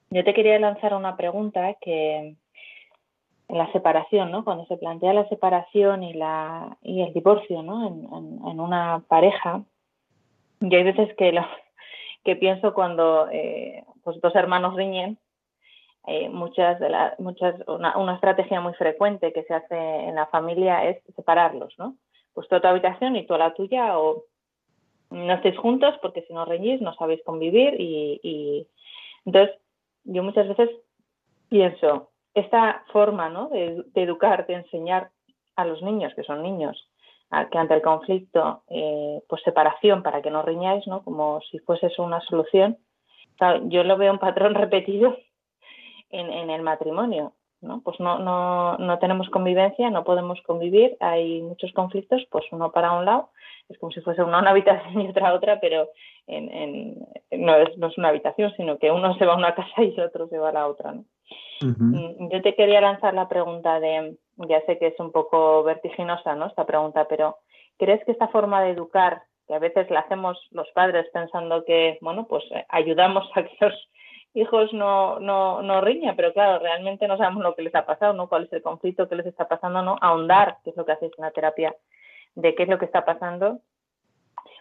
Yo 0.09 0.23
te 0.23 0.33
quería 0.33 0.57
lanzar 0.59 0.93
una 0.93 1.17
pregunta 1.17 1.73
que, 1.81 2.35
en 3.49 3.57
la 3.57 3.71
separación, 3.71 4.31
¿no? 4.31 4.43
Cuando 4.43 4.65
se 4.65 4.77
plantea 4.77 5.13
la 5.13 5.27
separación 5.29 6.03
y, 6.03 6.13
la, 6.13 6.77
y 6.81 7.01
el 7.01 7.13
divorcio, 7.13 7.63
¿no? 7.63 7.87
En, 7.87 8.59
una 8.59 9.03
pareja, 9.07 9.63
y 10.59 10.75
hay 10.75 10.83
veces 10.83 11.15
que, 12.23 12.35
pienso 12.35 12.73
cuando 12.73 13.29
eh, 13.31 13.85
pues 14.03 14.19
dos 14.21 14.35
hermanos 14.35 14.75
riñen, 14.75 15.17
eh, 16.07 16.29
muchas 16.29 16.79
de 16.79 16.89
las 16.89 17.19
muchas 17.19 17.55
una, 17.67 18.15
estrategia 18.15 18.61
muy 18.61 18.73
frecuente 18.75 19.33
que 19.33 19.43
se 19.43 19.53
hace 19.53 19.75
en 19.75 20.15
la 20.15 20.25
familia 20.27 20.85
es 20.85 21.01
separarlos, 21.15 21.73
¿no? 21.77 21.95
Pues 22.33 22.47
tú 22.47 22.55
a 22.55 22.61
tu 22.61 22.67
habitación 22.67 23.15
y 23.15 23.25
tú 23.25 23.33
a 23.33 23.37
la 23.37 23.53
tuya 23.53 23.99
o 23.99 24.23
no 25.09 25.33
estéis 25.33 25.57
juntos 25.57 25.95
porque 26.01 26.21
si 26.23 26.33
no 26.33 26.45
reñís 26.45 26.81
no 26.81 26.93
sabéis 26.95 27.21
convivir 27.25 27.79
y, 27.79 28.19
y 28.23 28.67
entonces 29.25 29.57
yo 30.05 30.23
muchas 30.23 30.47
veces 30.47 30.69
pienso 31.49 32.09
esta 32.39 32.83
forma 32.91 33.29
¿no? 33.29 33.49
de, 33.49 33.83
educar, 33.95 34.45
de 34.47 34.55
enseñar 34.55 35.09
a 35.55 35.65
los 35.65 35.81
niños, 35.81 36.13
que 36.15 36.23
son 36.23 36.43
niños, 36.43 36.89
que 37.51 37.57
ante 37.57 37.73
el 37.73 37.81
conflicto, 37.81 38.63
eh, 38.69 39.21
pues 39.27 39.41
separación 39.43 40.03
para 40.03 40.21
que 40.21 40.31
no 40.31 40.43
riñáis, 40.43 40.85
¿no? 40.87 41.03
como 41.03 41.41
si 41.49 41.59
fuese 41.59 41.87
eso 41.87 42.03
una 42.03 42.21
solución, 42.21 42.77
yo 43.65 43.83
lo 43.83 43.97
veo 43.97 44.11
un 44.11 44.19
patrón 44.19 44.55
repetido 44.55 45.17
en, 46.09 46.49
el 46.49 46.61
matrimonio. 46.61 47.33
¿no? 47.59 47.81
Pues 47.81 47.99
no, 47.99 48.19
no, 48.19 48.77
no 48.77 48.99
tenemos 48.99 49.29
convivencia, 49.29 49.89
no 49.89 50.03
podemos 50.03 50.39
convivir, 50.43 50.95
hay 50.99 51.41
muchos 51.41 51.71
conflictos, 51.73 52.23
pues 52.29 52.45
uno 52.51 52.71
para 52.71 52.91
un 52.91 53.05
lado, 53.05 53.31
es 53.67 53.77
como 53.79 53.91
si 53.91 54.01
fuese 54.01 54.21
una, 54.21 54.39
una 54.39 54.51
habitación 54.51 55.01
y 55.01 55.09
otra 55.09 55.33
otra, 55.33 55.59
pero 55.59 55.89
en, 56.27 56.99
no, 57.31 57.55
es, 57.55 57.77
no 57.77 57.87
es 57.87 57.97
una 57.97 58.09
habitación, 58.09 58.53
sino 58.55 58.77
que 58.77 58.91
uno 58.91 59.17
se 59.17 59.25
va 59.25 59.33
a 59.33 59.37
una 59.37 59.55
casa 59.55 59.83
y 59.83 59.93
el 59.95 60.01
otro 60.01 60.27
se 60.27 60.37
va 60.37 60.49
a 60.49 60.53
la 60.53 60.67
otra. 60.67 60.91
¿no? 60.91 61.05
Mm, 61.61 62.29
yo 62.29 62.41
te 62.41 62.55
quería 62.55 62.81
lanzar 62.81 63.13
la 63.13 63.27
pregunta 63.27 63.79
de, 63.79 64.17
ya 64.35 64.61
sé 64.65 64.77
que 64.77 64.87
es 64.87 64.99
un 64.99 65.11
poco 65.11 65.63
vertiginosa, 65.63 66.35
¿no? 66.35 66.47
Esta 66.47 66.65
pregunta, 66.65 67.07
pero 67.07 67.37
¿crees 67.77 68.03
que 68.05 68.11
esta 68.11 68.27
forma 68.27 68.61
de 68.61 68.71
educar, 68.71 69.23
que 69.47 69.55
a 69.55 69.59
veces 69.59 69.89
la 69.89 70.01
hacemos 70.01 70.37
los 70.51 70.69
padres 70.71 71.07
pensando 71.13 71.63
que, 71.65 71.97
bueno, 72.01 72.27
pues 72.27 72.43
eh, 72.51 72.65
ayudamos 72.69 73.29
a 73.35 73.43
que 73.43 73.57
los 73.59 73.89
hijos 74.33 74.71
no, 74.73 75.19
no, 75.19 75.61
no 75.61 75.81
riñan, 75.81 76.15
pero 76.15 76.33
claro, 76.33 76.59
realmente 76.59 77.07
no 77.07 77.17
sabemos 77.17 77.43
lo 77.43 77.55
que 77.55 77.63
les 77.63 77.73
ha 77.75 77.85
pasado, 77.85 78.13
¿no? 78.13 78.27
Cuál 78.29 78.43
es 78.43 78.53
el 78.53 78.61
conflicto 78.61 79.09
que 79.09 79.15
les 79.15 79.25
está 79.25 79.47
pasando, 79.47 79.81
¿no? 79.81 79.97
Ahondar, 80.01 80.57
que 80.63 80.71
es 80.71 80.77
lo 80.77 80.85
que 80.85 80.91
hacéis 80.91 81.13
en 81.17 81.23
la 81.23 81.31
terapia, 81.31 81.75
de 82.35 82.53
qué 82.53 82.63
es 82.63 82.69
lo 82.69 82.77
que 82.77 82.85
está 82.85 83.03
pasando, 83.03 83.61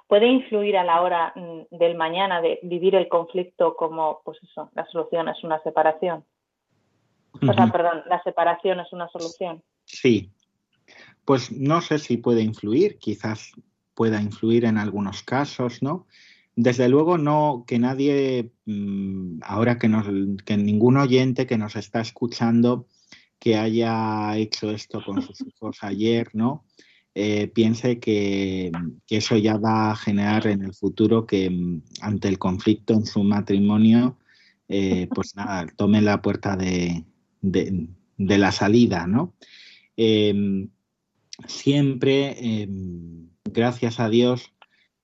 puede 0.06 0.26
influir 0.26 0.76
a 0.76 0.84
la 0.84 1.02
hora 1.02 1.32
mm, 1.34 1.76
del 1.76 1.96
mañana 1.96 2.40
de 2.40 2.58
vivir 2.62 2.94
el 2.94 3.08
conflicto 3.08 3.76
como, 3.76 4.20
pues 4.24 4.38
eso, 4.42 4.70
la 4.74 4.86
solución 4.86 5.28
es 5.28 5.42
una 5.44 5.62
separación. 5.62 6.24
O 7.42 7.52
sea, 7.52 7.70
perdón, 7.70 8.02
la 8.08 8.22
separación 8.22 8.80
es 8.80 8.92
una 8.92 9.08
solución. 9.08 9.62
Sí. 9.84 10.30
Pues 11.24 11.50
no 11.50 11.80
sé 11.80 11.98
si 11.98 12.16
puede 12.16 12.42
influir, 12.42 12.98
quizás 12.98 13.52
pueda 13.94 14.20
influir 14.20 14.64
en 14.64 14.78
algunos 14.78 15.22
casos, 15.22 15.82
¿no? 15.82 16.06
Desde 16.54 16.88
luego 16.88 17.18
no 17.18 17.64
que 17.66 17.78
nadie, 17.78 18.52
mm, 18.66 19.40
ahora 19.42 19.78
que, 19.78 19.88
nos, 19.88 20.06
que 20.44 20.56
ningún 20.56 20.96
oyente 20.96 21.46
que 21.46 21.58
nos 21.58 21.76
está 21.76 22.00
escuchando 22.00 22.86
que 23.38 23.56
haya 23.56 24.36
hecho 24.36 24.70
esto 24.70 25.02
con 25.04 25.20
sus 25.22 25.40
hijos 25.46 25.78
ayer, 25.82 26.28
¿no? 26.32 26.64
Eh, 27.14 27.48
piense 27.48 27.98
que, 27.98 28.70
eso 29.08 29.36
ya 29.36 29.56
va 29.56 29.90
a 29.90 29.96
generar 29.96 30.46
en 30.46 30.62
el 30.62 30.74
futuro 30.74 31.26
que 31.26 31.48
mm, 31.48 31.82
ante 32.02 32.28
el 32.28 32.38
conflicto 32.38 32.92
en 32.92 33.06
su 33.06 33.22
matrimonio, 33.24 34.18
eh, 34.68 35.08
pues 35.14 35.34
nada, 35.34 35.66
tome 35.76 36.02
la 36.02 36.20
puerta 36.20 36.56
de, 36.56 37.04
de, 37.50 38.38
la 38.38 38.52
salida, 38.52 39.06
¿no? 39.06 39.34
Em, 39.96 40.68
siempre, 41.46 42.62
em, 42.62 43.28
gracias 43.44 44.00
a 44.00 44.08
Dios, 44.08 44.52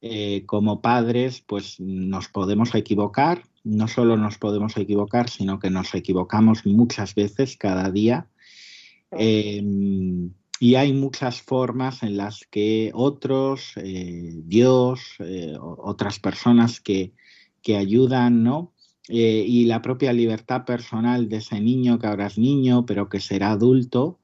eh, 0.01 0.45
como 0.47 0.81
padres, 0.83 1.43
pues 1.47 1.79
nos 1.79 2.29
podemos 2.29 2.75
equivocar, 2.75 3.45
no 3.65 3.87
solo 3.87 4.17
nos 4.17 4.39
podemos 4.39 4.77
equivocar, 4.77 5.31
sino 5.31 5.59
que 5.61 5.71
nos 5.71 5.95
equivocamos 5.95 6.67
muchas 6.67 7.15
veces 7.15 7.57
cada 7.57 7.91
día. 7.91 8.29
Em, 9.13 10.33
y 10.59 10.75
hay 10.77 10.93
muchas 10.93 11.43
formas 11.43 12.03
en 12.03 12.17
las 12.17 12.47
que 12.51 12.91
otros, 12.95 13.73
eh, 13.77 14.33
Dios, 14.45 15.01
eh, 15.21 15.55
otras 15.61 16.19
personas 16.19 16.81
que, 16.81 17.13
que 17.63 17.77
ayudan, 17.77 18.43
¿no? 18.43 18.73
Eh, 19.09 19.45
y 19.47 19.65
la 19.65 19.83
propia 19.83 20.13
libertad 20.13 20.65
personal 20.65 21.29
de 21.29 21.39
ese 21.39 21.61
niño 21.61 21.99
que 21.99 22.07
ahora 22.07 22.27
es 22.27 22.39
niño, 22.39 22.87
pero 22.87 23.09
que 23.09 23.19
será 23.19 23.51
adulto, 23.53 24.21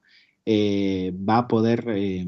eh, 0.47 1.13
va 1.29 1.39
a 1.39 1.49
poder 1.49 1.85
eh, 1.89 2.27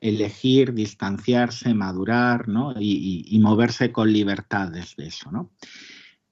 elegir, 0.00 0.72
distanciarse, 0.72 1.74
madurar 1.74 2.48
¿no? 2.48 2.74
y, 2.78 3.38
moverse 3.40 3.90
con 3.90 4.12
libertad 4.12 4.68
desde 4.68 5.08
eso. 5.08 5.32
¿no? 5.32 5.50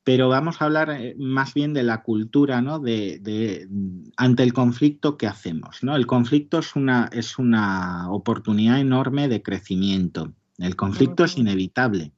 Pero 0.04 0.28
vamos 0.28 0.62
a 0.62 0.66
hablar 0.66 0.96
más 1.18 1.54
bien 1.54 1.74
de 1.74 1.82
la 1.82 2.02
cultura, 2.02 2.62
¿no? 2.62 2.78
De, 2.78 3.68
ante 4.16 4.42
el 4.44 4.52
conflicto 4.52 5.16
que 5.16 5.26
hacemos. 5.26 5.82
¿no? 5.82 5.96
El 5.96 6.06
conflicto 6.06 6.60
es 6.60 6.76
una, 6.76 7.10
es 7.12 7.38
una 7.38 8.10
oportunidad 8.10 8.80
enorme 8.80 9.28
de 9.28 9.42
crecimiento. 9.42 10.32
El 10.58 10.76
conflicto 10.76 11.24
es 11.24 11.36
inevitable. 11.36 12.12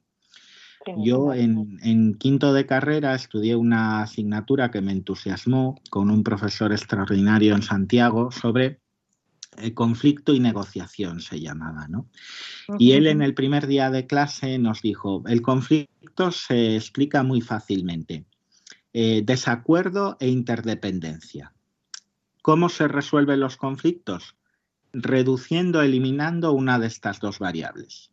Yo 0.97 1.33
en, 1.33 2.15
quinto 2.15 2.53
de 2.53 2.65
carrera 2.65 3.15
estudié 3.15 3.55
una 3.55 4.01
asignatura 4.01 4.69
que 4.71 4.81
me 4.81 4.91
entusiasmó 4.91 5.81
con 5.89 6.11
un 6.11 6.23
profesor 6.23 6.71
extraordinario 6.71 7.55
en 7.55 7.63
Santiago 7.63 8.31
sobre 8.31 8.79
el 9.57 9.73
conflicto 9.73 10.33
y 10.33 10.39
negociación 10.39 11.21
se 11.21 11.39
llamaba, 11.39 11.87
¿no? 11.87 12.09
Y 12.77 12.91
él 12.91 13.07
en 13.07 13.21
el 13.21 13.33
primer 13.33 13.67
día 13.67 13.89
de 13.89 14.05
clase 14.05 14.59
nos 14.59 14.81
dijo, 14.81 15.23
el 15.27 15.41
conflicto 15.41 16.31
se 16.31 16.75
explica 16.75 17.23
muy 17.23 17.41
fácilmente, 17.41 18.25
eh, 18.93 19.21
desacuerdo 19.23 20.17
e 20.19 20.27
interdependencia. 20.27 21.53
¿Cómo 22.41 22.69
se 22.69 22.87
resuelven 22.87 23.39
los 23.39 23.55
conflictos? 23.55 24.35
Reduciendo, 24.91 25.81
eliminando 25.81 26.51
una 26.51 26.77
de 26.77 26.87
estas 26.87 27.19
dos 27.19 27.39
variables 27.39 28.11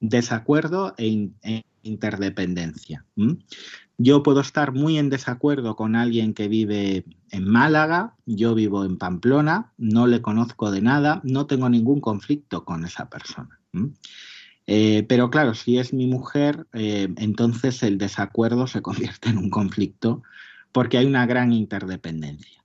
desacuerdo 0.00 0.94
e, 0.96 1.30
e 1.42 1.62
interdependencia. 1.82 3.04
Yo 3.98 4.22
puedo 4.22 4.40
estar 4.40 4.72
muy 4.72 4.98
en 4.98 5.10
desacuerdo 5.10 5.76
con 5.76 5.94
alguien 5.94 6.34
que 6.34 6.48
vive 6.48 7.04
en 7.30 7.44
Málaga, 7.44 8.16
yo 8.26 8.54
vivo 8.54 8.84
en 8.84 8.96
Pamplona, 8.96 9.72
no 9.76 10.06
le 10.06 10.22
conozco 10.22 10.70
de 10.70 10.80
nada, 10.80 11.20
no 11.22 11.46
tengo 11.46 11.68
ningún 11.68 12.00
conflicto 12.00 12.64
con 12.64 12.84
esa 12.84 13.08
persona. 13.10 13.60
Eh, 14.66 15.04
pero 15.08 15.30
claro, 15.30 15.54
si 15.54 15.78
es 15.78 15.92
mi 15.92 16.06
mujer, 16.06 16.66
eh, 16.72 17.08
entonces 17.16 17.82
el 17.82 17.98
desacuerdo 17.98 18.66
se 18.66 18.82
convierte 18.82 19.28
en 19.28 19.38
un 19.38 19.50
conflicto 19.50 20.22
porque 20.72 20.98
hay 20.98 21.06
una 21.06 21.26
gran 21.26 21.52
interdependencia. 21.52 22.62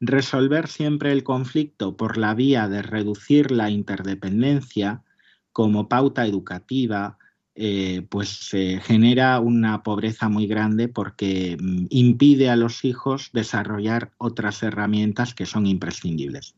Resolver 0.00 0.66
siempre 0.66 1.12
el 1.12 1.22
conflicto 1.22 1.96
por 1.96 2.16
la 2.16 2.34
vía 2.34 2.68
de 2.68 2.82
reducir 2.82 3.52
la 3.52 3.70
interdependencia 3.70 5.04
como 5.52 5.88
pauta 5.88 6.26
educativa, 6.26 7.18
eh, 7.54 8.06
pues 8.08 8.50
genera 8.82 9.38
una 9.38 9.82
pobreza 9.82 10.30
muy 10.30 10.46
grande 10.46 10.88
porque 10.88 11.58
mm, 11.60 11.86
impide 11.90 12.48
a 12.48 12.56
los 12.56 12.84
hijos 12.84 13.30
desarrollar 13.32 14.12
otras 14.18 14.62
herramientas 14.62 15.34
que 15.34 15.46
son 15.46 15.66
imprescindibles. 15.66 16.54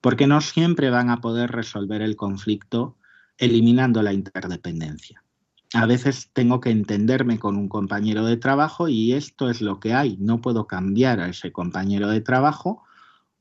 Porque 0.00 0.26
no 0.26 0.40
siempre 0.42 0.90
van 0.90 1.08
a 1.08 1.22
poder 1.22 1.50
resolver 1.50 2.02
el 2.02 2.16
conflicto 2.16 2.96
eliminando 3.38 4.02
la 4.02 4.12
interdependencia. 4.12 5.24
A 5.72 5.86
veces 5.86 6.30
tengo 6.32 6.60
que 6.60 6.70
entenderme 6.70 7.40
con 7.40 7.56
un 7.56 7.68
compañero 7.68 8.24
de 8.24 8.36
trabajo 8.36 8.88
y 8.88 9.12
esto 9.12 9.50
es 9.50 9.60
lo 9.60 9.80
que 9.80 9.92
hay. 9.92 10.16
No 10.20 10.40
puedo 10.40 10.68
cambiar 10.68 11.18
a 11.18 11.28
ese 11.28 11.50
compañero 11.50 12.08
de 12.08 12.20
trabajo 12.20 12.83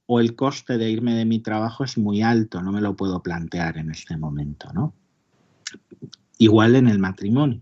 o 0.06 0.20
el 0.20 0.36
coste 0.36 0.78
de 0.78 0.90
irme 0.90 1.14
de 1.16 1.26
mi 1.26 1.40
trabajo 1.40 1.84
es 1.84 1.98
muy 1.98 2.22
alto, 2.22 2.62
no 2.62 2.72
me 2.72 2.82
lo 2.82 2.96
puedo 2.96 3.22
plantear 3.24 3.78
en 3.78 3.92
este 3.92 4.18
momento, 4.18 4.72
¿no? 4.74 4.94
Igual 6.38 6.76
en 6.76 6.88
el 6.88 7.00
matrimonio. 7.00 7.62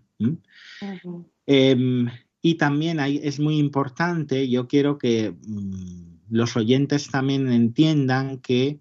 Em, 1.45 2.07
y 2.41 2.55
también 2.55 2.99
es 2.99 3.39
muy 3.39 3.57
importante, 3.57 4.49
yo 4.49 4.67
quiero 4.67 4.97
que 4.97 5.31
mm, 5.31 6.11
los 6.29 6.55
oyentes 6.55 7.09
también 7.09 7.51
entiendan 7.51 8.39
que 8.39 8.79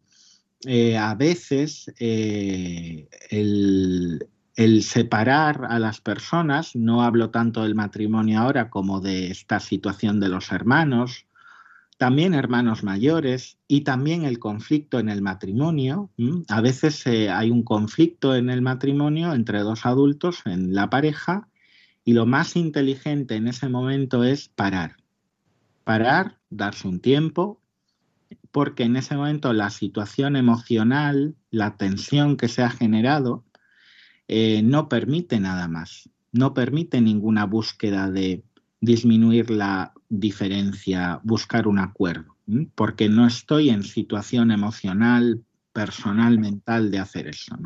eh, 0.67 0.97
a 0.97 1.15
veces 1.15 1.93
eh, 1.99 3.09
el, 3.31 4.27
el, 4.57 4.83
separar 4.83 5.67
a 5.69 5.79
las 5.79 6.01
personas, 6.01 6.77
no 6.77 7.03
hablo 7.03 7.31
tanto 7.31 7.63
del 7.63 7.75
matrimonio 7.75 8.41
ahora 8.41 8.71
como 8.71 9.01
de 9.01 9.31
esta 9.31 9.59
situación 9.59 10.21
de 10.21 10.29
los 10.29 10.53
hermanos, 10.53 11.27
también 12.01 12.33
hermanos 12.33 12.83
mayores 12.83 13.59
y 13.69 13.83
también 13.83 14.25
el 14.25 14.39
conflicto 14.39 14.99
en 14.99 15.11
el 15.11 15.21
matrimonio. 15.21 16.11
A 16.49 16.63
veces 16.63 17.07
eh, 17.07 17.29
hay 17.29 17.51
un 17.51 17.63
conflicto 17.63 18.35
en 18.35 18.49
el 18.49 18.63
matrimonio 18.63 19.35
entre 19.35 19.59
dos 19.59 19.85
adultos, 19.85 20.41
en 20.47 20.75
la 20.75 20.89
pareja, 20.89 21.51
y 22.03 22.15
lo 22.15 22.25
más 22.25 22.57
inteligente 22.57 23.35
en 23.35 23.49
ese 23.49 23.69
momento 23.69 24.25
es 24.25 24.49
parar. 24.49 24.97
Parar, 25.85 26.39
darse 26.49 26.89
un 26.89 27.01
tiempo, 27.01 27.61
porque 28.51 28.85
en 28.85 28.97
ese 28.97 29.15
momento 29.15 29.53
la 29.53 29.69
situación 29.69 30.37
emocional, 30.37 31.37
la 31.51 31.77
tensión 31.77 32.39
que 32.39 32.49
se 32.49 32.63
ha 32.63 32.71
generado, 32.71 33.45
eh, 34.27 34.63
no 34.63 34.89
permite 34.89 35.39
nada 35.39 35.69
más, 35.69 36.09
no 36.33 36.55
permite 36.55 37.03
ninguna 37.03 37.45
búsqueda 37.45 38.11
de 38.11 38.43
disminuir 38.81 39.51
la 39.51 39.93
diferencia, 40.09 41.21
buscar 41.23 41.69
un 41.69 41.79
acuerdo, 41.79 42.37
porque 42.75 43.09
no 43.09 43.27
estoy 43.27 43.71
en 43.71 43.83
situación 43.83 44.51
emocional, 44.51 45.45
personal, 45.73 46.39
mental 46.39 46.91
de 46.91 46.99
hacer 46.99 47.29
eso. 47.29 47.57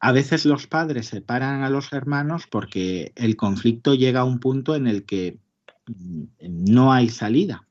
A 0.00 0.12
veces 0.12 0.44
los 0.44 0.66
padres 0.66 1.06
separan 1.06 1.62
a 1.62 1.70
los 1.70 1.92
hermanos 1.92 2.46
porque 2.50 3.12
el 3.16 3.36
conflicto 3.36 3.94
llega 3.94 4.20
a 4.20 4.24
un 4.24 4.40
punto 4.40 4.74
en 4.74 4.86
el 4.86 5.04
que 5.04 5.38
mm, 5.86 6.24
no 6.40 6.92
hay 6.92 7.08
salida. 7.08 7.66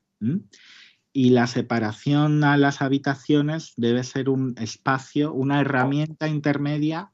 Y 1.12 1.30
la 1.30 1.46
separación 1.46 2.42
a 2.44 2.56
las 2.56 2.80
habitaciones 2.80 3.74
debe 3.76 4.02
ser 4.04 4.28
un 4.28 4.54
espacio, 4.58 5.32
una 5.32 5.60
herramienta 5.60 6.28
intermedia 6.28 7.10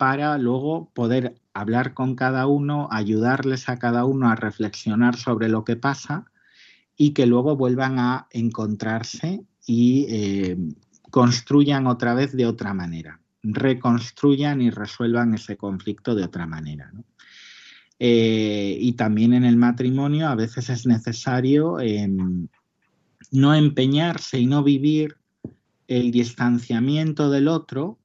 para 0.00 0.38
luego 0.38 0.90
poder 0.94 1.34
hablar 1.52 1.92
con 1.92 2.14
cada 2.14 2.46
uno, 2.46 2.88
ayudarles 2.90 3.68
a 3.68 3.76
cada 3.76 4.06
uno 4.06 4.30
a 4.30 4.34
reflexionar 4.34 5.14
sobre 5.14 5.50
lo 5.50 5.62
que 5.62 5.76
pasa 5.76 6.24
y 6.96 7.10
que 7.10 7.26
luego 7.26 7.54
vuelvan 7.54 7.98
a 7.98 8.26
encontrarse 8.30 9.44
y 9.66 10.06
eh, 10.08 10.56
construyan 11.10 11.86
otra 11.86 12.14
vez 12.14 12.32
de 12.32 12.46
otra 12.46 12.72
manera, 12.72 13.20
reconstruyan 13.42 14.62
y 14.62 14.70
resuelvan 14.70 15.34
ese 15.34 15.58
conflicto 15.58 16.14
de 16.14 16.24
otra 16.24 16.46
manera. 16.46 16.90
Eh, 17.98 18.78
y 18.80 18.94
también 18.94 19.34
en 19.34 19.44
el 19.44 19.58
matrimonio 19.58 20.28
a 20.28 20.34
veces 20.34 20.70
es 20.70 20.86
necesario 20.86 21.78
em, 21.78 22.48
no 23.32 23.54
empeñarse 23.54 24.40
y 24.40 24.46
no 24.46 24.64
vivir 24.64 25.18
el 25.88 26.10
distanciamiento 26.10 27.30
del 27.30 27.48
otro 27.48 27.99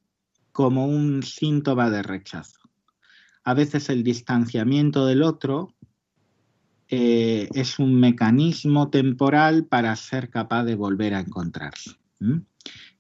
como 0.56 0.86
un 0.86 1.22
síntoma 1.22 1.90
de 1.90 2.02
rechazo. 2.02 2.62
A 3.44 3.54
veces 3.54 3.90
el 3.90 4.06
distanciamiento 4.06 5.06
del 5.06 5.22
otro 5.22 5.76
eh, 6.88 7.50
es 7.54 7.78
un 7.78 8.00
mecanismo 8.00 8.90
temporal 8.90 9.66
para 9.66 9.94
ser 9.98 10.30
capaz 10.30 10.64
de 10.64 10.76
volver 10.76 11.14
a 11.14 11.20
encontrarse. 11.20 11.98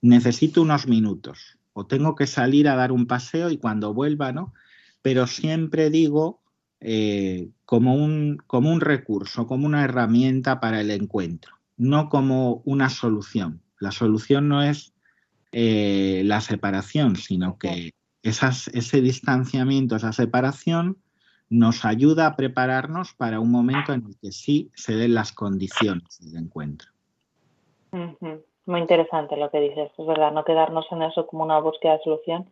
Necesito 0.02 0.64
unos 0.64 0.86
minutos 0.90 1.58
o 1.72 1.86
tengo 1.86 2.14
que 2.14 2.28
salir 2.28 2.68
a 2.68 2.76
dar 2.76 2.92
un 2.92 3.08
paseo 3.08 3.50
y 3.50 3.56
cuando 3.56 3.94
vuelva, 3.94 4.34
¿no? 4.34 4.54
Pero 5.02 5.26
siempre 5.26 5.90
digo 5.90 6.42
eh, 6.82 7.52
como, 7.64 7.96
un, 7.96 8.36
como 8.48 8.70
un 8.70 8.82
recurso, 8.82 9.48
como 9.48 9.66
una 9.66 9.86
herramienta 9.86 10.60
para 10.60 10.82
el 10.82 10.92
encuentro, 10.92 11.54
no 11.78 12.10
como 12.10 12.64
una 12.66 12.90
solución. 12.90 13.62
La 13.80 13.94
solución 13.94 14.50
no 14.50 14.62
es 14.62 14.95
eh, 15.58 16.24
la 16.26 16.42
separación, 16.42 17.16
sino 17.16 17.58
que 17.58 17.92
ese 18.22 19.02
distanciamiento, 19.02 19.96
esa 19.96 20.12
separación, 20.12 20.98
nos 21.50 21.86
ayuda 21.86 22.28
a 22.28 22.36
prepararnos 22.36 23.14
para 23.14 23.40
un 23.40 23.52
momento 23.52 23.94
en 23.94 24.04
el 24.06 24.20
que 24.20 24.34
sí 24.34 24.70
se 24.76 24.98
den 24.98 25.14
las 25.14 25.32
condiciones 25.32 26.20
del 26.20 26.44
encuentro. 26.44 26.90
Muy 28.66 28.82
interesante 28.82 29.38
lo 29.38 29.50
que 29.50 29.62
dices, 29.62 29.92
es 29.98 30.06
verdad, 30.06 30.34
no 30.34 30.44
quedarnos 30.44 30.88
en 30.92 31.04
eso 31.04 31.26
como 31.26 31.46
una 31.46 31.60
búsqueda 31.60 31.94
de 31.94 32.04
solución, 32.04 32.50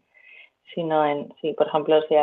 sino 0.74 1.06
en, 1.06 1.34
si 1.42 1.52
por 1.52 1.68
ejemplo 1.68 2.02
se, 2.08 2.18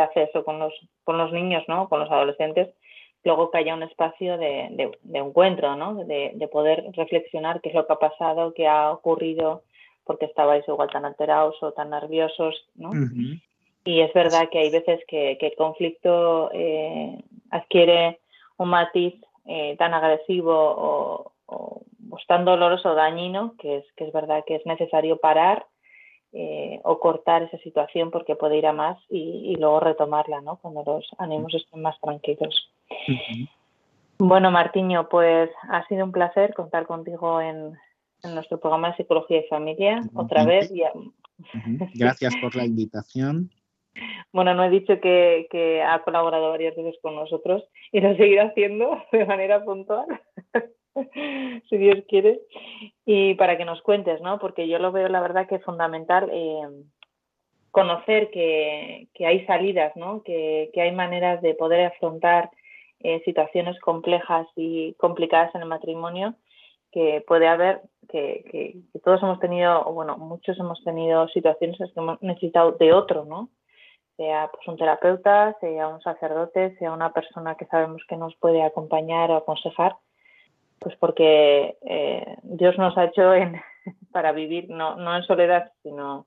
hace 0.00 0.24
eso 0.24 0.44
con 0.44 0.58
los, 0.58 0.72
con 1.04 1.16
los 1.16 1.30
niños, 1.32 1.62
¿no? 1.68 1.88
con 1.88 2.00
los 2.00 2.10
adolescentes, 2.10 2.74
luego 3.22 3.52
que 3.52 3.58
haya 3.58 3.74
un 3.74 3.84
espacio 3.84 4.36
de, 4.36 4.90
encuentro, 5.12 5.76
¿no? 5.76 5.94
de, 5.94 6.32
de, 6.34 6.48
poder 6.48 6.90
reflexionar 6.96 7.60
qué 7.60 7.68
es 7.68 7.76
lo 7.76 7.86
que 7.86 7.92
ha 7.92 7.98
pasado, 8.00 8.52
qué 8.52 8.66
ha 8.66 8.90
ocurrido, 8.90 9.62
porque 10.04 10.26
estabais 10.26 10.66
igual 10.68 10.90
tan 10.90 11.04
alterados 11.04 11.60
o 11.62 11.72
tan 11.72 11.90
nerviosos, 11.90 12.54
¿no? 12.74 12.90
Y 13.84 14.00
es 14.00 14.12
verdad 14.14 14.48
que 14.50 14.58
hay 14.58 14.70
veces 14.70 15.00
que, 15.06 15.36
el 15.38 15.54
conflicto 15.56 16.50
eh, 16.52 17.22
adquiere 17.50 18.20
un 18.56 18.70
matiz 18.70 19.14
eh, 19.44 19.76
tan 19.76 19.92
agresivo 19.92 20.52
o, 20.54 21.30
tan 22.26 22.46
doloroso 22.46 22.92
o 22.92 22.94
dañino 22.94 23.54
que 23.58 23.78
es, 23.78 23.84
que 23.96 24.06
es 24.06 24.12
verdad 24.12 24.44
que 24.46 24.54
es 24.54 24.64
necesario 24.64 25.18
parar 25.18 25.66
eh, 26.32 26.80
o 26.82 26.98
cortar 26.98 27.42
esa 27.42 27.58
situación 27.58 28.10
porque 28.10 28.34
puede 28.34 28.56
ir 28.56 28.66
a 28.66 28.72
más 28.72 28.98
y, 29.10 29.54
luego 29.56 29.80
retomarla, 29.80 30.40
¿no? 30.40 30.56
Cuando 30.56 30.82
los 30.84 31.06
ánimos 31.18 31.54
estén 31.54 31.82
más 31.82 32.00
tranquilos. 32.00 32.72
Bueno, 34.18 34.50
Martiño, 34.50 35.08
pues 35.10 35.50
ha 35.68 35.86
sido 35.86 36.04
un 36.06 36.12
placer 36.12 36.54
contar 36.54 36.86
contigo 36.86 37.40
en, 37.40 37.76
en 38.24 38.34
nuestro 38.34 38.58
programa 38.58 38.90
de 38.90 38.96
Psicología 38.96 39.38
y 39.38 39.48
Familia. 39.48 40.00
Otra 40.14 40.44
vez. 40.44 40.72
Gracias 41.94 42.34
por 42.40 42.54
la 42.54 42.64
invitación. 42.64 43.50
Bueno, 44.32 44.54
no 44.54 44.64
he 44.64 44.70
dicho 44.70 45.00
que, 45.00 45.84
ha 45.86 46.02
colaborado 46.02 46.50
varias 46.50 46.74
veces 46.74 46.96
con 47.00 47.14
nosotros 47.14 47.62
y 47.92 48.00
lo 48.00 48.16
seguirá 48.16 48.46
haciendo 48.46 49.00
de 49.12 49.24
manera 49.24 49.64
puntual, 49.64 50.06
si 51.70 51.76
Dios 51.76 51.98
quiere. 52.08 52.40
Y 53.06 53.34
para 53.34 53.56
que 53.56 53.64
nos 53.64 53.80
cuentes, 53.82 54.20
¿no? 54.20 54.38
Porque 54.38 54.66
yo 54.66 54.80
lo 54.80 54.90
veo, 54.90 55.08
la 55.08 55.20
verdad, 55.20 55.46
que 55.46 55.54
es 55.54 55.64
fundamental 55.64 56.28
eh, 56.32 56.66
conocer 57.70 58.30
que, 58.30 59.08
hay 59.20 59.46
salidas, 59.46 59.94
¿no? 59.96 60.22
Que, 60.22 60.70
hay 60.74 60.92
maneras 60.92 61.40
de 61.42 61.54
poder 61.54 61.86
afrontar 61.86 62.50
eh, 63.00 63.22
situaciones 63.24 63.78
complejas 63.80 64.46
y 64.56 64.94
complicadas 64.94 65.54
en 65.54 65.62
el 65.62 65.68
matrimonio 65.68 66.34
que 66.90 67.24
puede 67.26 67.48
haber, 67.48 67.82
que, 68.14 68.76
todos 69.02 69.22
hemos 69.22 69.40
tenido, 69.40 69.86
o 69.86 69.92
bueno, 69.92 70.16
muchos 70.16 70.58
hemos 70.58 70.82
tenido 70.84 71.26
situaciones 71.28 71.80
en 71.80 71.86
que 71.88 72.00
hemos 72.00 72.22
necesitado 72.22 72.72
de 72.72 72.92
otro, 72.92 73.24
¿no? 73.24 73.50
Sea 74.16 74.50
pues 74.52 74.66
un 74.68 74.76
terapeuta, 74.76 75.56
sea 75.60 75.88
un 75.88 76.00
sacerdote, 76.00 76.76
sea 76.78 76.92
una 76.92 77.12
persona 77.12 77.56
que 77.56 77.66
sabemos 77.66 78.02
que 78.08 78.16
nos 78.16 78.36
puede 78.36 78.62
acompañar 78.62 79.30
o 79.30 79.36
aconsejar, 79.36 79.96
pues 80.78 80.94
porque 80.96 81.76
eh, 81.82 82.36
Dios 82.42 82.78
nos 82.78 82.96
ha 82.96 83.06
hecho 83.06 83.34
en, 83.34 83.60
para 84.12 84.30
vivir 84.32 84.70
no, 84.70 84.94
no 84.96 85.16
en 85.16 85.24
soledad, 85.24 85.72
sino 85.82 86.26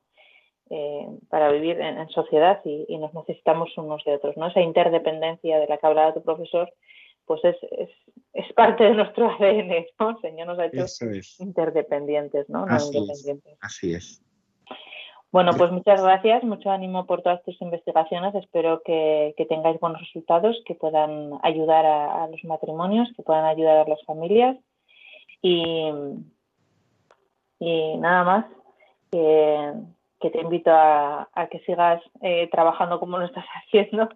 eh, 0.70 1.08
para 1.30 1.50
vivir 1.50 1.80
en, 1.80 2.10
sociedad 2.10 2.60
y, 2.66 2.86
y, 2.90 2.98
nos 2.98 3.14
necesitamos 3.14 3.70
unos 3.78 4.04
de 4.04 4.16
otros, 4.16 4.36
¿no? 4.36 4.48
Esa 4.48 4.60
interdependencia 4.60 5.60
de 5.60 5.68
la 5.68 5.78
que 5.78 5.88
hablaba 5.88 6.14
tu 6.14 6.22
profesor, 6.22 6.70
pues 7.28 7.44
es, 7.44 7.58
es, 7.72 7.90
es, 8.34 8.54
parte 8.54 8.86
de 8.86 8.96
nuestro 8.96 9.30
ADN, 9.40 9.86
¿no? 10.00 10.10
El 10.12 10.18
Señor 10.22 10.48
nos 10.48 10.60
ha 10.60 10.66
hecho 10.66 10.86
interdependientes, 11.40 12.50
¿no? 12.50 12.66
Así, 12.68 12.98
independientes. 12.98 13.54
Es. 13.54 13.60
Así 13.62 13.94
es. 13.94 14.24
Bueno, 15.30 15.52
pues 15.58 15.72
muchas 15.72 16.02
gracias, 16.02 16.42
mucho 16.44 16.72
ánimo 16.72 17.06
por 17.06 17.22
todas 17.22 17.44
tus 17.44 17.62
investigaciones. 17.62 18.34
Espero 18.34 18.82
que, 18.84 19.34
que 19.36 19.46
tengáis 19.46 19.78
buenos 19.80 20.00
resultados, 20.00 20.56
que 20.66 20.74
puedan 20.74 21.34
ayudar 21.44 21.86
a, 21.86 22.28
los 22.28 22.44
matrimonios, 22.46 23.10
que 23.16 23.24
puedan 23.24 23.46
ayudar 23.46 23.78
a 23.78 23.90
las 23.90 24.04
familias. 24.06 24.58
Y, 25.42 25.92
y 27.60 27.98
nada 27.98 28.24
más, 28.24 28.46
que, 29.12 29.74
que 30.20 30.32
te 30.32 30.42
invito 30.42 30.72
a, 30.72 31.28
que 31.52 31.60
sigas 31.60 32.02
eh, 32.22 32.50
trabajando 32.52 33.00
como 33.00 33.18
lo 33.18 33.26
estás 33.26 33.46
haciendo 33.66 34.10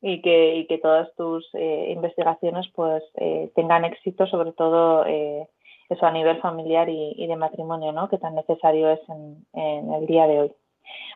y 0.00 0.20
que, 0.22 0.56
y 0.56 0.66
que 0.66 0.78
todas 0.78 1.08
tus 1.16 1.48
eh, 1.54 1.92
investigaciones 1.94 2.66
pues 2.74 3.02
eh, 3.14 3.50
tengan 3.54 3.84
éxito, 3.84 4.26
sobre 4.26 4.52
todo 4.52 5.04
eso 5.06 6.04
a 6.04 6.10
nivel 6.10 6.40
familiar 6.40 6.88
y, 6.88 7.26
de 7.26 7.36
matrimonio, 7.36 7.92
¿no? 7.92 8.08
que 8.08 8.18
tan 8.18 8.34
necesario 8.34 8.90
es 8.90 9.00
en, 9.08 9.92
el 9.92 10.06
día 10.06 10.26
de 10.26 10.40
hoy. 10.40 10.52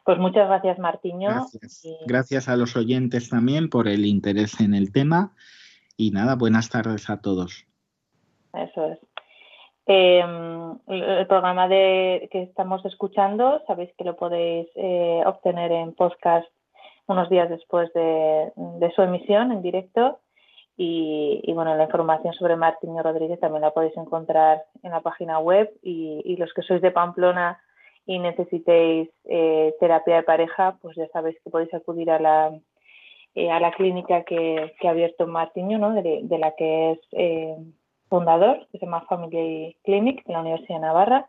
Pues 0.05 0.19
muchas 0.19 0.49
gracias, 0.49 0.79
Martiño. 0.79 1.29
Gracias. 1.29 1.85
gracias 2.07 2.49
a 2.49 2.57
los 2.57 2.77
oyentes 2.77 3.29
también 3.29 3.69
por 3.69 3.87
el 3.87 4.05
interés 4.05 4.61
en 4.61 4.75
el 4.75 4.93
tema. 4.93 5.35
Y 5.97 6.11
nada, 6.13 6.35
buenas 6.35 6.71
tardes 6.71 7.11
a 7.11 7.21
todos. 7.21 7.67
Eso 8.55 8.87
es. 8.87 8.99
Eh, 9.93 10.25
el 10.87 11.27
programa 11.27 11.67
de, 11.67 12.29
que 12.31 12.43
estamos 12.43 12.85
escuchando, 12.85 13.61
sabéis 13.67 13.91
que 13.99 14.05
lo 14.05 14.15
podéis 14.15 14.69
eh, 14.77 15.21
obtener 15.27 15.73
en 15.73 15.95
podcast 15.95 16.47
unos 17.09 17.29
días 17.29 17.51
después 17.51 17.93
de, 17.93 18.53
su 18.95 19.03
emisión 19.03 19.51
en 19.51 19.63
directo. 19.63 20.21
Y, 20.77 21.43
bueno, 21.55 21.75
la 21.75 21.85
información 21.85 22.33
sobre 22.35 22.55
Martiño 22.55 23.03
Rodríguez 23.03 23.41
también 23.41 23.63
la 23.63 23.73
podéis 23.73 23.97
encontrar 23.97 24.63
en 24.85 24.93
la 24.93 25.01
página 25.01 25.41
web. 25.41 25.69
Y, 25.83 26.37
los 26.37 26.55
que 26.55 26.63
sois 26.63 26.81
de 26.81 26.93
Pamplona 26.93 27.61
y 28.07 28.21
necesitéis 28.21 29.11
eh, 29.25 29.75
terapia 29.81 30.17
de 30.17 30.23
pareja, 30.23 30.79
pues 30.81 30.97
ya 30.97 31.09
sabéis 31.09 31.37
que 31.43 31.51
podéis 31.51 31.75
acudir 31.75 32.13
a 32.13 32.21
la, 32.21 32.47
a 32.47 33.61
la 33.61 33.73
clínica 33.73 34.23
que, 34.23 34.73
ha 34.85 34.89
abierto 34.89 35.27
Martiño, 35.27 35.79
¿no? 35.79 36.01
de, 36.01 36.39
la 36.39 36.55
que 36.55 36.93
es 36.93 37.01
fundador, 38.11 38.67
que 38.71 38.79
se 38.79 38.85
llama 38.85 39.07
Family 39.09 39.79
Clinic 39.85 40.27
de 40.27 40.33
la 40.35 40.41
Universidad 40.41 40.77
de 40.77 40.87
Navarra. 40.87 41.27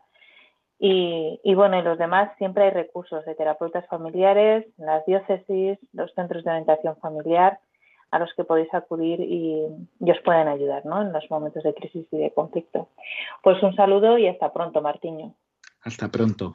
Y, 0.84 1.54
bueno, 1.54 1.78
y 1.78 1.82
los 1.82 1.96
demás 1.96 2.36
siempre 2.38 2.64
hay 2.64 2.70
recursos 2.70 3.24
de 3.24 3.36
terapeutas 3.36 3.86
familiares, 3.86 4.66
las 4.78 5.06
diócesis, 5.06 5.78
los 5.92 6.12
centros 6.14 6.42
de 6.42 6.50
orientación 6.50 6.96
familiar 6.96 7.60
a 8.10 8.18
los 8.18 8.34
que 8.34 8.42
podéis 8.42 8.74
acudir 8.74 9.20
y, 9.20 9.64
y 10.00 10.10
os 10.10 10.18
pueden 10.24 10.48
ayudar 10.48 10.84
¿no? 10.84 11.00
en 11.00 11.12
los 11.12 11.30
momentos 11.30 11.62
de 11.62 11.72
crisis 11.72 12.04
y 12.10 12.16
de 12.18 12.32
conflicto. 12.32 12.88
Pues 13.44 13.62
un 13.62 13.76
saludo 13.76 14.18
y 14.18 14.26
hasta 14.26 14.52
pronto, 14.52 14.82
Martiño. 14.82 15.34
Hasta 15.84 16.08
pronto. 16.08 16.54